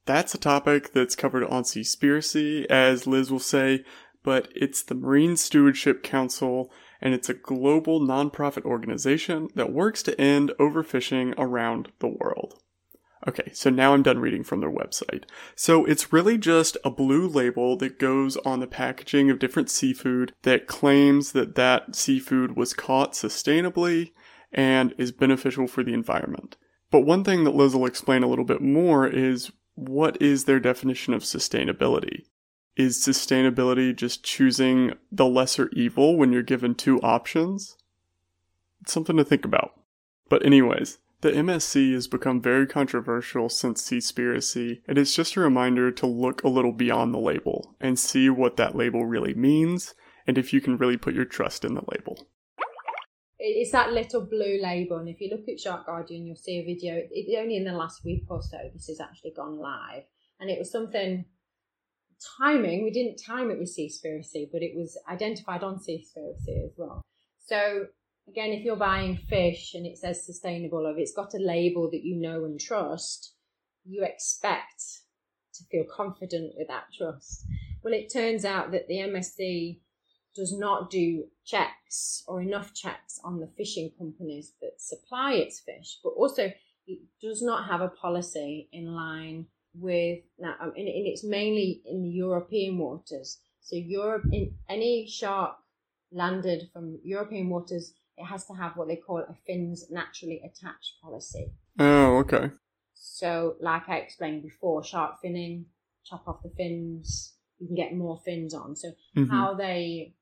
That's 0.07 0.35
a 0.35 0.39
topic 0.39 0.93
that's 0.93 1.17
covered 1.17 1.45
on 1.45 1.63
Seaspiracy, 1.63 2.67
as 2.67 3.07
Liz 3.07 3.31
will 3.31 3.39
say, 3.39 3.85
but 4.23 4.49
it's 4.55 4.83
the 4.83 4.95
Marine 4.95 5.37
Stewardship 5.37 6.03
Council, 6.03 6.71
and 7.01 7.15
it's 7.15 7.29
a 7.29 7.35
global 7.35 8.01
nonprofit 8.01 8.65
organization 8.65 9.49
that 9.55 9.73
works 9.73 10.03
to 10.03 10.21
end 10.21 10.53
overfishing 10.59 11.35
around 11.39 11.91
the 12.01 12.09
world. 12.09 12.61
Okay, 13.27 13.51
so 13.55 13.71
now 13.71 13.95
I'm 13.95 14.03
done 14.03 14.19
reading 14.19 14.45
from 14.45 14.61
their 14.61 14.71
website. 14.71 15.25
So 15.57 15.87
it's 15.87 16.13
really 16.13 16.37
just 16.37 16.77
a 16.85 16.91
blue 16.91 17.27
label 17.27 17.77
that 17.79 17.99
goes 17.99 18.37
on 18.39 18.61
the 18.61 18.67
packaging 18.67 19.31
of 19.31 19.39
different 19.39 19.71
seafood 19.71 20.35
that 20.43 20.67
claims 20.67 21.33
that 21.33 21.55
that 21.55 21.97
seafood 21.97 22.55
was 22.57 22.75
caught 22.75 23.15
sustainably 23.15 24.13
and 24.53 24.95
is 24.99 25.13
beneficial 25.13 25.67
for 25.67 25.83
the 25.83 25.95
environment. 25.95 26.59
But 26.91 27.07
one 27.07 27.25
thing 27.25 27.45
that 27.45 27.55
Liz 27.55 27.75
will 27.75 27.87
explain 27.87 28.23
a 28.23 28.29
little 28.29 28.45
bit 28.45 28.61
more 28.61 29.07
is 29.07 29.51
what 29.75 30.21
is 30.21 30.45
their 30.45 30.61
definition 30.61 31.15
of 31.15 31.23
sustainability? 31.23 32.25
Is 32.77 32.99
sustainability 32.99 33.95
just 33.95 34.25
choosing 34.25 34.95
the 35.11 35.27
lesser 35.27 35.69
evil 35.73 36.17
when 36.17 36.33
you're 36.33 36.43
given 36.43 36.75
two 36.75 37.01
options? 37.03 37.77
It's 38.81 38.93
something 38.93 39.17
to 39.17 39.25
think 39.25 39.45
about. 39.45 39.81
But 40.29 40.45
anyways, 40.45 40.99
the 41.21 41.31
MSC 41.31 41.95
has 41.95 42.07
become 42.07 42.41
very 42.41 42.67
controversial 42.67 43.49
since 43.49 43.83
Seaspiracy, 43.83 44.83
and 44.87 44.99
it's 44.99 45.15
just 45.15 45.37
a 45.37 45.41
reminder 45.41 45.91
to 45.91 46.07
look 46.07 46.43
a 46.43 46.49
little 46.49 46.73
beyond 46.73 47.15
the 47.15 47.19
label 47.19 47.75
and 47.81 47.99
see 47.99 48.29
what 48.29 48.57
that 48.57 48.77
label 48.77 49.07
really 49.07 49.35
means, 49.35 49.95
and 50.27 50.37
if 50.37 50.53
you 50.53 50.61
can 50.61 50.77
really 50.77 50.97
put 50.97 51.15
your 51.15 51.25
trust 51.25 51.65
in 51.65 51.75
the 51.75 51.85
label. 51.91 52.27
It's 53.47 53.73
that 53.73 53.93
little 53.93 54.23
blue 54.23 54.59
label, 54.63 54.97
and 54.97 55.09
if 55.09 55.21
you 55.21 55.29
look 55.31 55.47
at 55.49 55.61
Shark 55.61 55.85
Guardian, 55.85 56.27
you'll 56.27 56.35
see 56.35 56.61
a 56.61 56.65
video. 56.65 56.95
It, 56.95 57.11
it, 57.13 57.39
only 57.39 57.57
in 57.57 57.65
the 57.65 57.73
last 57.73 58.03
week 58.03 58.25
or 58.29 58.41
so, 58.41 58.57
this 58.73 58.87
has 58.87 59.01
actually 59.01 59.33
gone 59.33 59.59
live, 59.59 60.05
and 60.41 60.49
it 60.49 60.59
was 60.59 60.73
something 60.73 61.27
timing. 62.39 62.85
We 62.85 62.91
didn't 62.91 63.23
time 63.23 63.51
it 63.51 63.59
with 63.59 63.77
Seaspiracy, 63.77 64.49
but 64.51 64.63
it 64.63 64.75
was 64.75 64.99
identified 65.11 65.63
on 65.63 65.77
Seaspiracy 65.77 66.65
as 66.65 66.73
well. 66.79 67.03
So 67.45 67.89
again, 68.29 68.53
if 68.53 68.65
you're 68.65 68.77
buying 68.77 69.19
fish 69.19 69.75
and 69.75 69.85
it 69.85 69.99
says 69.99 70.25
sustainable, 70.25 70.87
or 70.87 70.93
if 70.93 70.99
it's 70.99 71.15
got 71.15 71.35
a 71.35 71.39
label 71.39 71.91
that 71.91 72.03
you 72.03 72.17
know 72.17 72.45
and 72.45 72.59
trust, 72.59 73.35
you 73.85 74.05
expect 74.05 74.83
to 75.55 75.65
feel 75.71 75.85
confident 75.95 76.55
with 76.57 76.69
that 76.69 76.85
trust. 76.97 77.45
Well, 77.83 77.93
it 77.93 78.11
turns 78.11 78.47
out 78.47 78.73
that 78.73 78.89
the 78.89 78.95
MSC 78.95 79.81
does 80.35 80.53
not 80.57 80.91
do 80.91 81.25
checks 81.45 82.25
or 82.27 82.41
enough 82.41 82.75
checks 82.75 83.21
on 83.25 83.41
the 83.41 83.47
fishing 83.57 83.91
companies 83.99 84.53
that 84.61 84.81
supply 84.81 85.35
its 85.35 85.61
fish, 85.61 85.99
but 86.03 86.11
also 86.11 86.53
it 86.87 86.99
does 87.21 87.43
not 87.43 87.69
have 87.69 87.81
a 87.81 87.89
policy 87.89 88.69
in 88.73 88.95
line 88.95 89.47
with 89.75 90.21
now, 90.39 90.55
and, 90.61 90.77
and 90.77 91.07
it's 91.07 91.25
mainly 91.25 91.83
in 91.87 92.03
the 92.03 92.09
European 92.09 92.79
waters. 92.79 93.41
So 93.61 93.77
Europe, 93.77 94.25
in 94.33 94.55
any 94.69 95.07
shark 95.07 95.57
landed 96.13 96.69
from 96.73 96.99
European 97.03 97.49
waters, 97.49 97.95
it 98.17 98.25
has 98.25 98.47
to 98.47 98.55
have 98.55 98.77
what 98.77 98.89
they 98.89 98.97
call 98.97 99.19
a 99.19 99.35
fins 99.47 99.91
naturally 99.91 100.41
attached 100.45 101.01
policy. 101.03 101.53
Oh, 101.79 102.19
okay. 102.19 102.51
So, 102.95 103.57
like 103.61 103.89
I 103.89 103.99
explained 103.99 104.43
before, 104.43 104.85
shark 104.85 105.17
finning, 105.23 105.65
chop 106.05 106.29
off 106.29 106.43
the 106.43 106.51
fins, 106.51 107.35
you 107.59 107.67
can 107.67 107.77
get 107.77 107.95
more 107.95 108.19
fins 108.25 108.55
on. 108.55 108.77
So, 108.77 108.93
Mhm. 109.17 109.31
how 109.31 109.55
they 109.55 110.15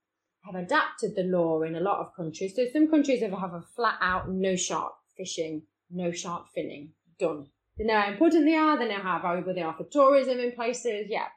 have 0.45 0.55
adapted 0.55 1.15
the 1.15 1.23
law 1.23 1.63
in 1.63 1.77
a 1.77 1.81
lot 1.81 2.01
of 2.01 2.15
countries. 2.15 2.55
So, 2.57 2.67
some 2.73 2.89
countries 2.89 3.23
have 3.23 3.33
have 3.33 3.55
a 3.55 3.63
flat 3.75 3.99
out 4.01 4.31
no 4.31 4.57
shark 4.57 4.95
fishing, 5.17 5.63
no 5.91 6.11
shark 6.13 6.47
finning, 6.57 6.91
done. 7.19 7.47
They 7.79 7.85
know 7.85 8.01
how 8.01 8.11
important 8.13 8.45
they 8.45 8.55
are. 8.55 8.79
They 8.79 8.89
know 8.89 9.03
how 9.03 9.21
valuable 9.21 9.55
they 9.55 9.63
are 9.63 9.75
for 9.75 9.85
tourism 9.85 10.39
in 10.39 10.53
places. 10.53 11.07
Yeah, 11.09 11.29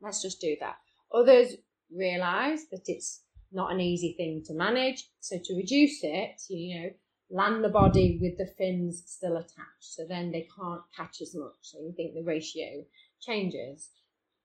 let's 0.00 0.22
just 0.22 0.40
do 0.40 0.56
that. 0.60 0.76
Others 1.12 1.56
realise 1.94 2.66
that 2.70 2.82
it's 2.86 3.22
not 3.52 3.72
an 3.72 3.80
easy 3.80 4.14
thing 4.16 4.42
to 4.46 4.54
manage. 4.54 5.04
So 5.20 5.38
to 5.42 5.54
reduce 5.54 6.00
it, 6.02 6.40
you 6.48 6.80
know, 6.80 6.90
land 7.30 7.64
the 7.64 7.68
body 7.68 8.18
with 8.20 8.36
the 8.38 8.46
fins 8.58 9.02
still 9.06 9.36
attached. 9.36 9.80
So 9.80 10.04
then 10.08 10.32
they 10.32 10.48
can't 10.56 10.82
catch 10.96 11.20
as 11.20 11.34
much. 11.34 11.56
So 11.62 11.78
you 11.78 11.92
think 11.96 12.14
the 12.14 12.22
ratio 12.22 12.84
changes. 13.20 13.90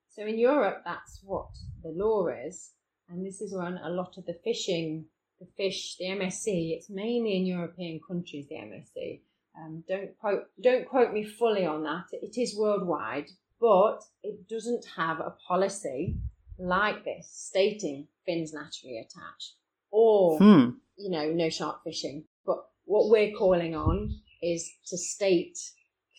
So 0.10 0.26
in 0.26 0.38
Europe, 0.38 0.82
that's 0.86 1.22
what 1.24 1.50
the 1.84 1.90
law 1.90 2.28
is. 2.28 2.72
And 3.10 3.26
this 3.26 3.42
is 3.42 3.54
when 3.54 3.78
a 3.78 3.90
lot 3.90 4.18
of 4.18 4.26
the 4.26 4.38
fishing, 4.44 5.06
the 5.40 5.48
fish, 5.58 5.96
the 5.98 6.06
MSC, 6.06 6.76
it's 6.76 6.90
mainly 6.90 7.38
in 7.38 7.46
European 7.46 8.00
countries, 8.08 8.48
the 8.48 8.56
MSC. 8.56 9.22
Um, 9.58 9.84
don't 9.88 10.18
quote 10.20 10.44
don't 10.62 10.88
quote 10.88 11.12
me 11.12 11.24
fully 11.24 11.66
on 11.66 11.84
that. 11.84 12.06
It 12.12 12.38
is 12.38 12.56
worldwide, 12.56 13.30
but 13.60 14.00
it 14.24 14.48
doesn't 14.48 14.86
have 14.96 15.20
a 15.20 15.36
policy 15.48 16.16
like 16.58 17.04
this 17.04 17.30
stating 17.32 18.08
fins 18.26 18.54
naturally 18.54 19.00
attached 19.00 19.56
or 19.92 20.38
Hmm. 20.38 20.70
you 20.98 21.10
know 21.10 21.32
no 21.32 21.50
shark 21.50 21.84
fishing. 21.84 22.26
But 22.46 22.64
what 22.86 23.10
we're 23.10 23.36
calling 23.36 23.76
on 23.76 24.22
is 24.42 24.72
to 24.88 24.98
state 24.98 25.58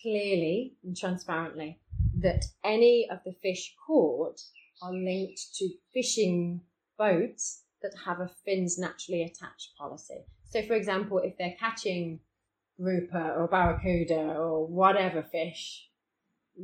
clearly 0.01 0.73
and 0.83 0.95
transparently 0.97 1.79
that 2.19 2.43
any 2.63 3.09
of 3.09 3.19
the 3.23 3.33
fish 3.41 3.73
caught 3.87 4.41
are 4.81 4.93
linked 4.93 5.55
to 5.55 5.69
fishing 5.93 6.61
boats 7.01 7.63
that 7.81 7.93
have 8.05 8.19
a 8.19 8.29
fins 8.45 8.77
naturally 8.77 9.23
attached 9.23 9.75
policy. 9.77 10.25
So, 10.49 10.61
for 10.61 10.73
example, 10.73 11.17
if 11.17 11.37
they're 11.37 11.55
catching 11.59 12.19
grouper 12.79 13.33
or 13.37 13.47
barracuda 13.47 14.35
or 14.35 14.67
whatever 14.67 15.23
fish, 15.23 15.87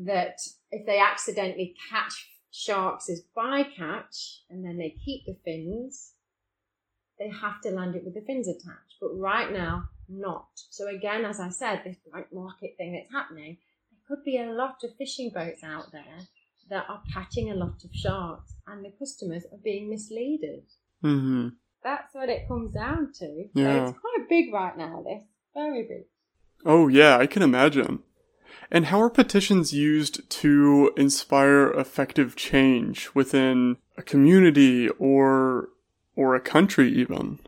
that 0.05 0.39
if 0.71 0.85
they 0.85 0.99
accidentally 0.99 1.75
catch 1.89 2.29
sharks 2.51 3.09
as 3.09 3.23
bycatch 3.35 4.39
and 4.49 4.63
then 4.63 4.77
they 4.77 4.95
keep 5.03 5.25
the 5.25 5.37
fins, 5.43 6.13
they 7.17 7.29
have 7.29 7.61
to 7.61 7.71
land 7.71 7.95
it 7.95 8.05
with 8.05 8.13
the 8.13 8.21
fins 8.21 8.47
attached. 8.47 8.97
But 9.01 9.17
right 9.17 9.51
now, 9.51 9.89
not. 10.07 10.49
So 10.69 10.87
again, 10.87 11.25
as 11.25 11.39
I 11.39 11.49
said, 11.49 11.81
this 11.83 11.97
black 12.11 12.31
market 12.31 12.75
thing 12.77 12.93
that's 12.93 13.11
happening, 13.11 13.57
there 13.89 13.99
could 14.07 14.23
be 14.23 14.37
a 14.37 14.51
lot 14.51 14.83
of 14.83 14.95
fishing 14.97 15.31
boats 15.33 15.63
out 15.63 15.91
there 15.91 16.27
that 16.69 16.85
are 16.89 17.01
catching 17.13 17.51
a 17.51 17.55
lot 17.55 17.83
of 17.83 17.89
sharks 17.93 18.55
and 18.67 18.83
the 18.83 18.91
customers 18.99 19.43
are 19.51 19.59
being 19.63 19.89
misleaded. 19.89 20.63
hmm 21.01 21.49
That's 21.83 22.13
what 22.13 22.29
it 22.29 22.47
comes 22.47 22.73
down 22.73 23.13
to. 23.19 23.45
Yeah. 23.53 23.63
So 23.63 23.89
it's 23.89 23.99
quite 23.99 24.29
big 24.29 24.53
right 24.53 24.77
now, 24.77 25.03
this. 25.05 25.23
Very 25.53 25.83
big. 25.83 26.05
Oh, 26.65 26.87
yeah, 26.87 27.17
I 27.17 27.27
can 27.27 27.41
imagine. 27.41 28.03
And 28.69 28.85
how 28.85 29.01
are 29.01 29.09
petitions 29.09 29.73
used 29.73 30.29
to 30.29 30.91
inspire 30.97 31.69
effective 31.71 32.35
change 32.35 33.09
within 33.13 33.77
a 33.97 34.01
community 34.01 34.89
or 34.99 35.69
or 36.15 36.35
a 36.35 36.41
country 36.41 36.91
even? 36.91 37.39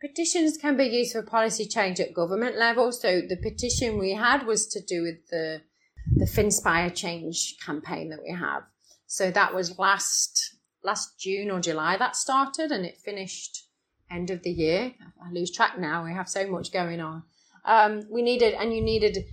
Petitions 0.00 0.56
can 0.58 0.76
be 0.76 0.84
used 0.84 1.12
for 1.12 1.22
policy 1.22 1.64
change 1.66 1.98
at 2.00 2.14
government 2.14 2.56
level. 2.56 2.92
So 2.92 3.20
the 3.20 3.36
petition 3.36 3.98
we 3.98 4.14
had 4.14 4.46
was 4.46 4.66
to 4.68 4.80
do 4.80 5.02
with 5.02 5.28
the 5.30 5.62
the 6.06 6.24
Finspire 6.24 6.94
change 6.94 7.56
campaign 7.64 8.10
that 8.10 8.22
we 8.22 8.34
have. 8.34 8.64
So 9.06 9.30
that 9.30 9.54
was 9.54 9.78
last 9.78 10.56
last 10.84 11.18
June 11.18 11.50
or 11.50 11.60
July 11.60 11.96
that 11.96 12.16
started 12.16 12.72
and 12.72 12.84
it 12.84 12.98
finished 12.98 13.66
end 14.10 14.30
of 14.30 14.42
the 14.42 14.50
year. 14.50 14.92
I 15.24 15.30
lose 15.30 15.50
track 15.50 15.78
now. 15.78 16.04
We 16.04 16.12
have 16.12 16.28
so 16.28 16.46
much 16.46 16.72
going 16.72 17.00
on. 17.00 17.22
Um, 17.64 18.02
we 18.10 18.22
needed 18.22 18.54
and 18.54 18.74
you 18.74 18.82
needed 18.82 19.24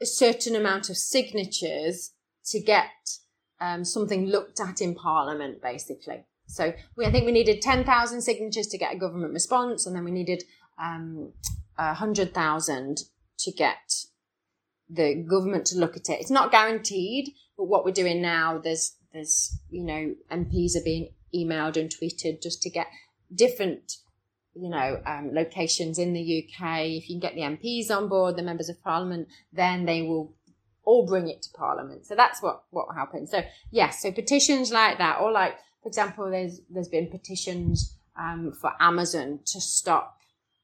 a 0.00 0.06
certain 0.06 0.56
amount 0.56 0.90
of 0.90 0.96
signatures 0.96 2.12
to 2.46 2.60
get 2.60 3.18
um, 3.60 3.84
something 3.84 4.26
looked 4.26 4.60
at 4.60 4.80
in 4.80 4.94
Parliament, 4.94 5.62
basically. 5.62 6.24
So 6.46 6.74
we, 6.96 7.06
I 7.06 7.10
think 7.10 7.26
we 7.26 7.32
needed 7.32 7.62
10,000 7.62 8.20
signatures 8.20 8.66
to 8.68 8.78
get 8.78 8.94
a 8.94 8.98
government 8.98 9.32
response, 9.32 9.86
and 9.86 9.96
then 9.96 10.04
we 10.04 10.10
needed 10.10 10.44
um, 10.82 11.32
100,000 11.76 12.98
to 13.38 13.52
get 13.52 14.04
the 14.88 15.14
government 15.14 15.66
to 15.66 15.78
look 15.78 15.96
at 15.96 16.08
it. 16.08 16.20
It's 16.20 16.30
not 16.30 16.50
guaranteed, 16.50 17.34
but 17.56 17.64
what 17.64 17.84
we're 17.84 17.92
doing 17.92 18.20
now, 18.20 18.58
there's, 18.58 18.96
there's, 19.12 19.58
you 19.70 19.84
know, 19.84 20.14
MPs 20.30 20.76
are 20.76 20.84
being 20.84 21.10
emailed 21.34 21.76
and 21.76 21.90
tweeted 21.90 22.42
just 22.42 22.62
to 22.62 22.70
get 22.70 22.86
different, 23.34 23.96
you 24.54 24.68
know, 24.68 25.00
um, 25.06 25.30
locations 25.32 25.98
in 25.98 26.12
the 26.12 26.20
UK. 26.20 26.86
If 26.86 27.08
you 27.08 27.18
can 27.18 27.20
get 27.20 27.34
the 27.34 27.42
MPs 27.42 27.90
on 27.90 28.08
board, 28.08 28.36
the 28.36 28.42
members 28.42 28.68
of 28.68 28.82
parliament, 28.82 29.28
then 29.52 29.84
they 29.84 30.02
will 30.02 30.34
all 30.84 31.06
bring 31.06 31.28
it 31.28 31.42
to 31.42 31.50
parliament. 31.56 32.06
So 32.06 32.14
that's 32.14 32.42
what, 32.42 32.64
what 32.70 32.94
happens. 32.94 33.30
So 33.30 33.42
yes, 33.70 34.02
so 34.02 34.12
petitions 34.12 34.70
like 34.70 34.98
that, 34.98 35.20
or 35.20 35.32
like, 35.32 35.56
for 35.82 35.88
example, 35.88 36.30
there's, 36.30 36.60
there's 36.70 36.88
been 36.88 37.08
petitions, 37.08 37.96
um, 38.16 38.52
for 38.52 38.72
Amazon 38.80 39.40
to 39.46 39.60
stop, 39.60 40.13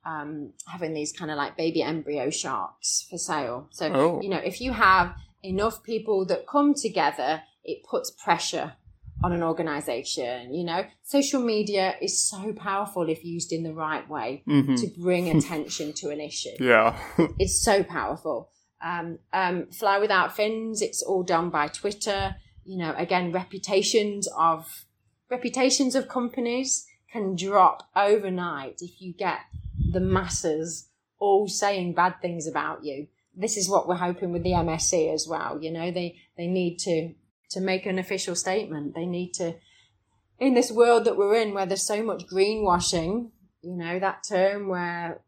um, 0.05 0.53
having 0.67 0.95
these 0.95 1.13
kind 1.13 1.31
of 1.31 1.37
like 1.37 1.57
baby 1.57 1.83
embryo 1.83 2.31
sharks 2.31 3.07
for 3.11 3.19
sale. 3.19 3.69
So, 3.71 3.87
Oh. 3.93 4.21
you 4.23 4.29
know, 4.29 4.39
if 4.39 4.61
you 4.61 4.73
have 4.73 5.15
enough 5.43 5.83
people 5.83 6.25
that 6.27 6.47
come 6.47 6.75
together, 6.75 7.43
it 7.65 7.83
puts 7.85 8.11
pressure 8.11 8.75
on 9.23 9.33
an 9.33 9.43
organization, 9.43 10.55
you 10.55 10.65
know. 10.65 10.85
Social 11.03 11.43
media 11.43 11.95
is 12.01 12.19
so 12.27 12.53
powerful 12.55 13.09
if 13.11 13.23
used 13.25 13.53
in 13.53 13.63
the 13.63 13.75
right 13.75 14.09
way 14.09 14.43
hmm 14.47 14.75
to 14.77 14.87
bring 14.99 15.29
attention 15.37 15.93
to 15.93 16.09
an 16.11 16.21
issue 16.21 16.57
Yeah. 16.59 16.99
it's 17.39 17.61
so 17.63 17.83
powerful. 17.83 18.51
Um, 18.83 19.19
um, 19.35 19.67
Fly 19.67 19.99
Without 19.99 20.35
Fins, 20.35 20.81
it's 20.81 21.03
all 21.03 21.23
done 21.23 21.51
by 21.51 21.69
Twitter. 21.69 22.37
You 22.65 22.79
know, 22.79 22.95
again, 22.97 23.31
reputations 23.31 24.27
of 24.39 24.87
reputations 25.31 25.95
of 25.95 26.09
companies 26.09 26.87
can 27.13 27.37
drop 27.37 27.89
overnight 27.95 28.79
if 28.81 29.01
you 29.03 29.13
get 29.13 29.41
the 29.93 30.01
masses 30.01 30.89
all 31.19 31.49
saying 31.49 31.95
bad 31.95 32.21
things 32.21 32.47
about 32.47 32.85
you. 32.85 33.09
This 33.37 33.57
is 33.57 33.69
what 33.69 33.87
we're 33.87 33.97
hoping 33.97 34.33
with 34.33 34.43
the 34.43 34.51
MSC 34.51 35.13
as 35.13 35.27
well. 35.29 35.63
You 35.63 35.71
know, 35.71 35.91
they 35.91 36.17
they 36.37 36.47
need 36.47 36.79
to 36.81 37.15
to 37.51 37.61
make 37.61 37.87
an 37.87 37.99
official 37.99 38.35
statement. 38.35 38.95
They 38.95 39.07
need 39.07 39.35
to 39.35 39.55
in 40.39 40.55
this 40.55 40.73
world 40.73 41.05
that 41.05 41.17
we're 41.17 41.37
in 41.37 41.55
where 41.55 41.67
there's 41.67 41.87
so 41.87 42.03
much 42.03 42.27
greenwashing, 42.27 43.31
you 43.63 43.77
know, 43.77 43.99
that 43.99 44.25
term 44.27 44.69
where 44.69 45.21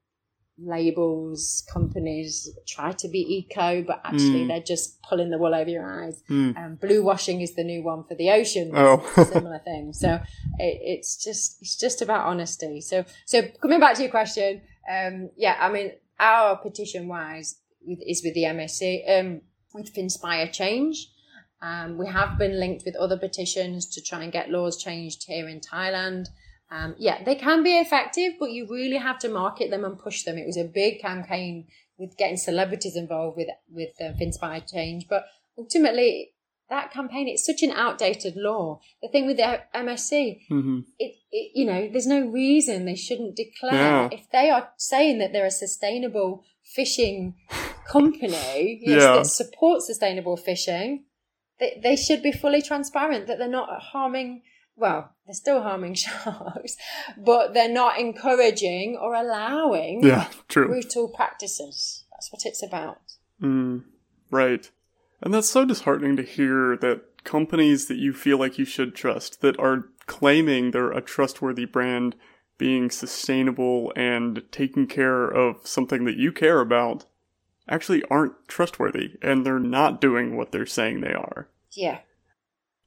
labels, 0.59 1.64
companies 1.72 2.50
try 2.66 2.92
to 2.92 3.09
be 3.09 3.20
eco, 3.38 3.82
but 3.82 4.00
actually 4.05 4.44
Mm. 4.44 4.48
they're 4.48 4.61
just 4.61 5.00
pulling 5.03 5.30
the 5.30 5.38
wool 5.38 5.55
over 5.55 5.68
your 5.70 6.05
eyes. 6.05 6.22
Mm. 6.28 6.57
Um, 6.57 6.74
blue 6.76 7.03
washing 7.03 7.40
is 7.40 7.55
the 7.55 7.64
new 7.64 7.82
one 7.82 8.05
for 8.05 8.14
the 8.14 8.30
ocean. 8.30 8.70
Oh. 8.74 8.98
similar 9.32 9.59
thing. 9.61 9.92
So 9.92 10.20
it, 10.59 10.80
it's 10.82 11.16
just 11.22 11.61
it's 11.62 11.76
just 11.76 12.03
about 12.03 12.26
honesty. 12.26 12.80
So 12.80 13.05
so 13.26 13.42
coming 13.61 13.80
back 13.80 13.94
to 13.96 14.03
your 14.03 14.11
question, 14.11 14.61
um, 14.90 15.30
yeah, 15.36 15.57
I 15.61 15.70
mean 15.70 15.92
our 16.20 16.57
petition 16.57 17.09
wise 17.09 17.57
with, 17.86 17.98
is 18.07 18.22
with 18.24 18.34
the 18.34 18.44
MSC 18.44 19.03
um, 19.20 19.40
with 19.74 19.92
Finspire 19.94 20.50
Change. 20.53 21.09
Um, 21.61 21.96
we 21.96 22.09
have 22.09 22.38
been 22.38 22.59
linked 22.59 22.84
with 22.84 22.96
other 22.96 23.16
petitions 23.16 23.86
to 23.94 24.03
try 24.03 24.22
and 24.24 24.32
get 24.32 24.50
laws 24.50 24.76
changed 24.82 25.24
here 25.26 25.48
in 25.48 25.61
Thailand. 25.61 26.26
Um, 26.72 26.94
yeah, 26.98 27.22
they 27.22 27.34
can 27.34 27.62
be 27.62 27.76
effective, 27.78 28.32
but 28.40 28.50
you 28.50 28.66
really 28.68 28.96
have 28.96 29.18
to 29.20 29.28
market 29.28 29.70
them 29.70 29.84
and 29.84 29.98
push 29.98 30.22
them. 30.24 30.38
It 30.38 30.46
was 30.46 30.56
a 30.56 30.64
big 30.64 31.00
campaign 31.02 31.66
with 31.98 32.16
getting 32.16 32.38
celebrities 32.38 32.96
involved 32.96 33.36
with 33.36 33.48
with 33.70 33.90
uh, 34.00 34.12
Finspire 34.18 34.64
Change, 34.72 35.06
but 35.08 35.26
ultimately 35.58 36.30
that 36.70 36.90
campaign 36.90 37.28
it's 37.28 37.44
such 37.44 37.62
an 37.62 37.72
outdated 37.72 38.34
law. 38.36 38.80
The 39.02 39.08
thing 39.08 39.26
with 39.26 39.36
the 39.36 39.60
MSC, 39.74 40.46
hmm 40.48 40.80
it, 40.98 41.12
it 41.30 41.52
you 41.54 41.66
know, 41.66 41.88
there's 41.92 42.06
no 42.06 42.26
reason 42.26 42.86
they 42.86 42.94
shouldn't 42.96 43.36
declare 43.36 43.74
Yeah. 43.74 44.08
if 44.10 44.30
they 44.32 44.48
are 44.48 44.70
saying 44.78 45.18
that 45.18 45.32
they're 45.32 45.44
a 45.46 45.50
sustainable 45.50 46.42
fishing 46.64 47.34
company 47.86 48.80
yes, 48.82 49.02
Yeah. 49.02 49.16
that 49.16 49.26
supports 49.26 49.86
sustainable 49.86 50.36
fishing. 50.38 51.04
They, 51.60 51.78
they 51.82 51.96
should 51.96 52.22
be 52.22 52.32
fully 52.32 52.62
transparent 52.62 53.26
that 53.26 53.38
they're 53.38 53.48
not 53.48 53.68
harming. 53.92 54.42
Well, 54.76 55.12
they're 55.26 55.34
still 55.34 55.62
harming 55.62 55.94
sharks, 55.96 56.76
but 57.16 57.54
they're 57.54 57.68
not 57.72 57.98
encouraging 57.98 58.96
or 59.00 59.14
allowing 59.14 60.02
Yeah, 60.04 60.28
true. 60.48 60.68
brutal 60.68 61.08
practices. 61.08 62.04
That's 62.12 62.32
what 62.32 62.42
it's 62.44 62.62
about. 62.62 63.00
Mm, 63.40 63.84
right. 64.30 64.70
And 65.20 65.32
that's 65.32 65.50
so 65.50 65.64
disheartening 65.64 66.16
to 66.16 66.22
hear 66.22 66.76
that 66.78 67.24
companies 67.24 67.86
that 67.86 67.98
you 67.98 68.12
feel 68.12 68.38
like 68.38 68.58
you 68.58 68.64
should 68.64 68.94
trust, 68.94 69.40
that 69.42 69.58
are 69.60 69.88
claiming 70.06 70.70
they're 70.70 70.90
a 70.90 71.00
trustworthy 71.00 71.64
brand, 71.64 72.16
being 72.58 72.90
sustainable 72.90 73.92
and 73.96 74.42
taking 74.50 74.86
care 74.86 75.24
of 75.28 75.66
something 75.66 76.04
that 76.04 76.16
you 76.16 76.32
care 76.32 76.60
about, 76.60 77.04
actually 77.68 78.02
aren't 78.10 78.34
trustworthy 78.48 79.16
and 79.22 79.46
they're 79.46 79.58
not 79.58 80.00
doing 80.00 80.36
what 80.36 80.50
they're 80.52 80.66
saying 80.66 81.00
they 81.00 81.12
are. 81.12 81.48
Yeah. 81.72 81.98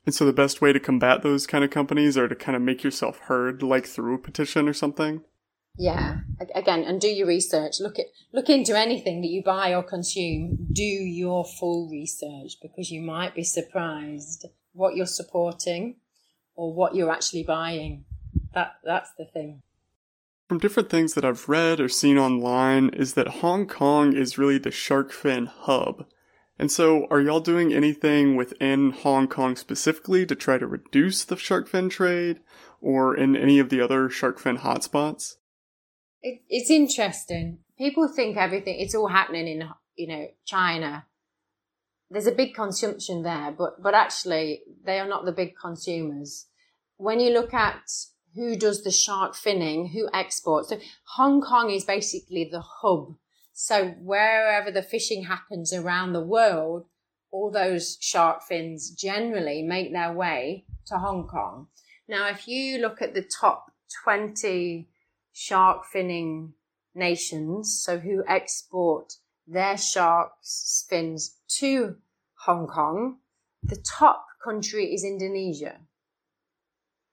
And 0.06 0.14
so 0.14 0.26
the 0.26 0.34
best 0.34 0.62
way 0.62 0.72
to 0.72 0.80
combat 0.80 1.24
those 1.24 1.48
kind 1.48 1.64
of 1.64 1.72
companies 1.72 2.18
are 2.18 2.28
to 2.28 2.36
kind 2.36 2.56
of 2.56 2.62
make 2.62 2.84
yourself 2.84 3.20
heard, 3.22 3.64
like 3.64 3.88
through 3.88 4.16
a 4.16 4.20
petition 4.20 4.70
or 4.70 4.74
something. 4.74 5.22
Yeah. 5.78 6.20
Again, 6.54 6.84
and 6.84 7.02
do 7.02 7.08
your 7.08 7.28
research. 7.28 7.80
Look 7.80 8.00
at 8.00 8.06
look 8.32 8.50
into 8.50 8.78
anything 8.78 9.22
that 9.22 9.28
you 9.28 9.44
buy 9.44 9.74
or 9.74 9.84
consume. 9.84 10.68
Do 10.72 10.84
your 10.84 11.44
full 11.44 11.90
research 11.90 12.58
because 12.62 12.92
you 12.92 13.02
might 13.02 13.36
be 13.36 13.44
surprised 13.44 14.46
what 14.74 14.96
you're 14.96 15.06
supporting 15.06 15.98
or 16.56 16.74
what 16.74 16.96
you're 16.96 17.12
actually 17.12 17.44
buying. 17.44 18.06
That 18.54 18.76
that's 18.84 19.12
the 19.18 19.26
thing. 19.26 19.62
From 20.48 20.60
different 20.60 20.90
things 20.90 21.16
that 21.16 21.26
I've 21.26 21.50
read 21.50 21.80
or 21.80 21.90
seen 21.90 22.18
online 22.18 22.90
is 22.90 23.16
that 23.16 23.28
Hong 23.28 23.68
Kong 23.68 24.16
is 24.16 24.38
really 24.38 24.60
the 24.60 24.72
shark 24.72 25.12
fin 25.12 25.48
hub. 25.48 26.06
And 26.58 26.72
so, 26.72 27.06
are 27.10 27.20
y'all 27.20 27.42
doing 27.42 27.74
anything 27.74 28.36
within 28.36 28.92
Hong 28.92 29.28
Kong 29.28 29.58
specifically 29.58 30.26
to 30.26 30.36
try 30.36 30.58
to 30.58 30.66
reduce 30.66 31.26
the 31.26 31.36
shark 31.36 31.68
fin 31.68 31.90
trade 31.90 32.40
or 32.80 33.16
in 33.16 33.36
any 33.36 33.60
of 33.60 33.70
the 33.70 33.82
other 33.82 34.10
shark 34.10 34.40
fin 34.40 34.60
hotspots? 34.60 35.36
It, 36.22 36.42
it's 36.50 36.72
interesting. 36.72 37.60
People 37.78 38.08
think 38.08 38.38
everything, 38.38 38.80
it's 38.80 38.96
all 38.96 39.10
happening 39.10 39.48
in, 39.48 39.68
you 39.96 40.08
know, 40.08 40.28
China. 40.46 41.06
There's 42.10 42.28
a 42.28 42.32
big 42.32 42.54
consumption 42.54 43.24
there, 43.24 43.54
but, 43.58 43.82
but 43.84 43.94
actually 43.94 44.62
they 44.86 45.00
are 45.00 45.08
not 45.08 45.26
the 45.26 45.34
big 45.34 45.56
consumers. 45.58 46.46
When 46.98 47.20
you 47.20 47.34
look 47.34 47.54
at 47.54 47.82
who 48.36 48.56
does 48.56 48.84
the 48.84 48.92
shark 48.92 49.34
finning, 49.34 49.92
who 49.92 50.08
exports, 50.14 50.70
so 50.70 50.80
Hong 51.16 51.42
Kong 51.42 51.70
is 51.70 51.84
basically 51.84 52.48
the 52.50 52.62
hub. 52.62 53.16
So 53.58 53.92
wherever 54.02 54.70
the 54.70 54.84
fishing 54.84 55.24
happens 55.24 55.72
around 55.72 56.12
the 56.12 56.22
world, 56.22 56.88
all 57.32 57.50
those 57.50 57.98
shark 58.02 58.44
fins 58.44 58.92
generally 58.92 59.64
make 59.64 59.94
their 59.94 60.12
way 60.12 60.66
to 60.88 60.98
Hong 60.98 61.26
Kong. 61.26 61.68
Now, 62.06 62.28
if 62.28 62.50
you 62.50 62.80
look 62.80 63.02
at 63.02 63.14
the 63.14 63.24
top 63.24 63.72
20 64.04 64.90
shark 65.32 65.86
finning 65.94 66.52
nations, 66.94 67.82
so 67.82 68.00
who 68.00 68.26
export 68.28 69.14
their 69.48 69.78
shark 69.78 70.34
fins 70.90 71.38
to 71.60 71.96
Hong 72.46 72.68
Kong. 72.68 73.20
The 73.64 73.78
top 73.78 74.26
country 74.44 74.94
is 74.94 75.06
Indonesia. 75.06 75.80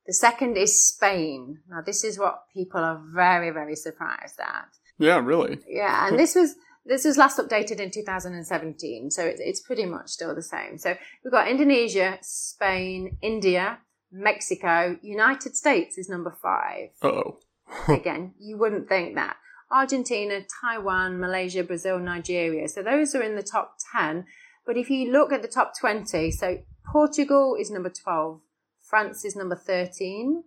The 0.06 0.12
second 0.12 0.56
is 0.56 0.88
Spain. 0.88 1.60
Now, 1.68 1.82
this 1.86 2.02
is 2.02 2.18
what 2.18 2.48
people 2.52 2.80
are 2.80 3.00
very, 3.14 3.50
very 3.50 3.76
surprised 3.76 4.40
at. 4.40 4.68
Yeah, 5.02 5.20
really. 5.22 5.58
Yeah, 5.66 6.06
and 6.06 6.18
this 6.18 6.36
was 6.36 6.54
this 6.86 7.04
was 7.04 7.16
last 7.16 7.38
updated 7.38 7.80
in 7.80 7.90
2017, 7.90 9.10
so 9.10 9.24
it's, 9.24 9.40
it's 9.40 9.60
pretty 9.60 9.84
much 9.84 10.10
still 10.10 10.34
the 10.34 10.42
same. 10.42 10.78
So 10.78 10.94
we've 11.24 11.32
got 11.32 11.48
Indonesia, 11.48 12.18
Spain, 12.22 13.18
India, 13.20 13.78
Mexico, 14.12 14.96
United 15.02 15.56
States 15.56 15.98
is 15.98 16.08
number 16.08 16.30
five. 16.30 16.90
oh. 17.02 17.38
Again, 17.88 18.34
you 18.38 18.58
wouldn't 18.58 18.88
think 18.88 19.14
that. 19.14 19.36
Argentina, 19.70 20.40
Taiwan, 20.60 21.18
Malaysia, 21.18 21.64
Brazil, 21.64 21.98
Nigeria. 21.98 22.68
So 22.68 22.82
those 22.82 23.14
are 23.14 23.22
in 23.22 23.34
the 23.34 23.42
top 23.42 23.76
10. 23.96 24.26
But 24.66 24.76
if 24.76 24.90
you 24.90 25.10
look 25.10 25.32
at 25.32 25.40
the 25.40 25.48
top 25.48 25.72
20, 25.80 26.30
so 26.32 26.58
Portugal 26.84 27.56
is 27.58 27.70
number 27.70 27.88
12, 27.88 28.40
France 28.82 29.24
is 29.24 29.34
number 29.34 29.56
13. 29.56 30.44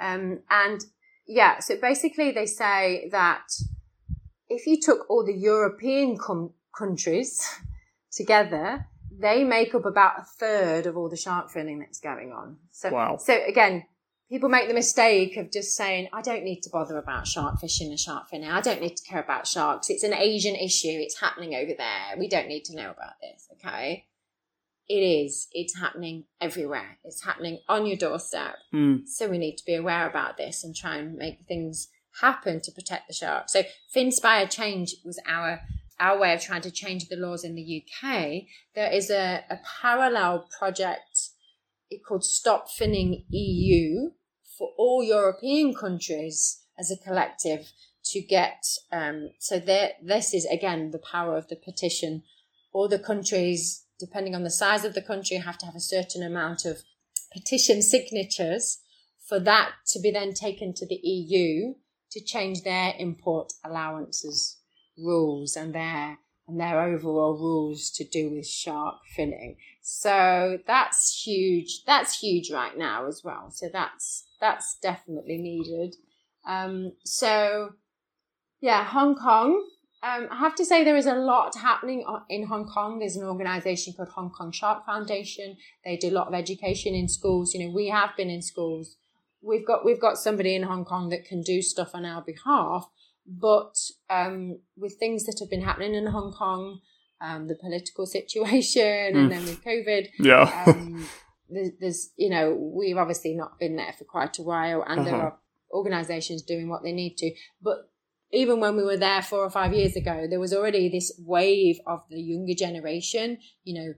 Um, 0.00 0.40
and 0.50 0.80
yeah, 1.28 1.60
so 1.60 1.76
basically 1.80 2.32
they 2.32 2.46
say 2.46 3.08
that 3.12 3.46
if 4.54 4.66
you 4.66 4.80
took 4.80 5.08
all 5.10 5.24
the 5.24 5.34
European 5.36 6.16
com- 6.18 6.52
countries 6.76 7.46
together, 8.12 8.86
they 9.16 9.44
make 9.44 9.74
up 9.74 9.84
about 9.84 10.18
a 10.20 10.24
third 10.24 10.86
of 10.86 10.96
all 10.96 11.08
the 11.08 11.16
shark 11.16 11.50
finning 11.52 11.80
that's 11.80 12.00
going 12.00 12.32
on. 12.32 12.56
So, 12.72 12.90
Wow. 12.90 13.16
so 13.16 13.38
again, 13.46 13.84
people 14.28 14.48
make 14.48 14.68
the 14.68 14.74
mistake 14.74 15.36
of 15.36 15.52
just 15.52 15.76
saying, 15.76 16.08
I 16.12 16.22
don't 16.22 16.44
need 16.44 16.62
to 16.62 16.70
bother 16.70 16.98
about 16.98 17.26
shark 17.26 17.60
fishing 17.60 17.90
and 17.90 17.98
shark 17.98 18.30
finning. 18.30 18.50
I 18.50 18.60
don't 18.60 18.80
need 18.80 18.96
to 18.96 19.04
care 19.04 19.20
about 19.22 19.46
sharks. 19.46 19.90
It's 19.90 20.02
an 20.02 20.14
Asian 20.14 20.56
issue. 20.56 20.88
It's 20.88 21.20
happening 21.20 21.54
over 21.54 21.72
there. 21.76 22.18
We 22.18 22.28
don't 22.28 22.48
need 22.48 22.64
to 22.66 22.76
know 22.76 22.90
about 22.90 23.14
this. 23.20 23.48
Okay. 23.52 24.06
It 24.86 24.94
is. 25.00 25.48
It's 25.52 25.78
happening 25.78 26.24
everywhere. 26.40 26.98
It's 27.04 27.24
happening 27.24 27.60
on 27.68 27.86
your 27.86 27.96
doorstep. 27.96 28.56
Hmm. 28.70 28.96
So 29.06 29.28
we 29.28 29.38
need 29.38 29.56
to 29.56 29.64
be 29.64 29.74
aware 29.76 30.08
about 30.08 30.36
this 30.36 30.62
and 30.62 30.76
try 30.76 30.96
and 30.96 31.16
make 31.16 31.38
things 31.48 31.88
happen 32.20 32.60
to 32.60 32.72
protect 32.72 33.08
the 33.08 33.14
shark. 33.14 33.48
So 33.48 33.62
Finspire 33.94 34.50
Change 34.50 34.96
was 35.04 35.20
our 35.26 35.60
our 36.00 36.18
way 36.18 36.34
of 36.34 36.42
trying 36.42 36.62
to 36.62 36.72
change 36.72 37.08
the 37.08 37.16
laws 37.16 37.44
in 37.44 37.54
the 37.54 37.82
UK. 37.82 38.42
There 38.74 38.92
is 38.92 39.10
a, 39.10 39.44
a 39.48 39.60
parallel 39.80 40.48
project 40.58 41.28
called 42.06 42.24
Stop 42.24 42.66
Finning 42.68 43.24
EU 43.30 44.10
for 44.58 44.70
all 44.76 45.04
European 45.04 45.72
countries 45.72 46.62
as 46.76 46.90
a 46.90 46.96
collective 46.96 47.70
to 48.06 48.20
get 48.20 48.64
um, 48.92 49.30
so 49.38 49.58
there 49.58 49.92
this 50.02 50.34
is 50.34 50.44
again 50.46 50.90
the 50.90 50.98
power 50.98 51.36
of 51.36 51.48
the 51.48 51.56
petition. 51.56 52.22
All 52.72 52.88
the 52.88 52.98
countries, 52.98 53.84
depending 54.00 54.34
on 54.34 54.42
the 54.42 54.50
size 54.50 54.84
of 54.84 54.94
the 54.94 55.02
country, 55.02 55.36
have 55.36 55.58
to 55.58 55.66
have 55.66 55.76
a 55.76 55.80
certain 55.80 56.24
amount 56.24 56.64
of 56.64 56.82
petition 57.32 57.82
signatures 57.82 58.80
for 59.26 59.38
that 59.40 59.72
to 59.86 60.00
be 60.00 60.10
then 60.10 60.34
taken 60.34 60.74
to 60.74 60.86
the 60.86 61.00
EU 61.02 61.74
to 62.14 62.24
change 62.24 62.62
their 62.62 62.94
import 62.98 63.52
allowances 63.64 64.58
rules 64.96 65.56
and 65.56 65.74
their 65.74 66.18
and 66.46 66.60
their 66.60 66.82
overall 66.82 67.38
rules 67.38 67.90
to 67.90 68.04
do 68.04 68.30
with 68.30 68.46
shark 68.46 68.96
finning. 69.16 69.56
So 69.80 70.58
that's 70.66 71.22
huge. 71.24 71.84
That's 71.86 72.18
huge 72.18 72.50
right 72.50 72.76
now 72.76 73.06
as 73.06 73.22
well. 73.24 73.50
So 73.50 73.68
that's 73.72 74.24
that's 74.40 74.78
definitely 74.82 75.38
needed. 75.38 75.96
Um, 76.46 76.92
so 77.04 77.74
yeah, 78.60 78.84
Hong 78.84 79.14
Kong. 79.14 79.68
Um, 80.02 80.28
I 80.30 80.38
have 80.38 80.54
to 80.56 80.66
say 80.66 80.84
there 80.84 80.98
is 80.98 81.06
a 81.06 81.14
lot 81.14 81.56
happening 81.56 82.04
in 82.28 82.46
Hong 82.46 82.66
Kong. 82.66 82.98
There's 82.98 83.16
an 83.16 83.24
organisation 83.24 83.94
called 83.94 84.10
Hong 84.10 84.30
Kong 84.30 84.52
Shark 84.52 84.84
Foundation. 84.84 85.56
They 85.82 85.96
do 85.96 86.10
a 86.10 86.18
lot 86.18 86.28
of 86.28 86.34
education 86.34 86.94
in 86.94 87.08
schools. 87.08 87.54
You 87.54 87.64
know, 87.64 87.74
we 87.74 87.88
have 87.88 88.10
been 88.14 88.28
in 88.28 88.42
schools. 88.42 88.96
We've 89.46 89.66
got 89.66 89.84
we've 89.84 90.00
got 90.00 90.18
somebody 90.18 90.54
in 90.54 90.62
Hong 90.62 90.84
Kong 90.84 91.08
that 91.10 91.24
can 91.24 91.42
do 91.42 91.60
stuff 91.62 91.90
on 91.94 92.04
our 92.04 92.22
behalf. 92.22 92.88
But 93.26 93.76
um, 94.10 94.60
with 94.76 94.96
things 94.98 95.24
that 95.24 95.36
have 95.40 95.48
been 95.50 95.62
happening 95.62 95.94
in 95.94 96.06
Hong 96.06 96.32
Kong, 96.32 96.80
um, 97.20 97.46
the 97.48 97.54
political 97.54 98.06
situation, 98.18 99.16
and 99.16 99.32
then 99.32 99.44
with 99.44 99.64
COVID, 99.64 100.08
Yeah. 100.18 100.64
um, 100.66 101.08
there's, 101.48 101.70
there's, 101.80 102.10
you 102.16 102.28
know, 102.30 102.52
we've 102.54 102.96
obviously 102.98 103.34
not 103.34 103.58
been 103.58 103.76
there 103.76 103.94
for 103.96 104.04
quite 104.04 104.38
a 104.38 104.42
while, 104.42 104.82
and 104.86 105.06
there 105.06 105.14
Uh-huh. 105.14 105.24
are 105.24 105.38
organisations 105.72 106.42
doing 106.42 106.68
what 106.68 106.82
they 106.82 106.92
need 106.92 107.16
to. 107.18 107.34
But 107.62 107.90
even 108.30 108.60
when 108.60 108.76
we 108.76 108.82
were 108.82 108.96
there 108.96 109.22
four 109.22 109.40
or 109.40 109.50
five 109.50 109.72
years 109.72 109.96
ago, 109.96 110.26
there 110.28 110.40
was 110.40 110.52
already 110.52 110.88
this 110.88 111.12
wave 111.24 111.78
of 111.86 112.00
the 112.10 112.20
younger 112.20 112.54
generation, 112.54 113.38
you 113.62 113.74
know, 113.74 113.94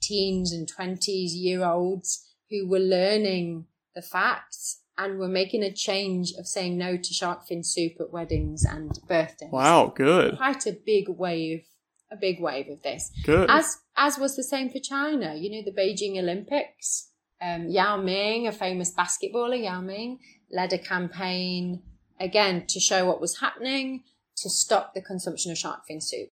teens 0.00 0.52
and 0.52 0.70
20s 0.70 1.30
year 1.34 1.64
olds 1.64 2.26
who 2.50 2.68
were 2.68 2.78
learning 2.78 3.66
the 3.94 4.02
facts 4.02 4.79
and 5.00 5.18
we're 5.18 5.28
making 5.28 5.62
a 5.62 5.72
change 5.72 6.32
of 6.38 6.46
saying 6.46 6.76
no 6.76 6.96
to 6.96 7.14
shark 7.14 7.46
fin 7.46 7.64
soup 7.64 7.92
at 7.98 8.12
weddings 8.12 8.64
and 8.64 8.98
birthdays. 9.08 9.50
wow, 9.50 9.92
good. 9.94 10.36
Quite 10.36 10.66
a 10.66 10.72
big 10.72 11.08
wave, 11.08 11.64
a 12.12 12.16
big 12.16 12.40
wave 12.40 12.68
of 12.68 12.82
this 12.82 13.10
Good. 13.24 13.50
as 13.50 13.78
as 13.96 14.18
was 14.18 14.36
the 14.36 14.44
same 14.44 14.70
for 14.70 14.78
China. 14.78 15.34
You 15.34 15.50
know, 15.50 15.62
the 15.64 15.72
Beijing 15.72 16.18
Olympics. 16.18 17.06
Um, 17.42 17.68
Yao 17.70 17.96
Ming, 17.96 18.46
a 18.46 18.52
famous 18.52 18.92
basketballer, 18.94 19.62
Yao 19.64 19.80
Ming, 19.80 20.18
led 20.52 20.74
a 20.74 20.78
campaign 20.78 21.82
again 22.20 22.66
to 22.68 22.78
show 22.78 23.06
what 23.06 23.18
was 23.18 23.38
happening 23.40 24.02
to 24.36 24.50
stop 24.50 24.92
the 24.92 25.00
consumption 25.00 25.50
of 25.50 25.56
shark 25.56 25.86
fin 25.88 26.02
soup. 26.02 26.28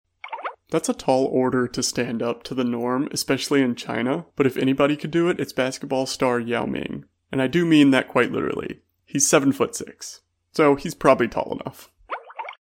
That's 0.70 0.90
a 0.90 0.92
tall 0.92 1.24
order 1.24 1.66
to 1.66 1.82
stand 1.82 2.22
up 2.22 2.42
to 2.44 2.54
the 2.54 2.64
norm, 2.64 3.08
especially 3.10 3.62
in 3.62 3.74
China. 3.74 4.26
But 4.36 4.46
if 4.46 4.58
anybody 4.58 4.96
could 4.96 5.10
do 5.10 5.30
it, 5.30 5.40
it's 5.40 5.54
basketball 5.54 6.04
star 6.04 6.38
Yao 6.38 6.66
Ming. 6.66 7.06
And 7.30 7.42
I 7.42 7.46
do 7.46 7.64
mean 7.66 7.90
that 7.90 8.08
quite 8.08 8.32
literally. 8.32 8.80
He's 9.04 9.26
seven 9.28 9.52
foot 9.52 9.74
six. 9.74 10.20
So 10.52 10.74
he's 10.74 10.94
probably 10.94 11.28
tall 11.28 11.58
enough. 11.60 11.90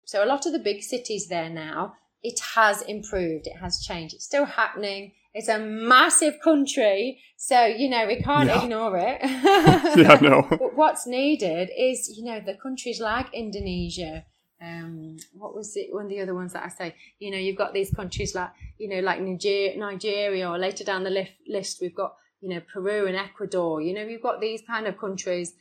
So 0.05 0.25
a 0.25 0.27
lot 0.27 0.45
of 0.47 0.53
the 0.53 0.59
big 0.59 0.83
cities 0.83 1.29
there 1.29 1.49
now, 1.49 1.95
it 2.23 2.41
has 2.55 2.83
improved, 2.83 3.47
it 3.47 3.59
has 3.61 3.81
changed. 3.81 4.15
It's 4.15 4.25
still 4.25 4.45
happening. 4.45 5.13
It's 5.33 5.49
a 5.49 5.61
massive 5.61 6.35
country, 6.43 7.21
so 7.37 7.65
you 7.65 7.89
know 7.89 8.05
we 8.09 8.21
can't 8.21 8.49
Yeah. 8.49 8.63
ignore 8.65 8.97
it. 8.99 9.21
Yeah, 9.97 10.19
no. 10.21 10.43
But 10.51 10.77
what's 10.77 11.07
needed 11.07 11.71
is, 11.79 12.13
you 12.17 12.25
know, 12.25 12.41
the 12.45 12.55
countries 12.55 13.01
like 13.01 13.33
Indonesia. 13.33 14.25
Um, 14.61 15.17
what 15.33 15.55
was 15.55 15.75
it? 15.77 15.89
One 15.95 16.05
of 16.07 16.11
the 16.11 16.21
other 16.21 16.35
ones 16.35 16.53
that 16.53 16.65
I 16.65 16.69
say, 16.69 16.95
you 17.21 17.31
know, 17.31 17.39
you've 17.39 17.57
got 17.57 17.73
these 17.73 17.91
countries 17.93 18.35
like, 18.35 18.51
you 18.79 18.89
know, 18.89 18.99
like 19.01 19.21
Niger- 19.21 19.77
Nigeria, 19.77 20.51
or 20.51 20.59
later 20.59 20.83
down 20.85 21.05
the 21.05 21.27
list, 21.49 21.79
we've 21.81 21.95
got, 21.95 22.17
you 22.41 22.49
know, 22.49 22.61
Peru 22.73 23.07
and 23.07 23.17
Ecuador. 23.17 23.81
You 23.81 23.95
know, 23.95 24.07
we've 24.07 24.23
got 24.23 24.41
these 24.41 24.63
kind 24.67 24.87
of 24.87 24.99
countries 24.99 25.55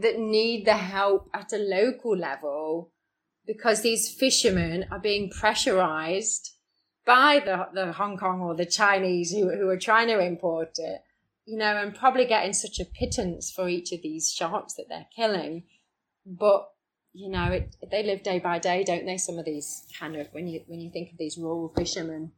that 0.00 0.18
need 0.18 0.66
the 0.66 0.74
help 0.74 1.30
at 1.34 1.52
a 1.52 1.58
local 1.58 2.16
level 2.16 2.92
because 3.46 3.80
these 3.80 4.12
fishermen 4.12 4.86
are 4.90 4.98
being 4.98 5.30
pressurized 5.30 6.52
by 7.06 7.40
the, 7.44 7.68
the 7.72 7.92
Hong 7.92 8.18
Kong 8.18 8.42
or 8.42 8.54
the 8.54 8.66
Chinese 8.66 9.30
who, 9.30 9.50
who 9.50 9.68
are 9.68 9.78
trying 9.78 10.08
to 10.08 10.20
import 10.20 10.72
it, 10.76 11.00
you 11.46 11.56
know, 11.56 11.76
and 11.78 11.94
probably 11.94 12.26
getting 12.26 12.52
such 12.52 12.78
a 12.78 12.84
pittance 12.84 13.50
for 13.50 13.68
each 13.68 13.92
of 13.92 14.02
these 14.02 14.30
sharks 14.30 14.74
that 14.74 14.86
they're 14.90 15.06
killing. 15.16 15.62
But 16.26 16.68
you 17.14 17.30
know, 17.30 17.46
it, 17.46 17.74
they 17.90 18.02
live 18.02 18.22
day 18.22 18.38
by 18.38 18.58
day, 18.58 18.84
don't 18.84 19.06
they? 19.06 19.16
Some 19.16 19.38
of 19.38 19.44
these 19.44 19.84
kind 19.98 20.14
of 20.16 20.28
when 20.32 20.46
you 20.46 20.60
when 20.66 20.80
you 20.80 20.90
think 20.90 21.10
of 21.10 21.18
these 21.18 21.38
rural 21.38 21.72
fishermen. 21.74 22.32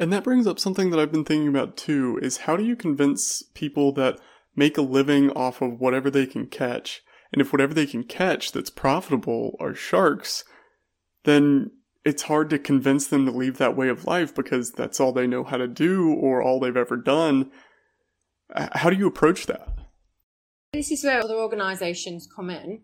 And 0.00 0.10
that 0.14 0.24
brings 0.24 0.46
up 0.46 0.58
something 0.58 0.88
that 0.90 0.98
I've 0.98 1.12
been 1.12 1.26
thinking 1.26 1.48
about 1.48 1.76
too 1.76 2.18
is 2.22 2.38
how 2.38 2.56
do 2.56 2.64
you 2.64 2.74
convince 2.74 3.42
people 3.52 3.92
that 3.92 4.18
make 4.56 4.78
a 4.78 4.82
living 4.82 5.30
off 5.32 5.60
of 5.60 5.78
whatever 5.78 6.10
they 6.10 6.24
can 6.24 6.46
catch? 6.46 7.02
And 7.32 7.42
if 7.42 7.52
whatever 7.52 7.74
they 7.74 7.84
can 7.84 8.04
catch 8.04 8.50
that's 8.50 8.70
profitable 8.70 9.56
are 9.60 9.74
sharks, 9.74 10.42
then 11.24 11.72
it's 12.02 12.22
hard 12.22 12.48
to 12.48 12.58
convince 12.58 13.06
them 13.06 13.26
to 13.26 13.30
leave 13.30 13.58
that 13.58 13.76
way 13.76 13.90
of 13.90 14.06
life 14.06 14.34
because 14.34 14.72
that's 14.72 15.00
all 15.00 15.12
they 15.12 15.26
know 15.26 15.44
how 15.44 15.58
to 15.58 15.68
do 15.68 16.14
or 16.14 16.42
all 16.42 16.58
they've 16.58 16.74
ever 16.74 16.96
done. 16.96 17.50
How 18.56 18.88
do 18.88 18.96
you 18.96 19.06
approach 19.06 19.46
that? 19.46 19.68
This 20.72 20.90
is 20.90 21.04
where 21.04 21.20
other 21.20 21.36
organisations 21.36 22.26
come 22.34 22.48
in. 22.48 22.80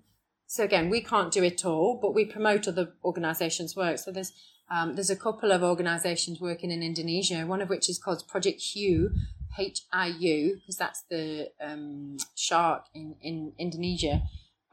So 0.47 0.65
again, 0.65 0.91
we 0.91 1.01
can't 1.01 1.33
do 1.33 1.43
it 1.43 1.65
all, 1.65 1.99
but 2.01 2.15
we 2.15 2.27
promote 2.27 2.69
other 2.69 2.93
organizations' 3.03 3.75
work. 3.75 3.99
So 3.99 4.13
there's 4.13 4.33
um, 4.71 4.95
there's 4.95 5.11
a 5.11 5.17
couple 5.17 5.53
of 5.53 5.63
organisations 5.63 6.41
working 6.41 6.71
in 6.71 6.83
Indonesia, 6.83 7.47
one 7.47 7.61
of 7.61 7.69
which 7.69 7.89
is 7.89 7.99
called 7.99 8.27
Project 8.27 8.61
Hiu, 8.61 9.11
H 9.59 9.83
I 9.93 10.09
U, 10.09 10.57
because 10.57 10.77
that's 10.77 11.03
the 11.09 11.51
um, 11.61 12.17
shark 12.35 12.85
in, 12.95 13.15
in 13.23 13.53
Indonesia, 13.59 14.23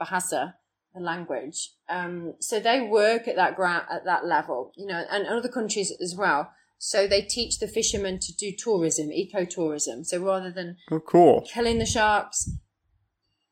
Bahasa, 0.01 0.55
the 0.93 1.01
language. 1.01 1.71
Um, 1.89 2.33
so 2.39 2.59
they 2.59 2.81
work 2.81 3.27
at 3.27 3.35
that 3.35 3.55
ground 3.55 3.85
at 3.91 4.05
that 4.05 4.25
level, 4.25 4.73
you 4.75 4.87
know, 4.87 5.05
and 5.09 5.27
other 5.27 5.49
countries 5.49 5.91
as 6.01 6.15
well. 6.15 6.51
So 6.79 7.07
they 7.07 7.21
teach 7.21 7.59
the 7.59 7.67
fishermen 7.67 8.19
to 8.19 8.35
do 8.35 8.51
tourism, 8.51 9.09
ecotourism. 9.09 10.05
So 10.05 10.17
rather 10.19 10.51
than 10.51 10.77
oh, 10.91 10.99
cool. 10.99 11.47
killing 11.53 11.79
the 11.79 11.85
sharks, 11.85 12.49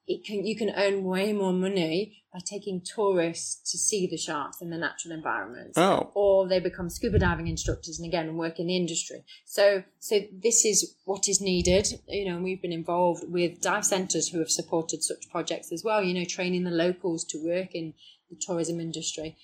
it 0.06 0.26
can 0.26 0.46
you 0.46 0.58
can 0.58 0.72
earn 0.72 1.04
way 1.04 1.32
more 1.32 1.54
money 1.54 2.21
by 2.34 2.40
taking 2.40 2.82
tourists 2.82 3.72
to 3.72 3.78
see 3.78 4.08
the 4.08 4.18
sharks 4.18 4.62
in 4.62 4.70
the 4.70 4.78
natural 4.78 5.14
environments. 5.14 5.78
Oh. 5.78 6.12
Or 6.16 6.48
they 6.48 6.60
become 6.60 6.90
scuba 6.90 7.20
diving 7.20 7.48
instructors 7.48 8.00
and 8.00 8.08
again 8.08 8.38
work 8.38 8.60
in 8.60 8.68
the 8.68 8.76
industry. 8.76 9.24
So 9.46 9.84
so 10.00 10.22
this 10.32 10.64
is 10.66 10.96
what 11.06 11.28
is 11.28 11.42
needed. 11.42 11.88
You 12.08 12.30
know, 12.30 12.36
and 12.36 12.44
we've 12.44 12.62
been 12.62 12.72
involved 12.72 13.26
with 13.28 13.62
dive 13.62 13.86
centres 13.86 14.30
who 14.30 14.40
have 14.40 14.50
supported 14.50 15.04
such 15.04 15.30
projects 15.30 15.72
as 15.72 15.84
well, 15.84 16.02
you 16.02 16.14
know, 16.14 16.26
training 16.26 16.64
the 16.64 16.72
locals 16.72 17.26
to 17.26 17.46
work 17.46 17.76
in 17.76 17.94
the 18.30 18.38
tourism 18.40 18.80
industry. 18.80 19.36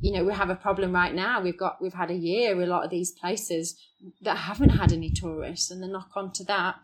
You 0.00 0.12
know, 0.12 0.24
we 0.24 0.32
have 0.32 0.50
a 0.50 0.56
problem 0.56 0.92
right 0.92 1.14
now. 1.14 1.42
We've 1.42 1.58
got 1.58 1.82
we've 1.82 1.94
had 1.94 2.10
a 2.10 2.14
year 2.14 2.56
with 2.56 2.66
a 2.66 2.70
lot 2.70 2.84
of 2.84 2.90
these 2.90 3.12
places 3.12 3.78
that 4.22 4.36
haven't 4.36 4.70
had 4.70 4.90
any 4.90 5.10
tourists 5.10 5.70
and 5.70 5.82
the 5.82 5.86
knock 5.86 6.10
on 6.16 6.32
to 6.32 6.44
that 6.44 6.76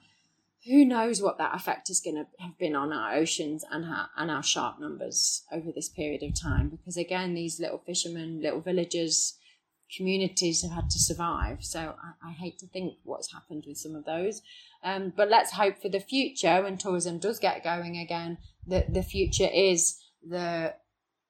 who 0.67 0.85
knows 0.85 1.23
what 1.23 1.39
that 1.39 1.55
effect 1.55 1.89
is 1.89 2.01
going 2.01 2.17
to 2.17 2.27
have 2.43 2.59
been 2.59 2.75
on 2.75 2.93
our 2.93 3.15
oceans 3.15 3.65
and 3.71 3.85
our, 3.85 4.11
and 4.17 4.31
our 4.31 4.43
shark 4.43 4.81
numbers 4.81 5.45
over 5.53 5.71
this 5.73 5.89
period 5.89 6.23
of 6.23 6.39
time 6.39 6.69
because 6.69 6.97
again 6.97 7.35
these 7.35 7.61
little 7.61 7.79
fishermen 7.79 8.41
little 8.43 8.61
villages 8.61 9.39
communities 9.97 10.63
have 10.63 10.73
had 10.73 10.91
to 10.91 10.99
survive. 10.99 11.65
So 11.65 11.95
i, 12.03 12.29
I 12.29 12.33
hate 12.33 12.59
to 12.59 12.67
think 12.67 12.95
what's 13.05 13.33
happened 13.33 13.65
with 13.67 13.79
some 13.79 13.95
of 13.95 14.05
those. 14.05 14.43
Um, 14.85 15.13
but 15.17 15.29
let's 15.29 15.53
hope 15.53 15.81
for 15.81 15.89
the 15.89 16.01
future 16.01 16.63
when 16.63 16.79
tourism 16.79 17.19
does 17.19 17.39
get 17.39 17.65
going 17.65 17.97
again 17.97 18.39
that 18.67 18.93
the 18.95 19.03
future 19.03 19.49
is 19.53 19.99
the 20.27 20.75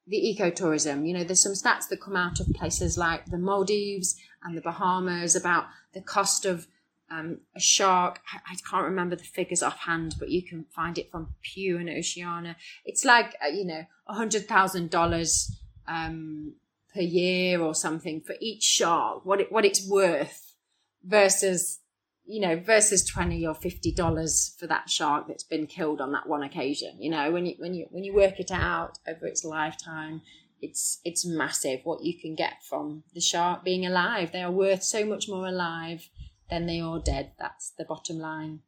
the 0.07 0.37
ecotourism. 0.39 1.07
You 1.07 1.15
know 1.15 1.25
there's 1.25 1.43
some 1.43 1.53
stats 1.53 1.89
that 1.89 2.01
come 2.01 2.17
out 2.17 2.41
of 2.41 2.49
places 2.55 2.97
like 2.99 3.27
the 3.27 3.39
maldives 3.39 4.17
and 4.43 4.57
the 4.57 4.63
bahamas 4.63 5.37
about 5.37 5.67
the 5.93 6.01
cost 6.01 6.45
of 6.45 6.67
um, 7.11 7.39
a 7.57 7.61
shark. 7.61 8.21
I, 8.33 8.55
can't 8.69 8.85
remember 8.85 9.17
the 9.17 9.25
figures 9.25 9.63
offhand, 9.63 10.17
but 10.19 10.31
you 10.31 10.43
can 10.43 10.67
find 10.75 10.99
it 10.99 11.11
from 11.11 11.35
Pew 11.43 11.79
and 11.79 11.89
Oceana. 11.89 12.57
It's 12.85 13.05
like 13.05 13.35
uh, 13.45 13.49
you 13.49 13.65
know 13.65 13.87
a 14.07 14.15
hundred 14.15 14.47
thousand 14.47 14.85
um, 14.85 14.89
dollars 14.89 15.51
per 15.87 17.01
year 17.01 17.61
or 17.61 17.75
something 17.75 18.21
for 18.21 18.35
each 18.41 18.63
shark. 18.63 19.25
What 19.25 19.41
it 19.41 19.53
what 19.53 19.65
it's 19.65 19.89
worth 19.89 20.55
versus 21.03 21.81
you 22.25 22.41
know 22.41 22.57
versus 22.57 23.05
twenty 23.05 23.47
or 23.47 23.55
fifty 23.55 23.93
dollars 23.93 24.55
for 24.59 24.67
that 24.67 24.91
shark 24.91 25.29
that's 25.29 25.45
been 25.45 25.67
killed 25.67 26.01
on 26.01 26.13
that 26.13 26.29
one 26.29 26.43
occasion. 26.43 26.97
You 27.01 27.11
know 27.11 27.31
when 27.31 27.47
you 27.47 27.55
when 27.59 27.75
you 27.75 27.87
when 27.91 28.05
you 28.05 28.15
work 28.15 28.39
it 28.39 28.51
out 28.51 28.99
over 29.07 29.27
its 29.27 29.45
lifetime. 29.45 30.23
It's 30.61 30.99
it's 31.05 31.25
massive 31.25 31.83
what 31.85 32.03
you 32.03 32.19
can 32.21 32.35
get 32.35 32.65
from 32.69 33.05
the 33.15 33.21
shark 33.21 33.63
being 33.63 33.87
alive. 33.87 34.33
They 34.33 34.43
are 34.43 34.51
worth 34.51 34.83
so 34.83 35.05
much 35.07 35.29
more 35.29 35.47
alive 35.47 36.09
then 36.51 36.67
they 36.67 36.81
are 36.81 37.01
dead. 37.01 37.33
That's 37.39 37.71
the 37.71 37.85
bottom 37.85 38.19
line. 38.19 38.61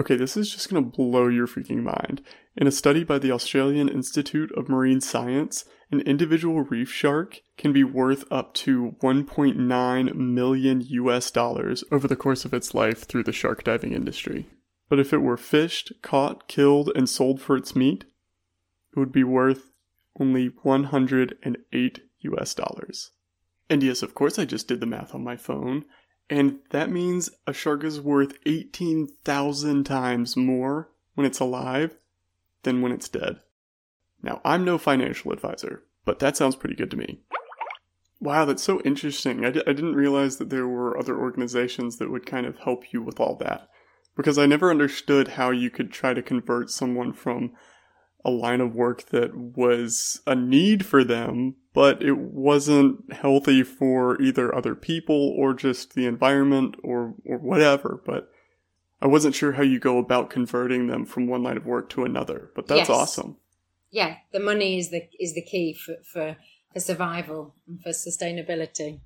Okay, 0.00 0.16
this 0.16 0.36
is 0.36 0.50
just 0.50 0.70
going 0.70 0.82
to 0.82 0.90
blow 0.90 1.28
your 1.28 1.46
freaking 1.46 1.82
mind. 1.82 2.22
In 2.56 2.66
a 2.66 2.72
study 2.72 3.04
by 3.04 3.18
the 3.18 3.30
Australian 3.30 3.88
Institute 3.88 4.50
of 4.56 4.68
Marine 4.68 5.00
Science, 5.00 5.66
an 5.90 6.00
individual 6.00 6.62
reef 6.62 6.90
shark 6.90 7.40
can 7.58 7.72
be 7.72 7.84
worth 7.84 8.24
up 8.32 8.54
to 8.54 8.96
1.9 9.02 10.14
million 10.14 10.80
US 10.80 11.30
dollars 11.30 11.84
over 11.92 12.08
the 12.08 12.16
course 12.16 12.46
of 12.46 12.54
its 12.54 12.74
life 12.74 13.04
through 13.06 13.24
the 13.24 13.32
shark 13.32 13.64
diving 13.64 13.92
industry. 13.92 14.48
But 14.88 14.98
if 14.98 15.12
it 15.12 15.18
were 15.18 15.36
fished, 15.36 15.92
caught, 16.00 16.48
killed, 16.48 16.90
and 16.94 17.08
sold 17.08 17.40
for 17.40 17.56
its 17.56 17.76
meat, 17.76 18.04
it 18.96 18.98
would 18.98 19.12
be 19.12 19.24
worth 19.24 19.70
only 20.18 20.48
108 20.62 22.00
US 22.20 22.54
dollars. 22.54 23.10
And 23.68 23.82
yes, 23.82 24.02
of 24.02 24.14
course, 24.14 24.38
I 24.38 24.44
just 24.44 24.68
did 24.68 24.80
the 24.80 24.86
math 24.86 25.14
on 25.14 25.24
my 25.24 25.36
phone. 25.36 25.84
And 26.32 26.60
that 26.70 26.88
means 26.88 27.28
a 27.46 27.52
shark 27.52 27.84
is 27.84 28.00
worth 28.00 28.38
18,000 28.46 29.84
times 29.84 30.34
more 30.34 30.88
when 31.14 31.26
it's 31.26 31.40
alive 31.40 31.98
than 32.62 32.80
when 32.80 32.90
it's 32.90 33.10
dead. 33.10 33.40
Now, 34.22 34.40
I'm 34.42 34.64
no 34.64 34.78
financial 34.78 35.30
advisor, 35.30 35.82
but 36.06 36.20
that 36.20 36.38
sounds 36.38 36.56
pretty 36.56 36.74
good 36.74 36.90
to 36.92 36.96
me. 36.96 37.20
Wow, 38.18 38.46
that's 38.46 38.62
so 38.62 38.80
interesting. 38.80 39.44
I 39.44 39.50
d- 39.50 39.62
I 39.66 39.74
didn't 39.74 39.94
realize 39.94 40.38
that 40.38 40.48
there 40.48 40.66
were 40.66 40.96
other 40.96 41.18
organizations 41.18 41.98
that 41.98 42.10
would 42.10 42.24
kind 42.24 42.46
of 42.46 42.60
help 42.60 42.94
you 42.94 43.02
with 43.02 43.20
all 43.20 43.36
that. 43.36 43.68
Because 44.16 44.38
I 44.38 44.46
never 44.46 44.70
understood 44.70 45.28
how 45.28 45.50
you 45.50 45.68
could 45.68 45.92
try 45.92 46.14
to 46.14 46.22
convert 46.22 46.70
someone 46.70 47.12
from 47.12 47.52
a 48.24 48.30
line 48.30 48.60
of 48.60 48.74
work 48.74 49.06
that 49.06 49.34
was 49.34 50.20
a 50.26 50.34
need 50.34 50.86
for 50.86 51.02
them, 51.02 51.56
but 51.74 52.02
it 52.02 52.16
wasn't 52.16 53.12
healthy 53.12 53.62
for 53.62 54.20
either 54.20 54.54
other 54.54 54.74
people 54.74 55.34
or 55.36 55.54
just 55.54 55.94
the 55.94 56.06
environment 56.06 56.76
or, 56.82 57.14
or 57.24 57.38
whatever. 57.38 58.00
But 58.04 58.30
I 59.00 59.06
wasn't 59.06 59.34
sure 59.34 59.52
how 59.52 59.62
you 59.62 59.80
go 59.80 59.98
about 59.98 60.30
converting 60.30 60.86
them 60.86 61.04
from 61.04 61.26
one 61.26 61.42
line 61.42 61.56
of 61.56 61.66
work 61.66 61.88
to 61.90 62.04
another. 62.04 62.50
But 62.54 62.68
that's 62.68 62.88
yes. 62.88 62.90
awesome. 62.90 63.36
Yeah, 63.90 64.16
the 64.32 64.40
money 64.40 64.78
is 64.78 64.90
the 64.90 65.08
is 65.18 65.34
the 65.34 65.42
key 65.42 65.74
for, 65.74 65.96
for, 66.10 66.36
for 66.72 66.80
survival 66.80 67.54
and 67.66 67.82
for 67.82 67.90
sustainability. 67.90 69.00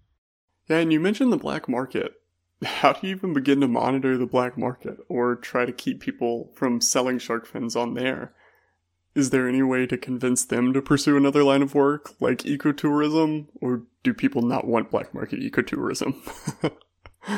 Yeah, 0.68 0.78
and 0.78 0.92
you 0.92 1.00
mentioned 1.00 1.32
the 1.32 1.38
black 1.38 1.68
market. 1.68 2.12
How 2.62 2.92
do 2.92 3.06
you 3.06 3.16
even 3.16 3.32
begin 3.32 3.60
to 3.60 3.68
monitor 3.68 4.16
the 4.16 4.26
black 4.26 4.56
market 4.56 4.98
or 5.08 5.36
try 5.36 5.64
to 5.64 5.72
keep 5.72 6.00
people 6.00 6.52
from 6.54 6.80
selling 6.80 7.18
shark 7.18 7.46
fins 7.46 7.74
on 7.74 7.94
there? 7.94 8.34
Is 9.16 9.30
there 9.30 9.48
any 9.48 9.62
way 9.62 9.86
to 9.86 9.96
convince 9.96 10.44
them 10.44 10.72
to 10.74 10.82
pursue 10.82 11.16
another 11.16 11.42
line 11.42 11.62
of 11.62 11.74
work 11.74 12.10
like 12.20 12.38
ecotourism? 12.42 13.46
Or 13.60 13.82
do 14.02 14.12
people 14.12 14.42
not 14.42 14.66
want 14.66 14.90
black 14.90 15.14
market 15.14 15.40
ecotourism? 15.40 16.14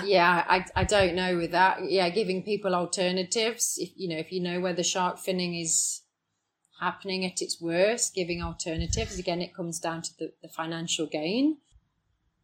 Yeah 0.05 0.45
I, 0.47 0.66
I 0.76 0.85
don't 0.85 1.14
know 1.14 1.39
with 1.39 1.53
that. 1.53 1.91
Yeah 1.91 2.11
giving 2.11 2.43
people 2.43 2.74
alternatives. 2.74 3.79
If 3.79 3.89
you 3.97 4.07
know 4.11 4.18
if 4.18 4.31
you 4.31 4.43
know 4.43 4.61
where 4.61 4.74
the 4.74 4.83
shark 4.83 5.16
finning 5.16 5.62
is 5.62 6.03
happening 6.79 7.24
at 7.24 7.41
its 7.41 7.59
worst 7.59 8.14
giving 8.14 8.43
alternatives. 8.43 9.18
Again 9.18 9.41
it 9.41 9.55
comes 9.55 9.81
down 9.81 10.03
to 10.03 10.11
the, 10.18 10.33
the 10.43 10.49
financial 10.51 11.07
gain. 11.07 11.57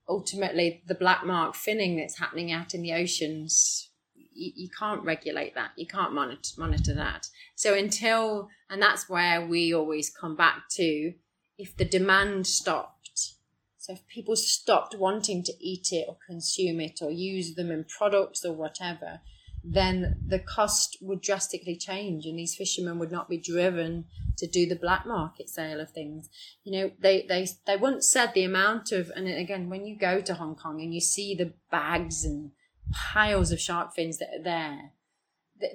Ultimately 0.08 0.82
the 0.86 0.94
black 0.94 1.26
mark 1.26 1.54
finning 1.54 1.98
that's 1.98 2.18
happening 2.18 2.50
out 2.50 2.72
in 2.72 2.80
the 2.80 2.94
oceans 2.94 3.90
you, 4.34 4.52
you 4.54 4.68
can't 4.68 5.02
regulate 5.02 5.54
that. 5.54 5.70
You 5.76 5.86
can't 5.86 6.12
monitor 6.12 6.50
monitor 6.58 6.94
that. 6.94 7.28
So 7.54 7.74
until 7.74 8.48
and 8.68 8.80
that's 8.80 9.08
where 9.08 9.46
we 9.46 9.74
always 9.74 10.10
come 10.10 10.36
back 10.36 10.68
to 10.72 11.14
if 11.58 11.76
the 11.76 11.84
demand 11.84 12.46
stopped. 12.46 13.34
So 13.78 13.92
if 13.92 14.06
people 14.06 14.36
stopped 14.36 14.96
wanting 14.98 15.42
to 15.44 15.52
eat 15.60 15.88
it 15.92 16.06
or 16.08 16.16
consume 16.26 16.80
it 16.80 17.00
or 17.02 17.10
use 17.10 17.54
them 17.54 17.70
in 17.70 17.84
products 17.84 18.44
or 18.44 18.52
whatever, 18.52 19.20
then 19.62 20.16
the 20.26 20.38
cost 20.38 20.98
would 21.00 21.22
drastically 21.22 21.76
change 21.76 22.26
and 22.26 22.38
these 22.38 22.54
fishermen 22.54 22.98
would 22.98 23.10
not 23.10 23.28
be 23.28 23.38
driven 23.38 24.04
to 24.36 24.46
do 24.46 24.66
the 24.66 24.76
black 24.76 25.06
market 25.06 25.48
sale 25.48 25.80
of 25.80 25.90
things. 25.90 26.28
You 26.64 26.72
know, 26.72 26.90
they, 26.98 27.24
they, 27.26 27.46
they 27.66 27.76
once 27.76 28.10
said 28.10 28.32
the 28.34 28.44
amount 28.44 28.92
of, 28.92 29.10
and 29.16 29.26
again, 29.26 29.70
when 29.70 29.86
you 29.86 29.96
go 29.96 30.20
to 30.20 30.34
Hong 30.34 30.54
Kong 30.54 30.80
and 30.80 30.92
you 30.92 31.00
see 31.00 31.34
the 31.34 31.52
bags 31.70 32.24
and 32.24 32.50
piles 32.92 33.50
of 33.52 33.60
shark 33.60 33.94
fins 33.94 34.18
that 34.18 34.28
are 34.38 34.42
there. 34.42 34.92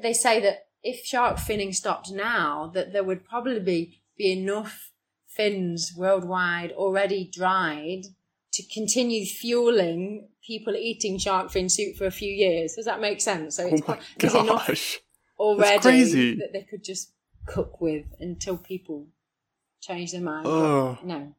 They 0.01 0.13
say 0.13 0.39
that 0.41 0.67
if 0.83 1.05
shark 1.05 1.37
finning 1.37 1.73
stopped 1.73 2.11
now, 2.11 2.71
that 2.73 2.93
there 2.93 3.03
would 3.03 3.25
probably 3.25 3.59
be, 3.59 3.95
enough 4.21 4.91
fins 5.27 5.93
worldwide 5.95 6.73
already 6.73 7.23
dried 7.31 8.03
to 8.51 8.63
continue 8.67 9.25
fueling 9.25 10.27
people 10.45 10.75
eating 10.75 11.17
shark 11.17 11.49
fin 11.51 11.69
soup 11.69 11.95
for 11.95 12.05
a 12.05 12.11
few 12.11 12.31
years. 12.31 12.73
Does 12.75 12.85
that 12.85 12.99
make 12.99 13.21
sense? 13.21 13.55
So 13.55 13.63
oh 13.63 13.67
it's 13.67 13.81
oh 13.81 13.85
my 13.87 13.95
quite, 13.95 14.47
gosh. 14.47 14.99
already 15.37 16.35
that 16.35 16.51
they 16.51 16.63
could 16.63 16.83
just 16.83 17.13
cook 17.45 17.79
with 17.79 18.05
until 18.19 18.57
people 18.57 19.07
change 19.79 20.11
their 20.11 20.21
mind. 20.21 20.45
Oh, 20.45 20.97
No. 21.03 21.33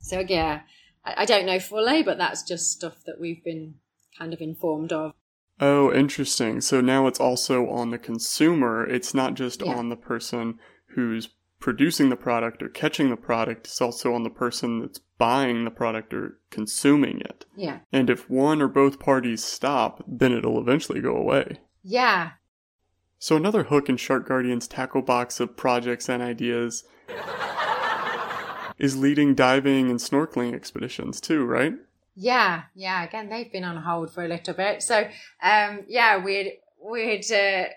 So 0.00 0.20
yeah, 0.20 0.62
I, 1.04 1.14
I 1.18 1.24
don't 1.24 1.46
know 1.46 1.60
fully, 1.60 2.02
but 2.02 2.18
that's 2.18 2.42
just 2.42 2.72
stuff 2.72 3.04
that 3.06 3.20
we've 3.20 3.44
been 3.44 3.74
kind 4.18 4.32
of 4.34 4.40
informed 4.40 4.92
of. 4.92 5.12
oh, 5.60 5.92
interesting. 5.92 6.60
So 6.60 6.80
now 6.80 7.06
it's 7.06 7.18
also 7.20 7.68
on 7.70 7.90
the 7.90 7.98
consumer. 7.98 8.86
It's 8.86 9.14
not 9.14 9.34
just 9.34 9.62
Yeah. 9.64 9.74
on 9.74 9.88
the 9.88 9.96
person 9.96 10.58
who's 10.88 11.30
producing 11.60 12.10
the 12.10 12.16
product 12.16 12.62
or 12.62 12.68
catching 12.68 13.08
the 13.08 13.16
product. 13.16 13.66
It's 13.66 13.80
also 13.80 14.12
on 14.12 14.22
the 14.22 14.28
person 14.30 14.80
that's 14.80 15.00
buying 15.18 15.64
the 15.64 15.70
product 15.70 16.12
or 16.12 16.38
consuming 16.50 17.20
it. 17.20 17.46
Yeah. 17.56 17.78
And 17.90 18.10
if 18.10 18.28
one 18.28 18.60
or 18.60 18.68
both 18.68 18.98
parties 18.98 19.42
stop, 19.42 20.04
then 20.06 20.32
it'll 20.32 20.60
eventually 20.60 21.00
go 21.00 21.16
away. 21.16 21.60
Yeah. 21.82 22.32
So 23.18 23.34
another 23.36 23.64
hook 23.64 23.88
in 23.88 23.96
Shark 23.96 24.28
Guardian's 24.28 24.68
tackle 24.68 25.00
box 25.00 25.40
of 25.40 25.56
projects 25.56 26.10
and 26.10 26.22
ideas 26.22 26.84
is 28.78 28.96
leading 28.96 29.34
diving 29.34 29.90
and 29.90 29.98
snorkeling 29.98 30.54
expeditions 30.54 31.18
too, 31.20 31.44
right? 31.46 31.72
Yeah, 32.16 32.62
yeah. 32.74 33.04
Again, 33.04 33.28
they've 33.28 33.52
been 33.52 33.62
on 33.62 33.76
hold 33.76 34.12
for 34.12 34.24
a 34.24 34.28
little 34.28 34.54
bit. 34.54 34.82
So, 34.82 35.06
um, 35.42 35.84
yeah, 35.86 36.16
we'd 36.24 36.54
we'd 36.82 37.30
uh, 37.30 37.68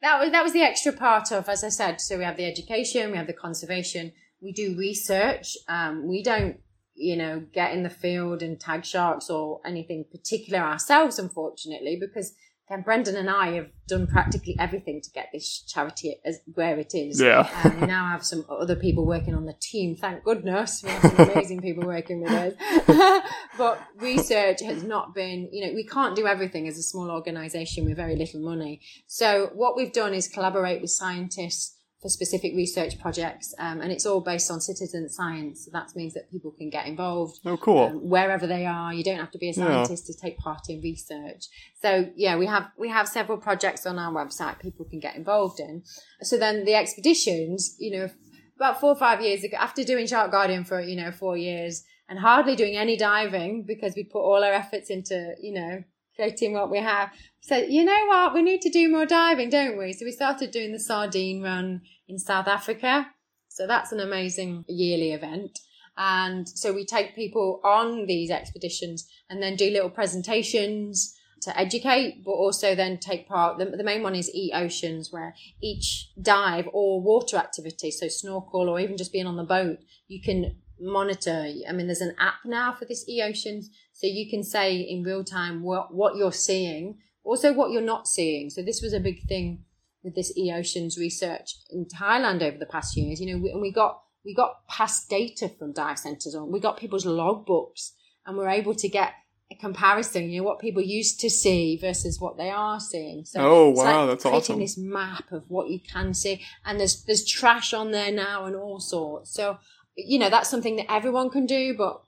that 0.00 0.20
was 0.20 0.30
that 0.30 0.44
was 0.44 0.52
the 0.52 0.62
extra 0.62 0.92
part 0.92 1.32
of, 1.32 1.48
as 1.48 1.64
I 1.64 1.68
said. 1.68 2.00
So 2.00 2.16
we 2.16 2.24
have 2.24 2.36
the 2.36 2.46
education, 2.46 3.10
we 3.10 3.16
have 3.16 3.26
the 3.26 3.32
conservation. 3.32 4.12
We 4.40 4.52
do 4.52 4.76
research. 4.78 5.56
Um, 5.68 6.06
we 6.06 6.22
don't, 6.22 6.60
you 6.94 7.16
know, 7.16 7.42
get 7.52 7.72
in 7.72 7.82
the 7.82 7.90
field 7.90 8.40
and 8.40 8.60
tag 8.60 8.84
sharks 8.84 9.28
or 9.30 9.60
anything 9.66 10.04
particular 10.12 10.60
ourselves, 10.60 11.18
unfortunately, 11.18 11.98
because 12.00 12.34
then 12.68 12.82
Brendan 12.82 13.16
and 13.16 13.30
I 13.30 13.52
have 13.52 13.68
done 13.86 14.06
practically 14.06 14.54
everything 14.58 15.00
to 15.00 15.10
get 15.10 15.30
this 15.32 15.60
charity 15.60 16.16
as 16.24 16.40
where 16.54 16.78
it 16.78 16.94
is. 16.94 17.20
Yeah. 17.20 17.48
Um, 17.64 17.80
we 17.80 17.86
now 17.86 18.06
have 18.06 18.24
some 18.24 18.44
other 18.48 18.76
people 18.76 19.06
working 19.06 19.34
on 19.34 19.46
the 19.46 19.54
team. 19.54 19.96
Thank 19.96 20.24
goodness. 20.24 20.82
We 20.82 20.90
have 20.90 21.02
some 21.02 21.30
amazing 21.30 21.60
people 21.62 21.86
working 21.86 22.20
with 22.20 22.30
us. 22.30 23.22
but 23.58 23.80
research 23.96 24.60
has 24.60 24.82
not 24.82 25.14
been, 25.14 25.48
you 25.50 25.66
know, 25.66 25.72
we 25.72 25.84
can't 25.84 26.14
do 26.14 26.26
everything 26.26 26.68
as 26.68 26.76
a 26.76 26.82
small 26.82 27.10
organization 27.10 27.86
with 27.86 27.96
very 27.96 28.16
little 28.16 28.40
money. 28.40 28.82
So 29.06 29.50
what 29.54 29.76
we've 29.76 29.92
done 29.92 30.12
is 30.12 30.28
collaborate 30.28 30.82
with 30.82 30.90
scientists 30.90 31.77
for 32.00 32.08
specific 32.08 32.52
research 32.54 32.98
projects. 33.00 33.54
Um, 33.58 33.80
and 33.80 33.90
it's 33.90 34.06
all 34.06 34.20
based 34.20 34.50
on 34.50 34.60
citizen 34.60 35.08
science. 35.08 35.64
So 35.64 35.70
that 35.72 35.88
means 35.96 36.14
that 36.14 36.30
people 36.30 36.52
can 36.52 36.70
get 36.70 36.86
involved 36.86 37.40
Oh, 37.44 37.56
cool. 37.56 37.78
um, 37.86 38.08
wherever 38.08 38.46
they 38.46 38.66
are. 38.66 38.94
You 38.94 39.02
don't 39.02 39.18
have 39.18 39.32
to 39.32 39.38
be 39.38 39.48
a 39.48 39.52
Yeah. 39.52 39.64
scientist 39.84 40.06
to 40.06 40.14
take 40.14 40.38
part 40.38 40.68
in 40.68 40.80
research. 40.80 41.46
So 41.82 42.10
yeah, 42.14 42.36
we 42.36 42.46
have 42.46 42.68
we 42.78 42.88
have 42.88 43.08
several 43.08 43.38
projects 43.38 43.84
on 43.84 43.98
our 43.98 44.12
website 44.12 44.60
people 44.60 44.84
can 44.84 45.00
get 45.00 45.16
involved 45.16 45.58
in. 45.58 45.82
So 46.22 46.36
then 46.38 46.64
the 46.64 46.74
expeditions, 46.74 47.74
you 47.80 47.90
know, 47.98 48.10
about 48.56 48.80
four 48.80 48.90
or 48.92 48.96
five 48.96 49.20
years 49.20 49.42
ago, 49.44 49.56
after 49.58 49.82
doing 49.84 50.06
Shark 50.06 50.30
Guardian 50.30 50.64
for 50.64 50.80
you 50.80 50.96
know 50.96 51.10
four 51.10 51.36
years 51.36 51.82
and 52.08 52.18
hardly 52.20 52.54
doing 52.56 52.76
any 52.76 52.96
diving 52.96 53.64
because 53.64 53.94
we 53.96 54.04
put 54.04 54.20
all 54.20 54.42
our 54.44 54.52
efforts 54.52 54.88
into 54.90 55.34
you 55.40 55.52
know 55.52 55.82
creating 56.14 56.52
what 56.52 56.70
we 56.70 56.78
have. 56.78 57.10
So 57.40 57.56
you 57.56 57.84
know 57.84 58.06
what, 58.06 58.34
we 58.34 58.42
need 58.42 58.60
to 58.62 58.70
do 58.70 58.90
more 58.90 59.06
diving, 59.06 59.50
don't 59.50 59.78
we? 59.78 59.92
So 59.92 60.04
we 60.04 60.12
started 60.12 60.50
doing 60.50 60.72
the 60.72 60.80
sardine 60.80 61.42
run 61.42 61.82
in 62.06 62.18
South 62.18 62.46
Africa. 62.46 63.06
So 63.48 63.66
that's 63.66 63.92
an 63.92 64.00
amazing 64.00 64.64
yearly 64.68 65.12
event. 65.12 65.58
And 65.96 66.48
so 66.48 66.72
we 66.72 66.84
take 66.84 67.16
people 67.16 67.60
on 67.64 68.06
these 68.06 68.30
expeditions 68.30 69.08
and 69.28 69.42
then 69.42 69.56
do 69.56 69.70
little 69.70 69.90
presentations 69.90 71.14
to 71.42 71.58
educate, 71.58 72.22
but 72.24 72.32
also 72.32 72.74
then 72.74 72.98
take 72.98 73.28
part. 73.28 73.58
The, 73.58 73.66
the 73.66 73.84
main 73.84 74.02
one 74.02 74.14
is 74.14 74.30
eOceans, 74.36 75.12
where 75.12 75.34
each 75.62 76.10
dive 76.20 76.68
or 76.72 77.00
water 77.00 77.36
activity, 77.36 77.90
so 77.90 78.08
snorkel 78.08 78.68
or 78.68 78.78
even 78.80 78.96
just 78.96 79.12
being 79.12 79.26
on 79.26 79.36
the 79.36 79.44
boat, 79.44 79.78
you 80.06 80.20
can 80.20 80.56
monitor. 80.80 81.46
I 81.68 81.72
mean, 81.72 81.86
there's 81.86 82.00
an 82.00 82.14
app 82.18 82.44
now 82.44 82.72
for 82.72 82.84
this 82.84 83.08
E 83.08 83.22
Oceans, 83.22 83.70
so 83.92 84.06
you 84.06 84.28
can 84.30 84.44
say 84.44 84.76
in 84.76 85.02
real 85.02 85.24
time 85.24 85.62
what, 85.62 85.94
what 85.94 86.16
you're 86.16 86.32
seeing, 86.32 86.98
also 87.28 87.52
what 87.52 87.70
you're 87.70 87.82
not 87.82 88.08
seeing. 88.08 88.50
So 88.50 88.62
this 88.62 88.80
was 88.80 88.92
a 88.92 89.00
big 89.00 89.22
thing 89.28 89.64
with 90.02 90.14
this 90.14 90.36
E 90.36 90.50
Oceans 90.52 90.96
research 90.96 91.56
in 91.70 91.84
Thailand 91.84 92.42
over 92.42 92.56
the 92.56 92.66
past 92.66 92.96
years. 92.96 93.20
You 93.20 93.34
know, 93.36 93.42
we, 93.42 93.50
and 93.50 93.60
we 93.60 93.70
got 93.70 94.00
we 94.24 94.34
got 94.34 94.66
past 94.66 95.08
data 95.08 95.48
from 95.48 95.72
dive 95.72 95.98
centres, 95.98 96.34
on. 96.34 96.50
we 96.50 96.60
got 96.60 96.78
people's 96.78 97.04
logbooks, 97.04 97.92
and 98.26 98.36
we're 98.36 98.48
able 98.48 98.74
to 98.74 98.88
get 98.88 99.12
a 99.50 99.56
comparison. 99.56 100.30
You 100.30 100.40
know, 100.40 100.46
what 100.46 100.58
people 100.58 100.82
used 100.82 101.20
to 101.20 101.30
see 101.30 101.76
versus 101.76 102.18
what 102.18 102.38
they 102.38 102.50
are 102.50 102.80
seeing. 102.80 103.24
So 103.24 103.40
Oh, 103.40 103.70
wow, 103.70 104.06
like 104.06 104.10
that's 104.10 104.22
creating 104.22 104.40
awesome. 104.40 104.60
This 104.60 104.78
map 104.78 105.30
of 105.30 105.44
what 105.48 105.68
you 105.68 105.80
can 105.80 106.14
see, 106.14 106.42
and 106.64 106.80
there's 106.80 107.04
there's 107.04 107.26
trash 107.26 107.74
on 107.74 107.90
there 107.90 108.12
now 108.12 108.46
and 108.46 108.56
all 108.56 108.80
sorts. 108.80 109.34
So 109.34 109.58
you 109.96 110.18
know 110.18 110.30
that's 110.30 110.48
something 110.48 110.76
that 110.76 110.90
everyone 110.90 111.28
can 111.28 111.44
do, 111.44 111.74
but 111.76 112.00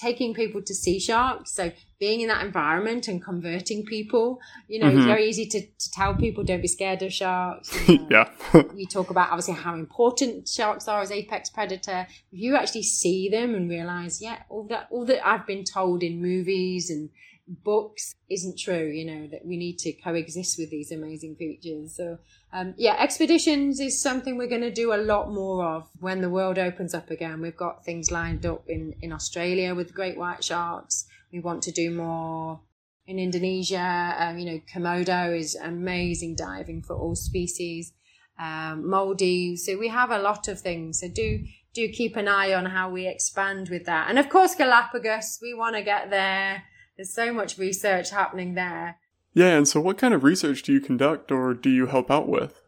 taking 0.00 0.34
people 0.34 0.62
to 0.62 0.74
see 0.74 0.98
sharks, 0.98 1.52
so 1.52 1.72
being 1.98 2.20
in 2.20 2.28
that 2.28 2.44
environment 2.44 3.08
and 3.08 3.22
converting 3.22 3.84
people, 3.84 4.38
you 4.68 4.78
know, 4.78 4.86
it's 4.88 4.98
Mhm. 4.98 5.06
very 5.06 5.28
easy 5.28 5.46
to, 5.46 5.60
to 5.60 5.90
tell 5.92 6.14
people 6.14 6.44
don't 6.44 6.60
be 6.62 6.68
scared 6.68 7.02
of 7.02 7.12
sharks. 7.12 7.68
you 7.88 7.98
know. 7.98 8.24
yeah. 8.54 8.62
we 8.74 8.86
talk 8.86 9.10
about 9.10 9.30
obviously 9.30 9.54
how 9.54 9.74
important 9.74 10.46
sharks 10.48 10.86
are 10.86 11.00
as 11.00 11.10
apex 11.10 11.50
predator. 11.50 12.06
If 12.32 12.38
you 12.44 12.56
actually 12.56 12.84
see 12.84 13.28
them 13.28 13.54
and 13.56 13.68
realize, 13.68 14.22
yeah, 14.22 14.38
all 14.48 14.64
that 14.68 14.86
all 14.90 15.04
that 15.06 15.26
I've 15.26 15.46
been 15.46 15.64
told 15.64 16.02
in 16.04 16.22
movies 16.22 16.88
and 16.90 17.10
books 17.48 18.14
isn't 18.30 18.58
true. 18.58 18.86
You 18.86 19.04
know 19.04 19.26
that 19.28 19.44
we 19.44 19.56
need 19.56 19.78
to 19.80 19.92
coexist 19.92 20.58
with 20.58 20.70
these 20.70 20.92
amazing 20.92 21.36
creatures. 21.36 21.96
So 21.96 22.18
um, 22.52 22.74
yeah, 22.76 22.96
expeditions 22.98 23.80
is 23.80 24.00
something 24.00 24.36
we're 24.36 24.48
going 24.48 24.62
to 24.62 24.72
do 24.72 24.92
a 24.92 24.96
lot 24.96 25.32
more 25.32 25.64
of 25.64 25.88
when 26.00 26.20
the 26.20 26.30
world 26.30 26.58
opens 26.58 26.94
up 26.94 27.10
again. 27.10 27.40
We've 27.40 27.56
got 27.56 27.84
things 27.84 28.10
lined 28.10 28.44
up 28.46 28.64
in 28.68 28.94
in 29.00 29.12
Australia 29.12 29.74
with 29.74 29.94
great 29.94 30.16
white 30.16 30.44
sharks. 30.44 31.06
We 31.32 31.40
want 31.40 31.62
to 31.64 31.72
do 31.72 31.90
more 31.90 32.60
in 33.06 33.18
Indonesia. 33.18 34.14
Um, 34.18 34.38
you 34.38 34.46
know, 34.46 34.60
Komodo 34.72 35.36
is 35.36 35.54
amazing 35.56 36.36
diving 36.36 36.82
for 36.82 36.94
all 36.96 37.16
species. 37.16 37.92
Um, 38.38 38.88
Maldives. 38.88 39.66
So 39.66 39.76
we 39.76 39.88
have 39.88 40.12
a 40.12 40.18
lot 40.18 40.46
of 40.46 40.60
things. 40.60 41.00
So 41.00 41.08
do 41.08 41.44
do 41.74 41.88
keep 41.88 42.16
an 42.16 42.28
eye 42.28 42.54
on 42.54 42.66
how 42.66 42.90
we 42.90 43.06
expand 43.06 43.68
with 43.68 43.84
that. 43.86 44.08
And 44.08 44.18
of 44.18 44.28
course, 44.28 44.54
Galapagos. 44.54 45.38
We 45.42 45.54
want 45.54 45.76
to 45.76 45.82
get 45.82 46.10
there. 46.10 46.62
There's 46.98 47.14
so 47.14 47.32
much 47.32 47.58
research 47.58 48.10
happening 48.10 48.54
there. 48.54 48.98
Yeah, 49.32 49.56
and 49.56 49.68
so 49.68 49.80
what 49.80 49.98
kind 49.98 50.12
of 50.12 50.24
research 50.24 50.64
do 50.64 50.72
you 50.72 50.80
conduct 50.80 51.30
or 51.30 51.54
do 51.54 51.70
you 51.70 51.86
help 51.86 52.10
out 52.10 52.28
with? 52.28 52.60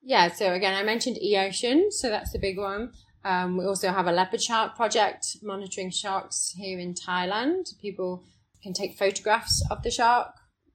Yeah, 0.00 0.30
so 0.30 0.52
again, 0.52 0.74
I 0.74 0.84
mentioned 0.84 1.18
eOcean, 1.24 1.92
so 1.92 2.08
that's 2.08 2.32
the 2.32 2.38
big 2.38 2.58
one. 2.58 2.92
Um, 3.24 3.56
we 3.56 3.64
also 3.64 3.90
have 3.90 4.06
a 4.06 4.12
leopard 4.12 4.40
shark 4.40 4.76
project 4.76 5.36
monitoring 5.42 5.90
sharks 5.90 6.54
here 6.56 6.78
in 6.78 6.94
Thailand. 6.94 7.76
People 7.80 8.24
can 8.62 8.72
take 8.72 8.96
photographs 8.96 9.64
of 9.68 9.82
the 9.82 9.90
shark, 9.90 10.28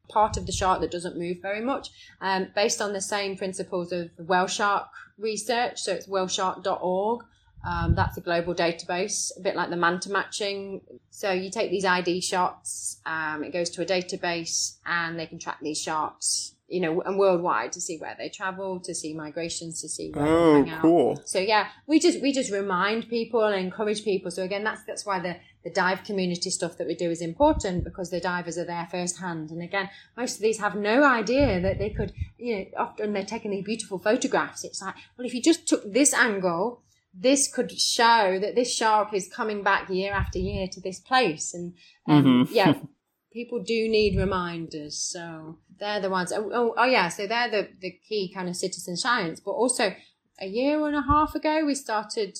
part 0.10 0.36
of 0.36 0.46
the 0.46 0.52
shark 0.52 0.82
that 0.82 0.92
doesn't 0.92 1.18
move 1.18 1.38
very 1.42 1.62
much, 1.62 1.90
um, 2.20 2.48
based 2.56 2.82
on 2.82 2.92
the 2.92 3.02
same 3.02 3.38
principles 3.38 3.94
of 3.94 4.10
whale 4.18 4.48
shark 4.48 4.88
research. 5.18 5.80
So 5.80 5.94
it's 5.94 6.10
whaleshark.org. 6.10 7.22
Um, 7.66 7.96
that's 7.96 8.18
a 8.18 8.22
global 8.22 8.54
database, 8.56 9.32
a 9.38 9.42
bit 9.42 9.56
like 9.56 9.70
the 9.70 9.76
manta 9.76 10.10
matching. 10.10 10.82
So 11.10 11.32
you 11.32 11.50
take 11.50 11.70
these 11.72 11.86
ID 11.86 12.22
shots, 12.22 13.02
um, 13.06 13.44
it 13.44 13.52
goes 13.52 13.70
to 13.72 13.82
a 13.82 13.86
database, 13.86 14.78
and 14.86 15.20
they 15.20 15.26
can 15.26 15.40
track 15.40 15.58
these 15.62 15.82
sharks, 15.82 16.54
you 16.70 16.80
know, 16.80 17.02
and 17.02 17.18
worldwide 17.18 17.72
to 17.74 17.82
see 17.82 17.98
where 17.98 18.16
they 18.18 18.30
travel, 18.30 18.80
to 18.82 18.94
see 18.96 19.14
migrations, 19.14 19.82
to 19.82 19.90
see 19.90 20.12
where 20.12 20.24
they 20.24 20.32
Oh, 20.32 20.54
hang 20.64 20.70
out. 20.70 20.82
cool. 20.82 21.22
So 21.26 21.40
yeah, 21.40 21.68
we 21.88 22.00
just 22.00 22.22
we 22.22 22.32
just 22.32 22.52
remind 22.52 23.10
people 23.10 23.44
and 23.44 23.56
encourage 23.56 24.04
people. 24.06 24.32
So 24.32 24.44
again, 24.44 24.64
that's 24.64 24.84
that's 24.86 25.06
why 25.06 25.20
the 25.20 25.38
the 25.64 25.72
dive 25.72 26.04
community 26.06 26.50
stuff 26.50 26.78
that 26.78 26.88
we 26.88 26.96
do 26.96 27.10
is 27.10 27.22
important 27.22 27.84
because 27.84 28.10
the 28.12 28.22
divers 28.22 28.58
are 28.58 28.64
there 28.66 28.88
firsthand. 28.90 29.50
And 29.52 29.62
again, 29.62 29.90
most 30.16 30.36
of 30.36 30.42
these 30.42 30.60
have 30.60 30.76
no 30.76 31.04
idea 31.04 31.60
that 31.60 31.80
they 31.80 31.90
could, 31.90 32.14
you 32.38 32.56
know, 32.60 32.66
often 32.78 33.12
they're 33.12 33.26
taking 33.26 33.52
these 33.52 33.66
beautiful 33.66 33.98
photographs. 34.00 34.64
It's 34.64 34.82
like, 34.82 34.96
well, 35.18 35.28
if 35.28 35.34
you 35.34 35.42
just 35.42 35.68
took 35.68 35.92
this 35.92 36.14
angle, 36.14 36.84
this 37.20 37.52
could 37.52 37.72
show 37.80 38.38
that 38.40 38.56
this 38.56 38.74
shark 38.74 39.14
is 39.14 39.28
coming 39.28 39.64
back 39.64 39.90
year 39.90 40.14
after 40.14 40.38
year 40.40 40.68
to 40.72 40.80
this 40.80 41.00
place. 41.00 41.54
And 41.54 41.74
um, 42.08 42.24
Mhm. 42.24 42.48
yeah, 42.52 42.74
people 43.34 43.60
do 43.64 43.90
need 43.90 44.18
reminders. 44.18 44.98
So 44.98 45.58
they're 45.80 46.00
the 46.00 46.10
ones. 46.10 46.32
Oh, 46.32 46.50
oh, 46.54 46.74
oh 46.78 46.86
yeah. 46.86 47.10
So 47.10 47.26
they're 47.28 47.50
the, 47.50 47.70
the 47.80 47.92
key 48.08 48.32
kind 48.34 48.48
of 48.48 48.56
citizen 48.56 48.98
science. 48.98 49.40
But 49.40 49.52
also, 49.52 49.96
a 50.40 50.48
year 50.48 50.86
and 50.86 50.96
a 50.96 51.02
half 51.02 51.34
ago, 51.34 51.66
we 51.66 51.74
started 51.74 52.38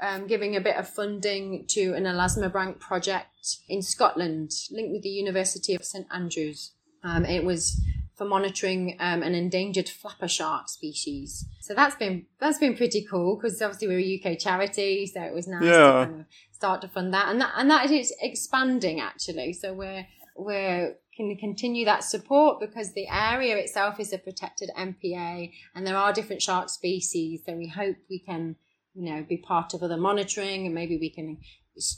um, 0.00 0.26
giving 0.26 0.56
a 0.56 0.60
bit 0.60 0.76
of 0.76 0.88
funding 0.88 1.64
to 1.68 1.94
an 1.94 2.04
Elasmobranch 2.04 2.78
project 2.78 3.58
in 3.68 3.82
Scotland, 3.82 4.50
linked 4.70 4.92
with 4.92 5.02
the 5.02 5.08
University 5.08 5.74
of 5.74 5.84
St 5.84 6.06
Andrews. 6.12 6.72
Um, 7.04 7.24
it 7.24 7.44
was 7.44 7.80
for 8.14 8.24
monitoring 8.24 8.96
um, 9.00 9.22
an 9.22 9.34
endangered 9.34 9.88
flapper 9.88 10.28
shark 10.28 10.68
species. 10.68 11.46
So 11.60 11.74
that's 11.74 11.96
been 11.96 12.26
that's 12.40 12.58
been 12.58 12.76
pretty 12.76 13.06
cool 13.08 13.36
because 13.36 13.60
obviously 13.62 13.88
we're 13.88 14.00
a 14.00 14.32
UK 14.32 14.38
charity, 14.38 15.06
so 15.06 15.22
it 15.22 15.34
was 15.34 15.46
nice 15.48 15.64
Yeah. 15.64 15.76
to 15.76 16.06
kind 16.06 16.20
of 16.20 16.26
start 16.52 16.80
to 16.82 16.88
fund 16.88 17.12
that, 17.14 17.28
and 17.28 17.40
that 17.40 17.52
and 17.56 17.70
that 17.70 17.90
is 17.90 18.12
expanding 18.20 19.00
actually. 19.00 19.52
So 19.52 19.72
we're 19.72 20.06
we're 20.36 20.96
can 21.16 21.36
continue 21.36 21.84
that 21.84 22.02
support 22.02 22.58
because 22.58 22.94
the 22.94 23.06
area 23.08 23.56
itself 23.56 24.00
is 24.00 24.12
a 24.12 24.18
protected 24.18 24.70
MPA, 24.78 25.52
and 25.74 25.86
there 25.86 25.96
are 25.96 26.12
different 26.12 26.40
shark 26.40 26.70
species. 26.70 27.42
So 27.46 27.54
we 27.54 27.68
hope 27.68 27.96
we 28.08 28.18
can 28.18 28.56
you 28.94 29.10
know, 29.10 29.24
be 29.26 29.38
part 29.38 29.74
of 29.74 29.82
other 29.82 29.96
monitoring 29.96 30.66
and 30.66 30.74
maybe 30.74 30.98
we 30.98 31.10
can 31.10 31.38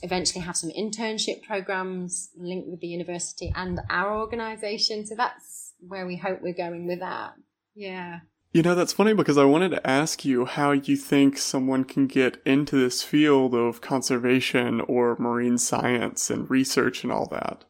eventually 0.03 0.41
have 0.41 0.57
some 0.57 0.71
internship 0.71 1.43
programs 1.43 2.31
linked 2.37 2.69
with 2.69 2.81
the 2.81 2.87
university 2.87 3.53
and 3.57 3.81
our 3.91 4.17
organization. 4.17 5.05
So 5.05 5.15
that's 5.17 5.64
where 5.89 6.07
we 6.07 6.17
hope 6.17 6.41
we're 6.43 6.55
going 6.55 6.87
with 6.87 7.01
that. 7.01 7.35
Yeah. 7.75 8.21
You 8.53 8.63
know, 8.63 8.77
that's 8.77 8.93
funny 8.93 9.15
because 9.15 9.37
I 9.37 9.45
wanted 9.45 9.71
to 9.71 9.85
ask 9.85 10.25
you 10.25 10.45
how 10.45 10.71
you 10.71 10.97
think 10.97 11.39
someone 11.39 11.83
can 11.83 12.07
get 12.07 12.41
into 12.47 12.77
this 12.77 13.03
field 13.03 13.53
of 13.53 13.81
conservation 13.81 14.81
or 14.83 15.17
marine 15.19 15.59
science 15.59 16.31
and 16.31 16.49
research 16.49 17.03
and 17.03 17.13
all 17.13 17.27
that. 17.33 17.65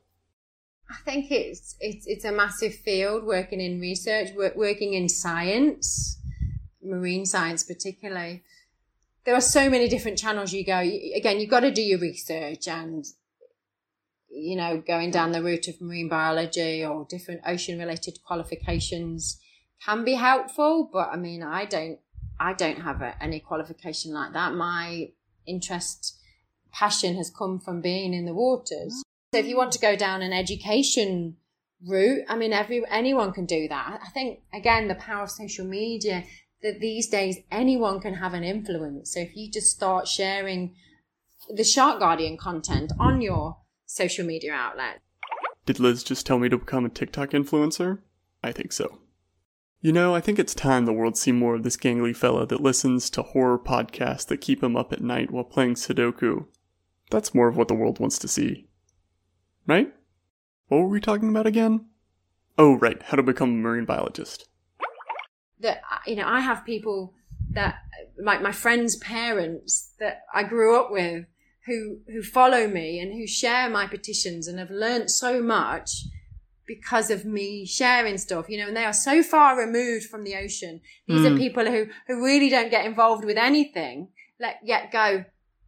I 0.91 0.97
think 1.05 1.31
it's 1.31 1.75
it's 1.81 2.07
it's 2.07 2.27
a 2.27 2.33
massive 2.33 2.75
field 2.75 3.25
working 3.25 3.63
in 3.63 3.81
research, 3.81 4.29
work, 4.37 4.57
working 4.57 4.93
in 4.93 5.09
science, 5.09 6.21
marine 6.83 7.25
science 7.25 7.63
particularly. 7.63 8.43
There 9.25 9.35
are 9.35 9.41
so 9.41 9.71
many 9.71 9.89
different 9.89 10.19
channels 10.19 10.53
you 10.53 10.67
go. 10.67 10.81
Again, 10.81 11.41
you've 11.41 11.49
got 11.49 11.61
to 11.61 11.71
do 11.71 11.81
your 11.81 11.99
research 11.99 12.69
and 12.69 13.07
you 14.35 14.57
know 14.57 14.83
going 14.87 15.11
down 15.11 15.33
the 15.33 15.43
route 15.43 15.69
of 15.69 15.81
marine 15.81 16.09
biology 16.09 16.85
or 16.85 17.07
different 17.09 17.41
ocean 17.47 17.79
related 17.79 18.19
qualifications 18.27 19.41
can 19.85 20.05
be 20.05 20.15
helpful, 20.15 20.89
but 20.93 21.09
I 21.13 21.17
mean, 21.17 21.43
I 21.43 21.65
don't, 21.67 21.99
I 22.41 22.55
don't 22.55 22.81
have 22.81 23.03
a, 23.03 23.23
any 23.23 23.41
qualification 23.41 24.13
like 24.13 24.33
that. 24.33 24.55
My 24.55 25.11
interest, 25.47 26.19
passion 26.73 27.17
has 27.17 27.31
come 27.31 27.61
from 27.61 27.81
being 27.81 28.15
in 28.15 28.25
the 28.25 28.35
waters. 28.35 29.03
So 29.33 29.41
if 29.41 29.47
you 29.47 29.57
want 29.57 29.73
to 29.73 29.79
go 29.79 29.97
down 29.97 30.23
an 30.23 30.33
education 30.33 31.37
route, 31.87 32.25
I 32.29 32.37
mean, 32.37 32.53
every, 32.53 32.83
anyone 32.89 33.33
can 33.33 33.47
do 33.47 33.69
that. 33.69 34.01
I 34.03 34.09
think, 34.11 34.41
again, 34.53 34.89
the 34.89 34.95
power 34.95 35.25
of 35.25 35.31
social 35.31 35.67
media, 35.67 36.25
that 36.63 36.81
these 36.81 37.09
days 37.09 37.39
anyone 37.51 38.01
can 38.01 38.15
have 38.15 38.33
an 38.33 38.43
influence. 38.43 39.13
So 39.13 39.21
if 39.21 39.37
you 39.37 39.51
just 39.51 39.71
start 39.71 40.09
sharing 40.09 40.75
the 41.55 41.65
Shark 41.65 42.01
Guardian 42.01 42.39
content 42.39 42.91
on 42.99 43.21
your 43.21 43.59
social 43.87 44.27
media 44.27 44.53
outlet. 44.53 45.01
Did 45.67 45.81
Liz 45.81 46.05
just 46.05 46.27
tell 46.27 46.39
me 46.39 46.49
to 46.49 46.59
become 46.59 46.85
a 46.85 46.91
TikTok 46.91 47.31
influencer? 47.31 48.01
I 48.43 48.53
think 48.53 48.73
so. 48.73 48.99
You 49.81 49.93
know, 49.93 50.15
I 50.15 50.21
think 50.21 50.39
it's 50.39 50.55
time 50.55 50.87
the 50.87 50.93
world 50.93 51.17
see 51.17 51.33
more 51.33 51.55
of 51.55 51.63
this 51.63 51.77
gangly 51.77 52.17
fella 52.17 52.47
that 52.47 52.61
listens 52.61 53.11
to 53.11 53.23
horror 53.23 53.59
podcasts 53.59 54.27
that 54.29 54.41
keep 54.41 54.63
him 54.63 54.77
up 54.77 54.93
at 54.93 55.03
night 55.03 55.31
while 55.31 55.45
playing 55.45 55.75
Sudoku. 55.75 56.47
That's 57.11 57.35
more 57.35 57.49
of 57.49 57.57
what 57.57 57.69
the 57.69 57.75
world 57.75 57.99
wants 57.99 58.19
to 58.21 58.29
see. 58.29 58.67
Right? 59.67 59.93
What 60.69 60.79
were 60.79 60.89
we 60.89 61.01
talking 61.01 61.29
about 61.29 61.47
again? 61.47 61.87
Oh, 62.57 62.79
right, 62.79 63.03
how 63.03 63.17
to 63.17 63.23
become 63.23 63.51
a 63.51 63.53
marine 63.53 63.85
biologist. 63.85 64.49
That, 65.61 65.83
uh, 65.91 65.99
you 66.07 66.17
know, 66.17 66.27
I 66.27 66.41
have 66.41 66.65
people 66.65 67.15
that, 67.51 67.77
like 68.19 68.41
my 68.41 68.53
friends' 68.53 68.97
parents 68.97 69.93
that 69.99 70.23
I 70.33 70.45
grew 70.45 70.81
up 70.81 70.91
with 70.91 71.27
who, 71.67 71.99
who 72.09 72.23
follow 72.23 72.67
me 72.67 73.01
and 73.01 73.13
who 73.13 73.27
share 73.27 73.71
my 73.71 73.87
petitions 73.87 74.47
and 74.47 74.59
have 74.59 74.71
learnt 74.71 75.11
so 75.11 75.43
much 75.43 76.05
because 76.67 77.11
of 77.11 77.25
me 77.25 77.67
sharing 77.67 78.19
stuff, 78.19 78.49
you 78.49 78.59
know, 78.59 78.69
and 78.69 78.77
they 78.77 78.85
are 78.85 78.93
so 78.93 79.23
far 79.23 79.59
removed 79.59 80.07
from 80.07 80.25
the 80.25 80.35
ocean. 80.37 80.81
These 81.07 81.21
mm. 81.21 81.27
are 81.27 81.31
hmm. 81.31 81.37
people 81.37 81.67
who, 81.67 81.87
who 82.07 82.25
really 82.25 82.49
don't 82.49 82.71
get 82.71 82.87
involved 82.87 83.25
with 83.25 83.37
anything, 83.37 84.09
let 84.41 84.57
yet 84.65 84.91
go, 84.91 85.25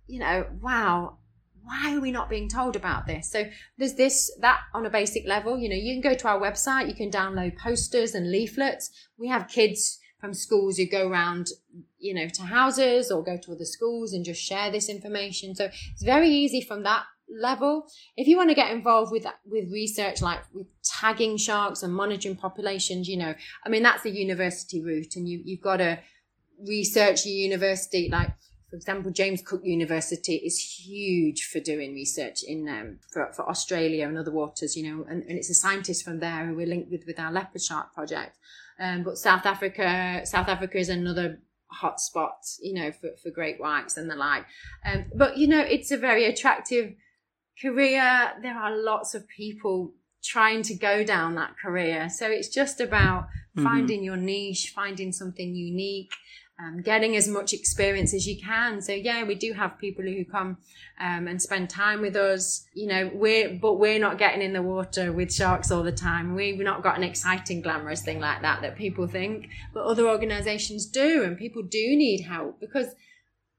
you 0.07 0.21
know, 0.21 0.47
wow, 0.61 1.19
why 1.63 1.97
are 1.97 2.01
we 2.01 2.13
not 2.13 2.31
being 2.31 2.49
told 2.49 2.77
about 2.77 3.07
this? 3.07 3.31
So 3.31 3.45
there's 3.77 3.95
this, 3.95 4.31
that 4.41 4.61
on 4.73 4.87
a 4.87 4.91
basic 4.91 5.27
level, 5.27 5.59
you 5.59 5.69
know, 5.69 5.75
you 5.75 5.95
can 5.95 6.13
go 6.13 6.17
to 6.17 6.29
our 6.29 6.41
website, 6.41 6.89
you 6.89 6.95
can 6.95 7.11
download 7.11 7.59
posters 7.59 8.15
and 8.15 8.31
leaflets. 8.31 8.91
We 9.19 9.29
have 9.29 9.49
kids 9.49 9.99
from 10.21 10.33
schools 10.33 10.77
who 10.77 10.87
go 10.87 11.09
around, 11.09 11.49
you 11.99 12.15
know, 12.15 12.29
to 12.29 12.43
houses 12.43 13.11
or 13.11 13.23
go 13.23 13.37
to 13.37 13.53
other 13.53 13.65
schools 13.65 14.13
and 14.13 14.25
just 14.25 14.43
share 14.43 14.71
this 14.71 14.89
information. 14.89 15.55
So 15.55 15.65
it's 15.65 16.03
very 16.03 16.29
easy 16.29 16.61
from 16.61 16.83
that 16.83 17.05
level. 17.29 17.87
If 18.17 18.29
you 18.29 18.37
want 18.37 18.51
to 18.51 18.55
get 18.55 18.71
involved 18.71 19.13
with 19.13 19.27
with 19.47 19.71
research 19.71 20.23
like 20.23 20.41
with 20.53 20.67
tagging 20.83 21.37
sharks 21.37 21.83
and 21.83 21.95
monitoring 21.95 22.37
populations, 22.37 23.09
you 23.09 23.17
know, 23.17 23.35
I 23.65 23.69
mean 23.69 23.83
that's 23.83 24.03
the 24.03 24.11
university 24.11 24.83
route, 24.83 25.17
and 25.17 25.29
you 25.29 25.43
you've 25.45 25.61
got 25.61 25.79
to 25.79 25.99
research 26.67 27.27
your 27.27 27.35
university. 27.35 28.09
Like 28.11 28.31
for 28.71 28.77
example, 28.77 29.11
James 29.11 29.43
Cook 29.43 29.61
University 29.65 30.37
is 30.37 30.59
huge 30.59 31.45
for 31.45 31.61
doing 31.61 31.95
research 31.95 32.43
in 32.43 32.69
um, 32.69 32.99
for 33.13 33.33
for 33.33 33.49
Australia 33.49 34.07
and 34.07 34.19
other 34.19 34.33
waters, 34.33 34.77
you 34.77 34.83
know, 34.89 35.05
and, 35.09 35.23
and 35.25 35.39
it's 35.39 35.51
a 35.51 35.55
scientist 35.55 36.05
from 36.05 36.21
there 36.21 36.47
who 36.47 36.55
we're 36.55 36.67
linked 36.67 36.91
with 36.91 37.07
with 37.07 37.19
our 37.19 37.33
leopard 37.33 37.63
shark 37.63 37.95
project. 37.95 38.37
Um, 38.79 39.05
but 39.05 39.17
South 39.17 39.47
Africa, 39.47 40.21
South 40.25 40.49
Africa 40.49 40.77
is 40.77 40.91
another 40.91 41.41
hotspot, 41.83 42.59
you 42.61 42.75
know, 42.75 42.93
for, 42.93 43.11
for 43.23 43.31
great 43.31 43.61
whites 43.61 43.97
and 43.97 44.11
the 44.11 44.17
like. 44.17 44.45
Um, 44.85 45.07
but 45.15 45.37
you 45.37 45.47
know, 45.47 45.61
it's 45.61 45.91
a 45.91 45.97
very 45.97 46.25
attractive 46.25 46.95
career, 47.61 48.33
there 48.43 48.57
are 48.57 48.77
lots 48.77 49.15
of 49.15 49.27
people 49.29 49.93
trying 50.23 50.63
to 50.63 50.75
go 50.75 51.05
down 51.05 51.37
that 51.37 51.57
career. 51.59 52.09
So 52.11 52.27
it's 52.27 52.49
just 52.49 52.81
about 52.81 53.25
mm-hmm. 53.25 53.65
finding 53.65 54.03
your 54.03 54.17
niche, 54.17 54.73
finding 54.75 55.13
something 55.13 55.55
unique, 55.55 56.11
um, 56.59 56.81
getting 56.81 57.17
as 57.17 57.29
much 57.29 57.53
experience 57.53 58.15
as 58.15 58.27
you 58.27 58.41
can. 58.41 58.81
So 58.81 58.93
yeah, 58.93 59.25
we 59.25 59.35
do 59.35 59.53
have 59.53 59.79
people 59.79 60.05
who 60.05 60.25
come 60.25 60.57
um, 60.99 61.29
and 61.29 61.41
spend 61.41 61.69
time 61.69 62.01
with 62.01 62.17
us. 62.17 62.67
You 62.73 62.87
know, 62.87 63.11
we're 63.13 63.59
but 63.59 63.75
we're 63.75 63.99
not 63.99 64.19
getting 64.19 64.43
in 64.43 64.53
the 64.53 64.63
water 64.63 65.13
with 65.13 65.33
sharks 65.33 65.71
all 65.71 65.83
the 65.83 65.93
time. 65.93 66.35
We've 66.35 66.59
not 66.59 66.83
got 66.83 66.97
an 66.97 67.05
exciting, 67.05 67.61
glamorous 67.61 68.03
thing 68.03 68.21
like 68.21 68.43
that 68.43 68.63
that 68.63 68.77
people 68.77 69.07
think, 69.07 69.49
but 69.75 69.85
other 69.85 70.09
organisations 70.09 70.87
do, 70.87 71.25
and 71.25 71.37
people 71.37 71.63
do 71.63 71.97
need 71.97 72.23
help 72.23 72.59
because 72.61 72.89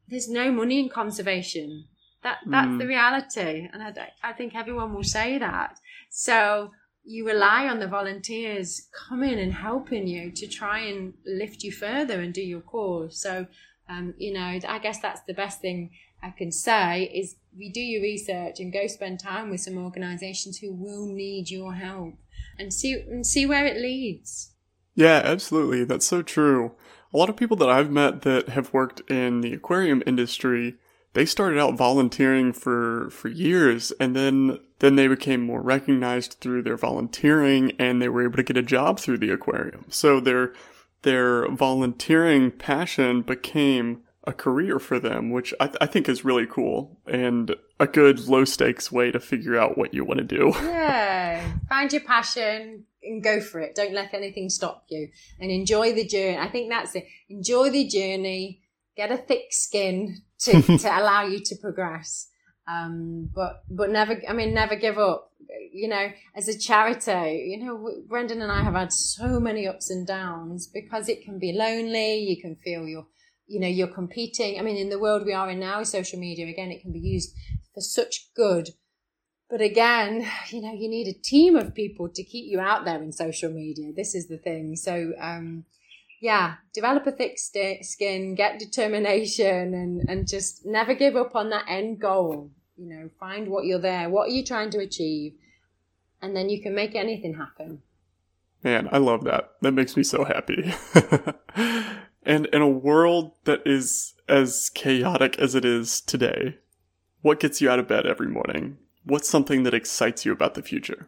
there's 0.07 0.29
no 0.29 0.51
money 0.51 0.79
in 0.79 0.89
conservation. 0.89 1.85
That 2.23 2.39
that's 2.47 2.67
mm. 2.67 2.79
the 2.79 2.87
reality, 2.87 3.69
and 3.71 3.83
I, 3.83 4.11
I 4.23 4.33
think 4.33 4.55
everyone 4.55 4.93
will 4.93 5.03
say 5.03 5.37
that. 5.37 5.79
So 6.09 6.71
you 7.07 7.25
rely 7.25 7.67
on 7.67 7.79
the 7.79 7.87
volunteers 7.87 8.89
coming 8.91 9.39
and 9.39 9.53
helping 9.53 10.07
you 10.07 10.29
to 10.31 10.45
try 10.45 10.79
and 10.79 11.13
lift 11.25 11.63
you 11.63 11.71
further 11.71 12.19
and 12.19 12.33
do 12.33 12.41
your 12.41 12.61
cause. 12.61 13.19
So, 13.19 13.47
um, 13.89 14.13
you 14.17 14.33
know, 14.33 14.59
I 14.67 14.79
guess 14.79 14.99
that's 14.99 15.21
the 15.21 15.33
best 15.33 15.61
thing 15.61 15.91
I 16.21 16.31
can 16.31 16.51
say 16.51 17.03
is 17.03 17.37
we 17.57 17.71
do 17.71 17.79
your 17.79 18.01
research 18.01 18.59
and 18.59 18.73
go 18.73 18.87
spend 18.87 19.19
time 19.21 19.49
with 19.49 19.61
some 19.61 19.77
organisations 19.77 20.57
who 20.57 20.73
will 20.73 21.07
need 21.07 21.49
your 21.49 21.73
help 21.73 22.15
and 22.59 22.73
see 22.73 22.93
and 22.93 23.25
see 23.25 23.45
where 23.45 23.65
it 23.65 23.77
leads. 23.77 24.51
Yeah, 24.93 25.21
absolutely. 25.23 25.85
That's 25.85 26.07
so 26.07 26.21
true. 26.21 26.73
A 27.13 27.17
lot 27.17 27.29
of 27.29 27.37
people 27.37 27.55
that 27.57 27.69
I've 27.69 27.89
met 27.89 28.23
that 28.23 28.49
have 28.49 28.73
worked 28.73 29.09
in 29.09 29.41
the 29.41 29.53
aquarium 29.53 30.03
industry 30.05 30.75
they 31.17 31.25
started 31.25 31.57
out 31.57 31.75
volunteering 31.75 32.53
for 32.53 33.09
for 33.09 33.27
years 33.27 33.91
and 33.99 34.15
then 34.15 34.59
then 34.79 34.95
they 34.95 35.07
became 35.07 35.41
more 35.41 35.61
recognized 35.61 36.37
through 36.39 36.63
their 36.63 36.77
volunteering 36.77 37.73
and 37.79 38.01
they 38.01 38.09
were 38.09 38.23
able 38.23 38.37
to 38.37 38.43
get 38.43 38.57
a 38.57 38.61
job 38.61 38.99
through 38.99 39.17
the 39.17 39.31
aquarium. 39.31 39.85
So 39.89 40.19
their 40.19 40.53
their 41.03 41.47
volunteering 41.49 42.51
passion 42.51 43.21
became 43.21 44.01
a 44.25 44.33
career 44.33 44.77
for 44.77 44.99
them, 44.99 45.29
which 45.29 45.53
I, 45.59 45.67
th- 45.67 45.77
I 45.79 45.85
think 45.85 46.09
is 46.09 46.25
really 46.25 46.45
cool 46.45 46.99
and 47.05 47.55
a 47.79 47.87
good 47.87 48.27
low 48.27 48.43
stakes 48.43 48.91
way 48.91 49.11
to 49.11 49.19
figure 49.19 49.57
out 49.57 49.77
what 49.77 49.93
you 49.93 50.03
want 50.03 50.19
to 50.19 50.23
do. 50.25 50.53
Yeah, 50.87 51.53
find 51.69 51.91
your 51.91 52.01
passion 52.01 52.85
and 53.03 53.23
go 53.23 53.41
for 53.41 53.59
it. 53.59 53.75
Don't 53.75 53.93
let 53.93 54.13
anything 54.13 54.49
stop 54.49 54.85
you 54.87 55.09
and 55.39 55.51
enjoy 55.51 55.93
the 55.93 56.05
journey. 56.05 56.37
I 56.37 56.49
think 56.49 56.69
that's 56.69 56.95
it. 56.95 57.05
Enjoy 57.29 57.69
the 57.69 57.85
journey 57.87 58.61
get 58.97 59.11
a 59.11 59.17
thick 59.17 59.53
skin 59.53 60.17
to, 60.39 60.61
to 60.77 60.87
allow 60.87 61.25
you 61.25 61.39
to 61.39 61.55
progress. 61.55 62.29
Um, 62.67 63.29
but, 63.33 63.63
but 63.69 63.89
never, 63.89 64.21
I 64.27 64.33
mean, 64.33 64.53
never 64.53 64.75
give 64.75 64.97
up. 64.97 65.31
You 65.71 65.87
know, 65.87 66.09
as 66.35 66.47
a 66.47 66.57
charity, 66.57 67.47
you 67.49 67.63
know, 67.63 67.89
Brendan 68.07 68.41
and 68.41 68.51
I 68.51 68.63
have 68.63 68.73
had 68.73 68.91
so 68.91 69.39
many 69.39 69.67
ups 69.67 69.89
and 69.89 70.05
downs 70.05 70.67
because 70.67 71.07
it 71.07 71.23
can 71.23 71.39
be 71.39 71.53
lonely. 71.53 72.19
You 72.19 72.41
can 72.41 72.55
feel 72.55 72.87
you're, 72.87 73.07
you 73.47 73.59
know, 73.59 73.67
you're 73.67 73.87
competing. 73.87 74.59
I 74.59 74.63
mean, 74.63 74.75
in 74.75 74.89
the 74.89 74.99
world 74.99 75.25
we 75.25 75.33
are 75.33 75.49
in 75.49 75.59
now 75.59 75.83
social 75.83 76.19
media, 76.19 76.47
again, 76.47 76.71
it 76.71 76.81
can 76.81 76.91
be 76.91 76.99
used 76.99 77.33
for 77.73 77.81
such 77.81 78.33
good. 78.35 78.71
But 79.49 79.61
again, 79.61 80.27
you 80.49 80.61
know, 80.61 80.73
you 80.73 80.89
need 80.89 81.07
a 81.07 81.21
team 81.21 81.55
of 81.55 81.75
people 81.75 82.09
to 82.09 82.23
keep 82.23 82.51
you 82.51 82.59
out 82.59 82.85
there 82.85 83.01
in 83.01 83.11
social 83.11 83.51
media. 83.51 83.93
This 83.95 84.15
is 84.15 84.27
the 84.27 84.37
thing. 84.37 84.75
So, 84.75 85.13
um, 85.19 85.65
yeah, 86.19 86.55
develop 86.73 87.05
a 87.05 87.11
thick 87.11 87.37
skin, 87.37 88.35
get 88.35 88.59
determination, 88.59 89.73
and 89.73 90.09
and 90.09 90.27
just 90.27 90.65
never 90.65 90.95
give 90.95 91.15
up 91.15 91.35
on 91.35 91.51
that 91.51 91.65
end 91.67 91.99
goal. 91.99 92.51
You 92.77 92.87
know, 92.87 93.09
find 93.19 93.47
what 93.47 93.65
you're 93.65 93.79
there. 93.79 94.09
What 94.09 94.29
are 94.29 94.31
you 94.31 94.43
trying 94.43 94.69
to 94.71 94.79
achieve? 94.79 95.33
And 96.21 96.35
then 96.35 96.49
you 96.49 96.61
can 96.61 96.75
make 96.75 96.95
anything 96.95 97.35
happen. 97.35 97.81
Man, 98.63 98.89
I 98.91 98.97
love 98.97 99.23
that. 99.25 99.53
That 99.61 99.73
makes 99.73 99.95
me 99.95 100.03
so 100.03 100.23
happy. 100.23 100.73
and 102.23 102.45
in 102.47 102.61
a 102.61 102.67
world 102.67 103.33
that 103.45 103.61
is 103.65 104.15
as 104.27 104.69
chaotic 104.69 105.37
as 105.39 105.55
it 105.55 105.65
is 105.65 106.01
today, 106.01 106.57
what 107.21 107.39
gets 107.39 107.61
you 107.61 107.69
out 107.69 107.79
of 107.79 107.87
bed 107.87 108.05
every 108.05 108.27
morning? 108.27 108.77
What's 109.03 109.29
something 109.29 109.63
that 109.63 109.73
excites 109.73 110.25
you 110.25 110.31
about 110.31 110.55
the 110.55 110.63
future? 110.63 111.07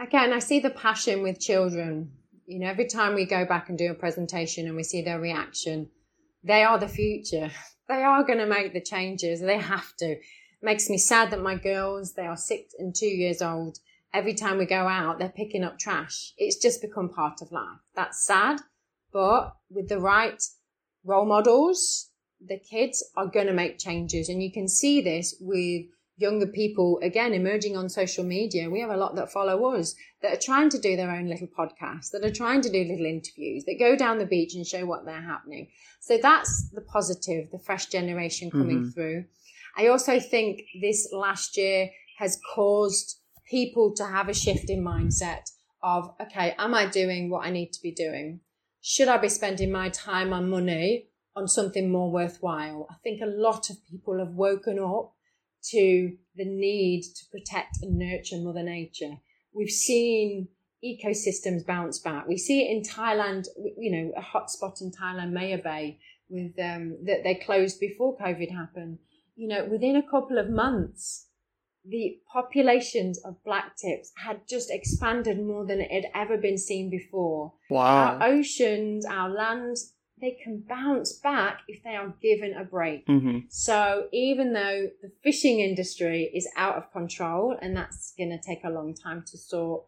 Again, 0.00 0.32
I 0.32 0.38
see 0.38 0.60
the 0.60 0.70
passion 0.70 1.22
with 1.22 1.40
children 1.40 2.12
you 2.48 2.58
know, 2.58 2.68
every 2.68 2.86
time 2.86 3.14
we 3.14 3.26
go 3.26 3.44
back 3.44 3.68
and 3.68 3.76
do 3.76 3.90
a 3.90 3.94
presentation 3.94 4.66
and 4.66 4.74
we 4.74 4.82
see 4.82 5.02
their 5.02 5.20
reaction, 5.20 5.90
they 6.42 6.64
are 6.64 6.78
the 6.78 6.88
future. 6.88 7.50
they 7.88 8.02
are 8.02 8.24
going 8.24 8.38
to 8.38 8.46
make 8.46 8.72
the 8.72 8.80
changes. 8.80 9.40
They 9.40 9.58
have 9.58 9.94
to. 9.98 10.16
Makes 10.60 10.90
me 10.90 10.98
sad 10.98 11.30
that 11.30 11.40
my 11.40 11.54
girls, 11.54 12.14
they 12.14 12.26
are 12.26 12.36
six 12.36 12.74
and 12.78 12.94
two 12.94 13.06
years 13.06 13.40
old. 13.40 13.78
Every 14.12 14.34
time 14.34 14.58
we 14.58 14.66
go 14.66 14.88
out, 14.88 15.18
they're 15.18 15.28
picking 15.28 15.62
up 15.62 15.78
trash. 15.78 16.32
It's 16.36 16.56
just 16.56 16.82
become 16.82 17.10
part 17.10 17.40
of 17.42 17.52
life. 17.52 17.78
That's 17.94 18.24
sad, 18.24 18.60
but 19.12 19.54
with 19.70 19.88
the 19.88 20.00
right 20.00 20.42
role 21.04 21.26
models, 21.26 22.10
the 22.44 22.58
kids 22.58 23.04
are 23.16 23.26
going 23.26 23.46
to 23.46 23.52
make 23.52 23.78
changes. 23.78 24.28
And 24.28 24.42
you 24.42 24.50
can 24.50 24.68
see 24.68 25.00
this 25.00 25.36
with 25.40 25.86
younger 26.16 26.46
people, 26.46 26.98
again, 27.02 27.32
emerging 27.32 27.76
on 27.76 27.88
social 27.88 28.24
media. 28.24 28.68
We 28.68 28.80
have 28.80 28.90
a 28.90 28.96
lot 28.96 29.14
that 29.14 29.30
follow 29.30 29.74
us 29.74 29.94
that 30.20 30.32
are 30.32 30.40
trying 30.40 30.68
to 30.70 30.78
do 30.78 30.96
their 30.96 31.10
own 31.10 31.28
little 31.28 31.46
podcasts, 31.46 32.10
that 32.10 32.24
are 32.24 32.32
trying 32.32 32.60
to 32.62 32.70
do 32.70 32.84
little 32.84 33.06
interviews, 33.06 33.64
that 33.64 33.78
go 33.78 33.96
down 33.96 34.18
the 34.18 34.26
beach 34.26 34.54
and 34.54 34.66
show 34.66 34.84
what 34.84 35.04
they're 35.04 35.22
happening. 35.22 35.68
So 36.00 36.18
that's 36.20 36.70
the 36.70 36.80
positive, 36.80 37.50
the 37.52 37.60
fresh 37.60 37.86
generation 37.86 38.50
coming 38.50 38.80
mm-hmm. 38.80 38.90
through. 38.90 39.24
I 39.78 39.86
also 39.86 40.18
think 40.18 40.62
this 40.80 41.08
last 41.12 41.56
year 41.56 41.90
has 42.18 42.38
caused 42.54 43.20
people 43.48 43.94
to 43.94 44.04
have 44.04 44.28
a 44.28 44.34
shift 44.34 44.68
in 44.68 44.82
mindset 44.82 45.50
of, 45.82 46.10
okay, 46.20 46.54
am 46.58 46.74
I 46.74 46.86
doing 46.86 47.30
what 47.30 47.46
I 47.46 47.50
need 47.50 47.72
to 47.72 47.82
be 47.82 47.92
doing? 47.92 48.40
Should 48.82 49.06
I 49.06 49.18
be 49.18 49.28
spending 49.28 49.70
my 49.70 49.88
time 49.90 50.32
and 50.32 50.50
money 50.50 51.10
on 51.36 51.46
something 51.46 51.90
more 51.90 52.10
worthwhile? 52.10 52.88
I 52.90 52.94
think 53.04 53.22
a 53.22 53.26
lot 53.26 53.70
of 53.70 53.76
people 53.88 54.18
have 54.18 54.34
woken 54.34 54.80
up 54.80 55.14
to 55.70 56.16
the 56.34 56.44
need 56.44 57.02
to 57.02 57.24
protect 57.30 57.78
and 57.82 57.98
nurture 57.98 58.38
Mother 58.38 58.64
Nature. 58.64 59.18
We've 59.54 59.70
seen 59.70 60.48
ecosystems 60.84 61.64
bounce 61.64 62.00
back. 62.00 62.26
We 62.26 62.36
see 62.36 62.62
it 62.62 62.70
in 62.70 62.82
Thailand, 62.82 63.46
you 63.76 63.90
know, 63.90 64.12
a 64.16 64.22
hotspot 64.22 64.80
in 64.80 64.90
Thailand, 64.90 65.32
Maya 65.32 65.58
Bay, 65.58 65.98
with 66.28 66.52
um, 66.58 66.98
that 67.04 67.22
they 67.22 67.36
closed 67.36 67.80
before 67.80 68.16
COVID 68.18 68.50
happened. 68.50 68.98
You 69.38 69.46
know, 69.46 69.64
within 69.70 69.94
a 69.94 70.02
couple 70.02 70.36
of 70.36 70.50
months, 70.50 71.28
the 71.84 72.18
populations 72.32 73.20
of 73.24 73.42
black 73.44 73.76
tips 73.76 74.10
had 74.16 74.40
just 74.48 74.68
expanded 74.68 75.38
more 75.38 75.64
than 75.64 75.80
it 75.80 75.92
had 75.92 76.06
ever 76.12 76.36
been 76.36 76.58
seen 76.58 76.90
before. 76.90 77.52
Wow. 77.70 78.18
Our 78.18 78.30
oceans, 78.30 79.06
our 79.06 79.28
lands, 79.30 79.94
they 80.20 80.36
can 80.42 80.64
bounce 80.68 81.12
back 81.12 81.60
if 81.68 81.84
they 81.84 81.94
are 81.94 82.12
given 82.20 82.52
a 82.54 82.64
break. 82.64 83.06
Mm-hmm. 83.06 83.46
So 83.48 84.08
even 84.12 84.54
though 84.54 84.88
the 85.02 85.12
fishing 85.22 85.60
industry 85.60 86.32
is 86.34 86.48
out 86.56 86.74
of 86.74 86.90
control 86.90 87.56
and 87.62 87.76
that's 87.76 88.14
going 88.18 88.30
to 88.30 88.44
take 88.44 88.64
a 88.64 88.70
long 88.70 88.92
time 88.92 89.22
to 89.28 89.38
sort, 89.38 89.84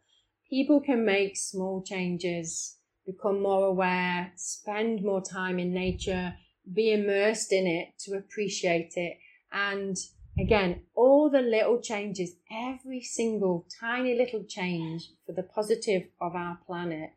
people 0.49 0.81
can 0.81 1.05
make 1.05 1.37
small 1.37 1.83
changes, 1.83 2.77
become 3.05 3.43
more 3.43 3.67
aware, 3.67 4.31
spend 4.37 5.03
more 5.03 5.23
time 5.23 5.59
in 5.59 5.75
nature, 5.75 6.35
be 6.73 6.93
immersed 6.93 7.53
in 7.53 7.67
it 7.67 7.89
to 8.05 8.17
appreciate 8.17 8.93
it. 8.95 9.19
And 9.53 9.97
again, 10.39 10.83
all 10.95 11.31
the 11.31 11.41
little 11.41 11.81
changes, 11.81 12.33
every 12.51 13.03
single 13.03 13.67
tiny 13.81 14.15
little 14.15 14.45
change 14.45 15.11
for 15.27 15.33
the 15.33 15.43
positive 15.43 16.05
of 16.21 16.35
our 16.35 16.59
planet 16.67 17.11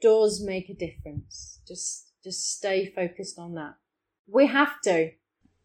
does 0.00 0.42
make 0.44 0.68
a 0.68 0.74
difference. 0.74 1.60
Just 1.66 2.12
just 2.22 2.56
stay 2.56 2.92
focused 2.94 3.38
on 3.38 3.54
that. 3.54 3.74
We 4.26 4.46
have 4.46 4.80
to. 4.82 5.10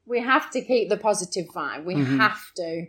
We 0.05 0.21
have 0.21 0.51
to 0.51 0.61
keep 0.61 0.89
the 0.89 0.97
positive 0.97 1.47
vibe. 1.47 1.85
We 1.85 1.95
mm-hmm. 1.95 2.19
have 2.19 2.41
to. 2.57 2.85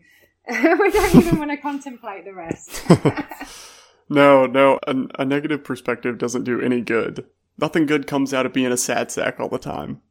we 0.49 0.91
don't 0.91 1.14
even 1.14 1.39
want 1.39 1.51
to 1.51 1.57
contemplate 1.57 2.25
the 2.25 2.35
rest. 2.35 2.83
no, 4.09 4.47
no. 4.47 4.79
A, 4.87 4.95
a 5.20 5.25
negative 5.25 5.64
perspective 5.64 6.18
doesn't 6.18 6.45
do 6.45 6.61
any 6.61 6.81
good. 6.81 7.25
Nothing 7.57 7.87
good 7.87 8.07
comes 8.07 8.35
out 8.35 8.47
of 8.47 8.53
being 8.53 8.72
a 8.72 8.77
sad 8.77 9.11
sack 9.11 9.39
all 9.39 9.49
the 9.49 9.59
time. 9.59 10.03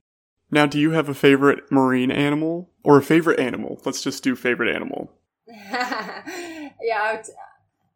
Now, 0.50 0.66
do 0.66 0.80
you 0.80 0.92
have 0.92 1.10
a 1.10 1.14
favorite 1.14 1.72
marine 1.72 2.12
animal? 2.12 2.70
Or 2.84 2.98
a 2.98 3.02
favorite 3.02 3.40
animal? 3.40 3.82
Let's 3.86 4.02
just 4.02 4.24
do 4.24 4.36
favorite 4.36 4.76
animal. 4.76 5.12
yeah, 5.48 7.22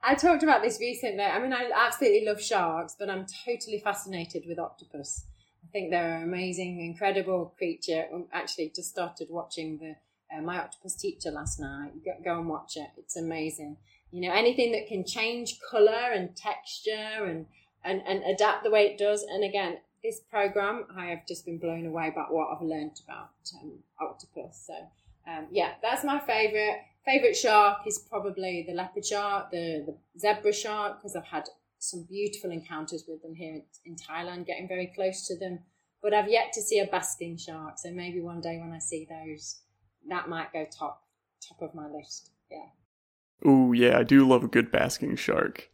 I 0.01 0.15
talked 0.15 0.43
about 0.43 0.61
this 0.61 0.79
recently. 0.79 1.23
I 1.23 1.39
mean, 1.39 1.53
I 1.53 1.69
absolutely 1.75 2.25
love 2.25 2.41
sharks, 2.41 2.95
but 2.97 3.09
I'm 3.09 3.25
totally 3.45 3.79
fascinated 3.79 4.43
with 4.47 4.59
octopus. 4.59 5.25
I 5.63 5.67
think 5.71 5.91
they're 5.91 6.17
an 6.17 6.23
amazing, 6.23 6.79
incredible 6.79 7.53
creature. 7.57 8.05
I 8.09 8.15
um, 8.15 8.25
actually 8.31 8.71
just 8.73 8.89
started 8.89 9.27
watching 9.29 9.77
the 9.79 9.95
uh, 10.35 10.41
My 10.41 10.59
Octopus 10.59 10.95
Teacher 10.95 11.31
last 11.31 11.59
night. 11.59 11.91
Go, 12.05 12.11
go 12.23 12.39
and 12.39 12.47
watch 12.47 12.77
it. 12.77 12.88
It's 12.97 13.17
amazing. 13.17 13.75
You 14.11 14.21
know, 14.21 14.33
anything 14.33 14.71
that 14.71 14.88
can 14.88 15.03
change 15.05 15.59
color 15.69 16.11
and 16.13 16.35
texture 16.35 17.25
and, 17.25 17.45
and, 17.83 18.01
and 18.07 18.23
adapt 18.23 18.63
the 18.63 18.71
way 18.71 18.85
it 18.85 18.97
does. 18.97 19.23
And 19.23 19.43
again, 19.43 19.79
this 20.07 20.21
program, 20.21 20.85
I 20.95 21.07
have 21.07 21.27
just 21.27 21.45
been 21.45 21.57
blown 21.57 21.85
away 21.85 22.13
by 22.15 22.23
what 22.29 22.47
I've 22.55 22.65
learned 22.65 22.99
about 23.05 23.31
um, 23.61 23.73
octopus. 23.99 24.63
So, 24.65 24.73
um, 25.29 25.47
yeah, 25.51 25.71
that's 25.81 26.05
my 26.05 26.19
favorite. 26.19 26.77
Favorite 27.05 27.35
shark 27.35 27.79
is 27.85 27.99
probably 27.99 28.63
the 28.67 28.73
leopard 28.73 29.05
shark, 29.05 29.51
the, 29.51 29.85
the 29.85 29.97
zebra 30.17 30.53
shark, 30.53 30.99
because 30.99 31.15
I've 31.15 31.25
had 31.25 31.43
some 31.79 32.05
beautiful 32.09 32.51
encounters 32.51 33.03
with 33.07 33.21
them 33.21 33.35
here 33.35 33.61
in 33.85 33.95
Thailand, 33.95 34.45
getting 34.45 34.67
very 34.67 34.91
close 34.95 35.27
to 35.27 35.37
them. 35.37 35.59
But 36.01 36.13
I've 36.13 36.29
yet 36.29 36.53
to 36.53 36.61
see 36.61 36.79
a 36.79 36.85
basking 36.85 37.37
shark, 37.37 37.77
so 37.77 37.91
maybe 37.91 38.21
one 38.21 38.39
day 38.39 38.57
when 38.59 38.71
I 38.71 38.79
see 38.79 39.07
those, 39.09 39.59
that 40.07 40.29
might 40.29 40.53
go 40.53 40.65
top 40.65 41.03
top 41.45 41.61
of 41.61 41.75
my 41.75 41.87
list. 41.87 42.31
Yeah. 42.49 42.69
Oh 43.43 43.73
yeah, 43.73 43.97
I 43.99 44.03
do 44.03 44.27
love 44.27 44.43
a 44.43 44.47
good 44.47 44.71
basking 44.71 45.17
shark. 45.17 45.69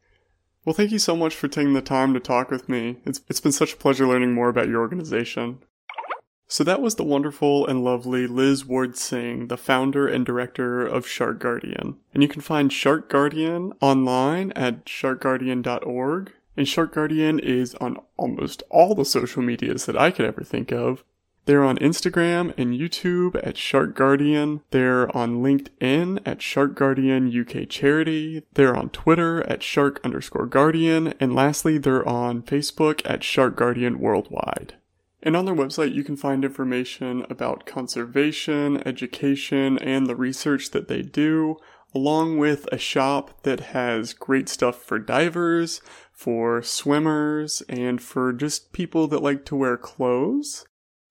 Well, 0.66 0.74
thank 0.74 0.92
you 0.92 1.00
so 1.00 1.16
much 1.16 1.36
for 1.36 1.48
taking 1.48 1.74
the 1.74 1.82
time 1.82 2.14
to 2.14 2.20
talk 2.20 2.50
with 2.50 2.70
me. 2.70 2.98
It's 3.06 3.22
it's 3.28 3.42
been 3.42 3.52
such 3.52 3.74
a 3.74 3.78
pleasure 3.78 4.08
learning 4.08 4.34
more 4.34 4.50
about 4.50 4.70
your 4.70 4.80
organization. 4.80 5.60
So 6.48 6.64
that 6.64 6.82
was 6.82 6.96
the 6.96 7.04
wonderful 7.04 7.66
and 7.66 7.84
lovely 7.84 8.28
Liz 8.28 8.66
Ward 8.66 8.96
Sing, 8.96 9.48
the 9.48 9.58
founder 9.58 10.08
and 10.08 10.26
director 10.26 10.86
of 10.86 11.08
Shark 11.08 11.40
Guardian. 11.40 11.98
And 12.14 12.22
you 12.22 12.30
can 12.30 12.42
find 12.42 12.72
Shark 12.72 13.10
Guardian 13.10 13.74
online 13.82 14.52
at 14.52 14.86
sharkguardian.org. 14.86 16.32
And 16.56 16.68
Shark 16.68 16.94
Guardian 16.94 17.40
is 17.40 17.74
on 17.76 17.98
almost 18.18 18.62
all 18.70 18.94
the 18.94 19.06
social 19.06 19.42
medias 19.42 19.88
that 19.88 19.98
I 19.98 20.12
could 20.12 20.26
ever 20.26 20.44
think 20.44 20.72
of. 20.72 21.04
They're 21.46 21.64
on 21.64 21.78
Instagram 21.80 22.54
and 22.58 22.74
YouTube 22.74 23.40
at 23.46 23.58
Shark 23.58 23.96
Guardian. 23.96 24.62
They're 24.72 25.16
on 25.16 25.44
LinkedIn 25.44 26.22
at 26.26 26.42
Shark 26.42 26.76
Guardian 26.76 27.28
UK 27.38 27.68
Charity. 27.68 28.44
They're 28.54 28.76
on 28.76 28.90
Twitter 28.92 29.44
at 29.50 29.62
Shark 29.62 30.00
underscore 30.06 30.46
Guardian. 30.46 31.14
And 31.20 31.36
lastly, 31.36 31.78
they're 31.78 32.08
on 32.08 32.44
Facebook 32.44 33.02
at 33.04 33.24
Shark 33.24 33.58
Guardian 33.58 34.00
Worldwide. 34.00 34.76
And 35.22 35.36
on 35.36 35.46
their 35.46 35.56
website, 35.56 35.94
you 35.94 36.04
can 36.04 36.16
find 36.16 36.46
information 36.46 37.26
about 37.30 37.66
conservation, 37.66 38.86
education, 38.86 39.78
and 39.80 40.08
the 40.08 40.16
research 40.16 40.72
that 40.72 40.88
they 40.88 41.02
do, 41.02 41.58
along 41.94 42.38
with 42.38 42.68
a 42.72 42.78
shop 42.78 43.44
that 43.44 43.60
has 43.60 44.14
great 44.14 44.50
stuff 44.50 44.82
for 44.82 45.00
divers, 45.00 45.82
for 46.12 46.62
swimmers, 46.62 47.62
and 47.68 48.02
for 48.02 48.34
just 48.34 48.74
people 48.74 49.08
that 49.08 49.24
like 49.24 49.46
to 49.46 49.56
wear 49.56 49.78
clothes. 49.78 50.66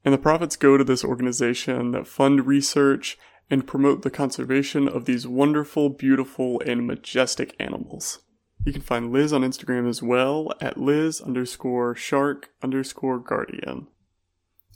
And 0.04 0.12
the 0.12 0.18
profits 0.18 0.56
go 0.56 0.76
to 0.76 0.84
this 0.84 1.04
organization 1.04 1.92
that 1.92 2.06
fund 2.06 2.46
research 2.46 3.18
and 3.50 3.66
promote 3.66 4.02
the 4.02 4.10
conservation 4.10 4.88
of 4.88 5.04
these 5.04 5.26
wonderful, 5.26 5.90
beautiful, 5.90 6.60
and 6.66 6.86
majestic 6.86 7.54
animals. 7.60 8.20
You 8.64 8.72
can 8.72 8.82
find 8.82 9.12
Liz 9.12 9.32
on 9.32 9.42
Instagram 9.42 9.88
as 9.88 10.02
well 10.02 10.52
at 10.60 10.78
Liz 10.78 11.20
underscore 11.20 11.94
shark 11.94 12.50
underscore 12.62 13.18
guardian. 13.18 13.88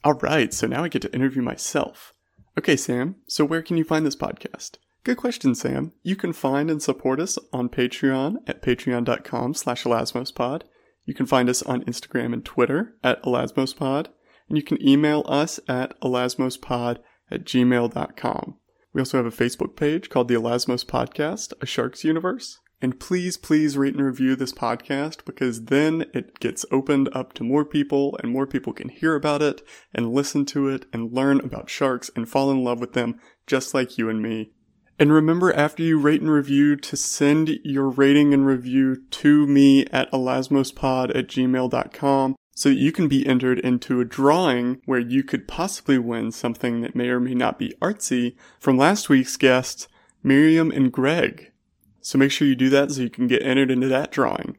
All 0.04 0.14
right, 0.14 0.52
so 0.52 0.66
now 0.66 0.84
I 0.84 0.88
get 0.88 1.02
to 1.02 1.14
interview 1.14 1.42
myself. 1.42 2.12
Okay, 2.58 2.76
Sam, 2.76 3.16
so 3.28 3.44
where 3.44 3.62
can 3.62 3.76
you 3.76 3.84
find 3.84 4.04
this 4.04 4.16
podcast? 4.16 4.78
Good 5.04 5.16
question, 5.16 5.54
Sam. 5.54 5.92
You 6.02 6.16
can 6.16 6.32
find 6.32 6.70
and 6.70 6.82
support 6.82 7.20
us 7.20 7.38
on 7.52 7.68
Patreon 7.68 8.38
at 8.46 8.60
patreon.com 8.60 9.54
slash 9.54 9.84
elasmospod. 9.84 10.62
You 11.04 11.14
can 11.14 11.26
find 11.26 11.48
us 11.48 11.62
on 11.62 11.84
Instagram 11.84 12.32
and 12.32 12.44
Twitter 12.44 12.96
at 13.04 13.22
elasmospod. 13.22 14.08
And 14.48 14.56
you 14.56 14.62
can 14.62 14.82
email 14.86 15.24
us 15.26 15.58
at 15.68 15.98
elasmospod 16.00 16.98
at 17.30 17.44
gmail.com. 17.44 18.56
We 18.92 19.00
also 19.00 19.16
have 19.18 19.26
a 19.26 19.30
Facebook 19.30 19.76
page 19.76 20.08
called 20.08 20.28
the 20.28 20.34
Elasmos 20.34 20.84
Podcast, 20.86 21.52
A 21.60 21.66
Sharks 21.66 22.04
Universe. 22.04 22.60
And 22.80 23.00
please, 23.00 23.36
please 23.36 23.76
rate 23.76 23.94
and 23.94 24.04
review 24.04 24.36
this 24.36 24.52
podcast 24.52 25.24
because 25.24 25.64
then 25.64 26.06
it 26.12 26.38
gets 26.40 26.66
opened 26.70 27.08
up 27.12 27.32
to 27.34 27.44
more 27.44 27.64
people 27.64 28.18
and 28.22 28.30
more 28.30 28.46
people 28.46 28.72
can 28.72 28.90
hear 28.90 29.14
about 29.14 29.40
it 29.40 29.62
and 29.94 30.12
listen 30.12 30.44
to 30.46 30.68
it 30.68 30.84
and 30.92 31.12
learn 31.12 31.40
about 31.40 31.70
sharks 31.70 32.10
and 32.14 32.28
fall 32.28 32.50
in 32.50 32.62
love 32.62 32.80
with 32.80 32.92
them 32.92 33.18
just 33.46 33.72
like 33.72 33.96
you 33.96 34.10
and 34.10 34.22
me. 34.22 34.52
And 34.98 35.12
remember 35.12 35.52
after 35.52 35.82
you 35.82 35.98
rate 35.98 36.20
and 36.20 36.30
review 36.30 36.76
to 36.76 36.96
send 36.96 37.50
your 37.64 37.88
rating 37.88 38.32
and 38.32 38.46
review 38.46 38.96
to 39.10 39.46
me 39.46 39.86
at 39.86 40.10
elasmospod 40.10 41.16
at 41.16 41.28
gmail.com 41.28 42.36
so 42.56 42.68
you 42.70 42.90
can 42.90 43.06
be 43.06 43.24
entered 43.26 43.58
into 43.58 44.00
a 44.00 44.04
drawing 44.06 44.80
where 44.86 44.98
you 44.98 45.22
could 45.22 45.46
possibly 45.46 45.98
win 45.98 46.32
something 46.32 46.80
that 46.80 46.96
may 46.96 47.08
or 47.08 47.20
may 47.20 47.34
not 47.34 47.58
be 47.58 47.74
artsy 47.82 48.34
from 48.58 48.78
last 48.78 49.10
week's 49.10 49.36
guests, 49.36 49.88
Miriam 50.22 50.70
and 50.70 50.90
Greg. 50.90 51.52
So 52.00 52.16
make 52.16 52.30
sure 52.30 52.48
you 52.48 52.56
do 52.56 52.70
that 52.70 52.90
so 52.90 53.02
you 53.02 53.10
can 53.10 53.26
get 53.26 53.42
entered 53.42 53.70
into 53.70 53.88
that 53.88 54.10
drawing. 54.10 54.56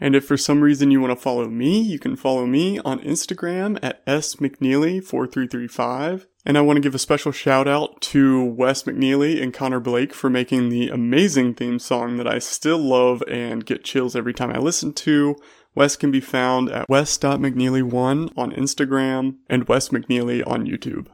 And 0.00 0.16
if 0.16 0.24
for 0.24 0.36
some 0.36 0.62
reason 0.62 0.90
you 0.90 1.00
want 1.00 1.12
to 1.12 1.22
follow 1.22 1.48
me, 1.48 1.80
you 1.80 2.00
can 2.00 2.16
follow 2.16 2.46
me 2.46 2.80
on 2.80 2.98
Instagram 3.00 3.78
at 3.80 4.04
smcneely4335. 4.06 6.26
And 6.46 6.58
I 6.58 6.62
want 6.62 6.78
to 6.78 6.80
give 6.80 6.94
a 6.94 6.98
special 6.98 7.32
shout 7.32 7.68
out 7.68 8.00
to 8.00 8.42
Wes 8.42 8.84
McNeely 8.84 9.42
and 9.42 9.52
Connor 9.54 9.78
Blake 9.78 10.14
for 10.14 10.30
making 10.30 10.70
the 10.70 10.88
amazing 10.88 11.54
theme 11.54 11.78
song 11.78 12.16
that 12.16 12.26
I 12.26 12.40
still 12.40 12.78
love 12.78 13.22
and 13.28 13.66
get 13.66 13.84
chills 13.84 14.16
every 14.16 14.32
time 14.32 14.50
I 14.50 14.58
listen 14.58 14.94
to. 14.94 15.36
Wes 15.74 15.96
can 15.96 16.10
be 16.10 16.20
found 16.20 16.68
at 16.70 16.88
wes.mcneely1 16.88 18.32
on 18.36 18.52
Instagram 18.52 19.36
and 19.48 19.68
Wes 19.68 19.90
McNeely 19.90 20.46
on 20.46 20.66
YouTube. 20.66 21.06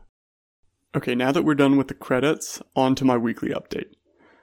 Okay, 0.94 1.14
now 1.14 1.30
that 1.30 1.42
we're 1.42 1.54
done 1.54 1.76
with 1.76 1.88
the 1.88 1.94
credits, 1.94 2.62
on 2.74 2.94
to 2.94 3.04
my 3.04 3.16
weekly 3.16 3.50
update. 3.50 3.90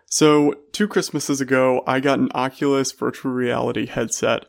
So, 0.06 0.54
two 0.72 0.88
Christmases 0.88 1.42
ago, 1.42 1.82
I 1.88 2.00
got 2.00 2.20
an 2.20 2.30
Oculus 2.36 2.92
virtual 2.92 3.32
reality 3.32 3.88
headset, 3.88 4.46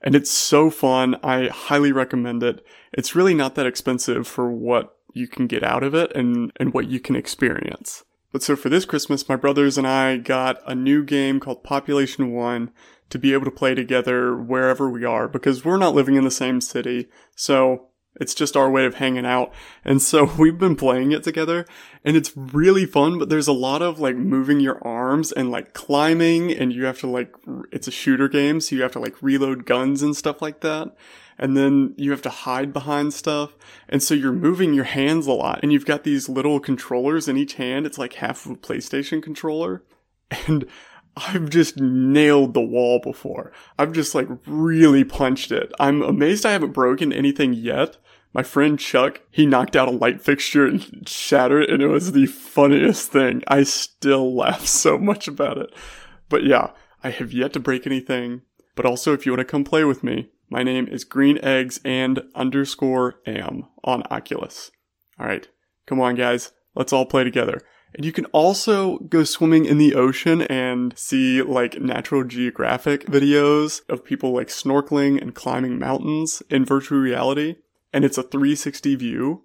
and 0.00 0.14
it's 0.14 0.30
so 0.30 0.70
fun. 0.70 1.16
I 1.24 1.48
highly 1.48 1.90
recommend 1.90 2.44
it. 2.44 2.64
It's 2.92 3.16
really 3.16 3.34
not 3.34 3.56
that 3.56 3.66
expensive 3.66 4.28
for 4.28 4.52
what 4.52 4.94
you 5.14 5.26
can 5.26 5.48
get 5.48 5.64
out 5.64 5.82
of 5.82 5.94
it 5.94 6.14
and, 6.14 6.52
and 6.60 6.72
what 6.72 6.86
you 6.86 7.00
can 7.00 7.16
experience. 7.16 8.04
But 8.30 8.44
so 8.44 8.54
for 8.54 8.68
this 8.68 8.84
Christmas, 8.84 9.28
my 9.28 9.36
brothers 9.36 9.76
and 9.76 9.86
I 9.86 10.18
got 10.18 10.60
a 10.66 10.74
new 10.74 11.02
game 11.02 11.40
called 11.40 11.64
Population 11.64 12.30
One 12.32 12.70
to 13.10 13.18
be 13.18 13.32
able 13.32 13.44
to 13.44 13.50
play 13.50 13.74
together 13.74 14.36
wherever 14.36 14.88
we 14.88 15.04
are 15.04 15.28
because 15.28 15.64
we're 15.64 15.78
not 15.78 15.94
living 15.94 16.16
in 16.16 16.24
the 16.24 16.30
same 16.30 16.60
city. 16.60 17.08
So 17.34 17.88
it's 18.20 18.34
just 18.34 18.56
our 18.56 18.70
way 18.70 18.84
of 18.84 18.96
hanging 18.96 19.26
out. 19.26 19.52
And 19.84 20.02
so 20.02 20.24
we've 20.38 20.58
been 20.58 20.76
playing 20.76 21.12
it 21.12 21.22
together 21.22 21.66
and 22.04 22.16
it's 22.16 22.36
really 22.36 22.86
fun, 22.86 23.18
but 23.18 23.28
there's 23.28 23.48
a 23.48 23.52
lot 23.52 23.82
of 23.82 23.98
like 23.98 24.16
moving 24.16 24.60
your 24.60 24.84
arms 24.86 25.32
and 25.32 25.50
like 25.50 25.72
climbing 25.72 26.52
and 26.52 26.72
you 26.72 26.84
have 26.84 26.98
to 27.00 27.06
like, 27.06 27.34
it's 27.72 27.88
a 27.88 27.92
shooter 27.92 28.28
game. 28.28 28.60
So 28.60 28.76
you 28.76 28.82
have 28.82 28.92
to 28.92 29.00
like 29.00 29.22
reload 29.22 29.66
guns 29.66 30.02
and 30.02 30.16
stuff 30.16 30.42
like 30.42 30.60
that. 30.60 30.94
And 31.40 31.56
then 31.56 31.94
you 31.96 32.10
have 32.10 32.22
to 32.22 32.30
hide 32.30 32.72
behind 32.72 33.14
stuff. 33.14 33.56
And 33.88 34.02
so 34.02 34.12
you're 34.12 34.32
moving 34.32 34.74
your 34.74 34.84
hands 34.84 35.26
a 35.28 35.32
lot 35.32 35.60
and 35.62 35.72
you've 35.72 35.86
got 35.86 36.02
these 36.02 36.28
little 36.28 36.58
controllers 36.58 37.28
in 37.28 37.36
each 37.36 37.54
hand. 37.54 37.86
It's 37.86 37.98
like 37.98 38.14
half 38.14 38.44
of 38.44 38.52
a 38.52 38.56
PlayStation 38.56 39.22
controller. 39.22 39.82
And 40.46 40.66
I've 41.26 41.50
just 41.50 41.78
nailed 41.78 42.54
the 42.54 42.60
wall 42.60 43.00
before. 43.00 43.52
I've 43.78 43.92
just 43.92 44.14
like 44.14 44.28
really 44.46 45.04
punched 45.04 45.50
it. 45.50 45.72
I'm 45.80 46.02
amazed 46.02 46.46
I 46.46 46.52
haven't 46.52 46.72
broken 46.72 47.12
anything 47.12 47.52
yet. 47.52 47.96
My 48.34 48.42
friend 48.42 48.78
Chuck, 48.78 49.22
he 49.30 49.46
knocked 49.46 49.74
out 49.74 49.88
a 49.88 49.92
light 49.92 50.20
fixture 50.20 50.66
and 50.66 51.08
shattered 51.08 51.64
it, 51.64 51.70
and 51.70 51.82
it 51.82 51.88
was 51.88 52.12
the 52.12 52.26
funniest 52.26 53.10
thing. 53.10 53.42
I 53.48 53.62
still 53.62 54.34
laugh 54.34 54.66
so 54.66 54.98
much 54.98 55.26
about 55.26 55.58
it. 55.58 55.74
But 56.28 56.44
yeah, 56.44 56.70
I 57.02 57.10
have 57.10 57.32
yet 57.32 57.52
to 57.54 57.60
break 57.60 57.86
anything. 57.86 58.42
But 58.76 58.86
also, 58.86 59.12
if 59.12 59.26
you 59.26 59.32
want 59.32 59.40
to 59.40 59.44
come 59.44 59.64
play 59.64 59.84
with 59.84 60.04
me, 60.04 60.30
my 60.50 60.62
name 60.62 60.86
is 60.86 61.04
Green 61.04 61.38
Eggs 61.42 61.80
and 61.84 62.22
underscore 62.34 63.20
am 63.26 63.64
on 63.82 64.02
Oculus. 64.10 64.70
Alright, 65.20 65.48
come 65.86 66.00
on 66.00 66.14
guys, 66.14 66.52
let's 66.74 66.92
all 66.92 67.06
play 67.06 67.24
together. 67.24 67.60
And 67.94 68.04
you 68.04 68.12
can 68.12 68.26
also 68.26 68.98
go 68.98 69.24
swimming 69.24 69.64
in 69.64 69.78
the 69.78 69.94
ocean 69.94 70.42
and 70.42 70.96
see 70.96 71.42
like 71.42 71.80
Natural 71.80 72.24
Geographic 72.24 73.06
videos 73.06 73.80
of 73.88 74.04
people 74.04 74.32
like 74.32 74.48
snorkeling 74.48 75.20
and 75.20 75.34
climbing 75.34 75.78
mountains 75.78 76.42
in 76.50 76.64
virtual 76.64 76.98
reality. 76.98 77.56
And 77.92 78.04
it's 78.04 78.18
a 78.18 78.22
360 78.22 78.94
view. 78.96 79.44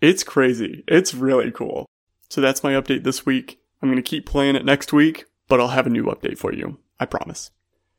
It's 0.00 0.24
crazy. 0.24 0.82
It's 0.88 1.14
really 1.14 1.50
cool. 1.50 1.86
So 2.28 2.40
that's 2.40 2.64
my 2.64 2.72
update 2.72 3.04
this 3.04 3.24
week. 3.24 3.60
I'm 3.80 3.88
going 3.88 4.02
to 4.02 4.02
keep 4.02 4.26
playing 4.26 4.56
it 4.56 4.64
next 4.64 4.92
week, 4.92 5.26
but 5.48 5.60
I'll 5.60 5.68
have 5.68 5.86
a 5.86 5.90
new 5.90 6.04
update 6.04 6.38
for 6.38 6.52
you. 6.52 6.78
I 6.98 7.06
promise. 7.06 7.50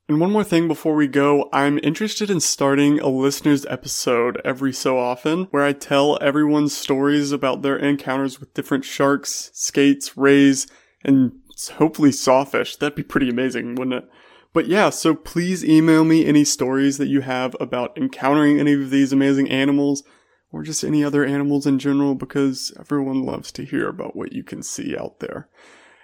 And 0.07 0.19
one 0.19 0.31
more 0.31 0.43
thing 0.43 0.67
before 0.67 0.93
we 0.93 1.07
go, 1.07 1.49
I'm 1.51 1.79
interested 1.81 2.29
in 2.29 2.39
starting 2.39 2.99
a 2.99 3.07
listener's 3.07 3.65
episode 3.65 4.39
every 4.45 4.71
so 4.71 4.99
often 4.99 5.45
where 5.45 5.63
I 5.63 5.73
tell 5.73 6.19
everyone's 6.21 6.77
stories 6.77 7.31
about 7.31 7.63
their 7.63 7.75
encounters 7.75 8.39
with 8.39 8.53
different 8.53 8.85
sharks, 8.85 9.49
skates, 9.53 10.15
rays, 10.15 10.67
and 11.03 11.31
hopefully 11.73 12.11
sawfish. 12.11 12.75
That'd 12.75 12.95
be 12.95 13.01
pretty 13.01 13.29
amazing, 13.29 13.73
wouldn't 13.73 14.03
it? 14.03 14.09
But 14.53 14.67
yeah, 14.67 14.91
so 14.91 15.15
please 15.15 15.65
email 15.65 16.05
me 16.05 16.23
any 16.23 16.43
stories 16.43 16.99
that 16.99 17.07
you 17.07 17.21
have 17.21 17.55
about 17.59 17.97
encountering 17.97 18.59
any 18.59 18.73
of 18.73 18.91
these 18.91 19.11
amazing 19.11 19.49
animals 19.49 20.03
or 20.51 20.61
just 20.61 20.83
any 20.83 21.03
other 21.03 21.25
animals 21.25 21.65
in 21.65 21.79
general 21.79 22.13
because 22.13 22.71
everyone 22.79 23.23
loves 23.23 23.51
to 23.53 23.65
hear 23.65 23.89
about 23.89 24.15
what 24.15 24.33
you 24.33 24.43
can 24.43 24.61
see 24.61 24.95
out 24.95 25.19
there. 25.19 25.49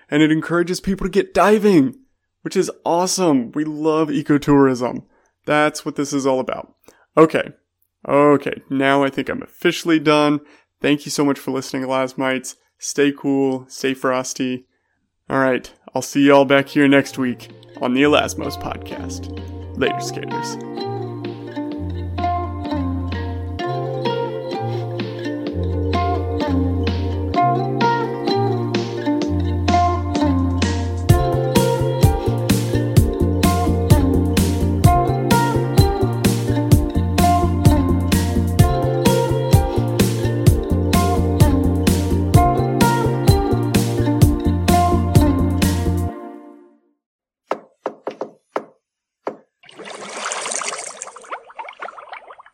And 0.10 0.24
it 0.24 0.32
encourages 0.32 0.82
people 0.82 1.06
to 1.06 1.12
get 1.12 1.36
diving 1.36 2.01
which 2.42 2.56
is 2.56 2.72
awesome. 2.86 3.52
We 3.52 3.64
love 3.64 4.10
ecotourism. 4.10 5.04
That's 5.46 5.86
what 5.86 5.96
this 5.96 6.14
is 6.14 6.26
all 6.26 6.40
about. 6.40 6.74
Okay. 7.18 7.52
Okay. 8.08 8.62
Now 8.70 9.04
I 9.04 9.10
think 9.10 9.30
I'm 9.30 9.44
officially 9.44 10.00
done. 10.00 10.40
Thank 10.82 11.06
you 11.06 11.12
so 11.12 11.24
much 11.24 11.40
for 11.40 11.52
listening, 11.52 11.84
Elasmites. 11.84 12.56
Stay 12.78 13.12
cool. 13.12 13.66
Stay 13.68 13.94
frosty. 13.94 14.66
All 15.30 15.40
right. 15.40 15.72
I'll 15.94 16.02
see 16.02 16.28
y'all 16.28 16.46
back 16.46 16.70
here 16.70 16.88
next 16.88 17.18
week 17.18 17.50
on 17.82 17.94
the 17.94 18.04
Elasmos 18.04 18.60
podcast. 18.62 19.30
Later, 19.78 20.00
skaters. 20.00 21.11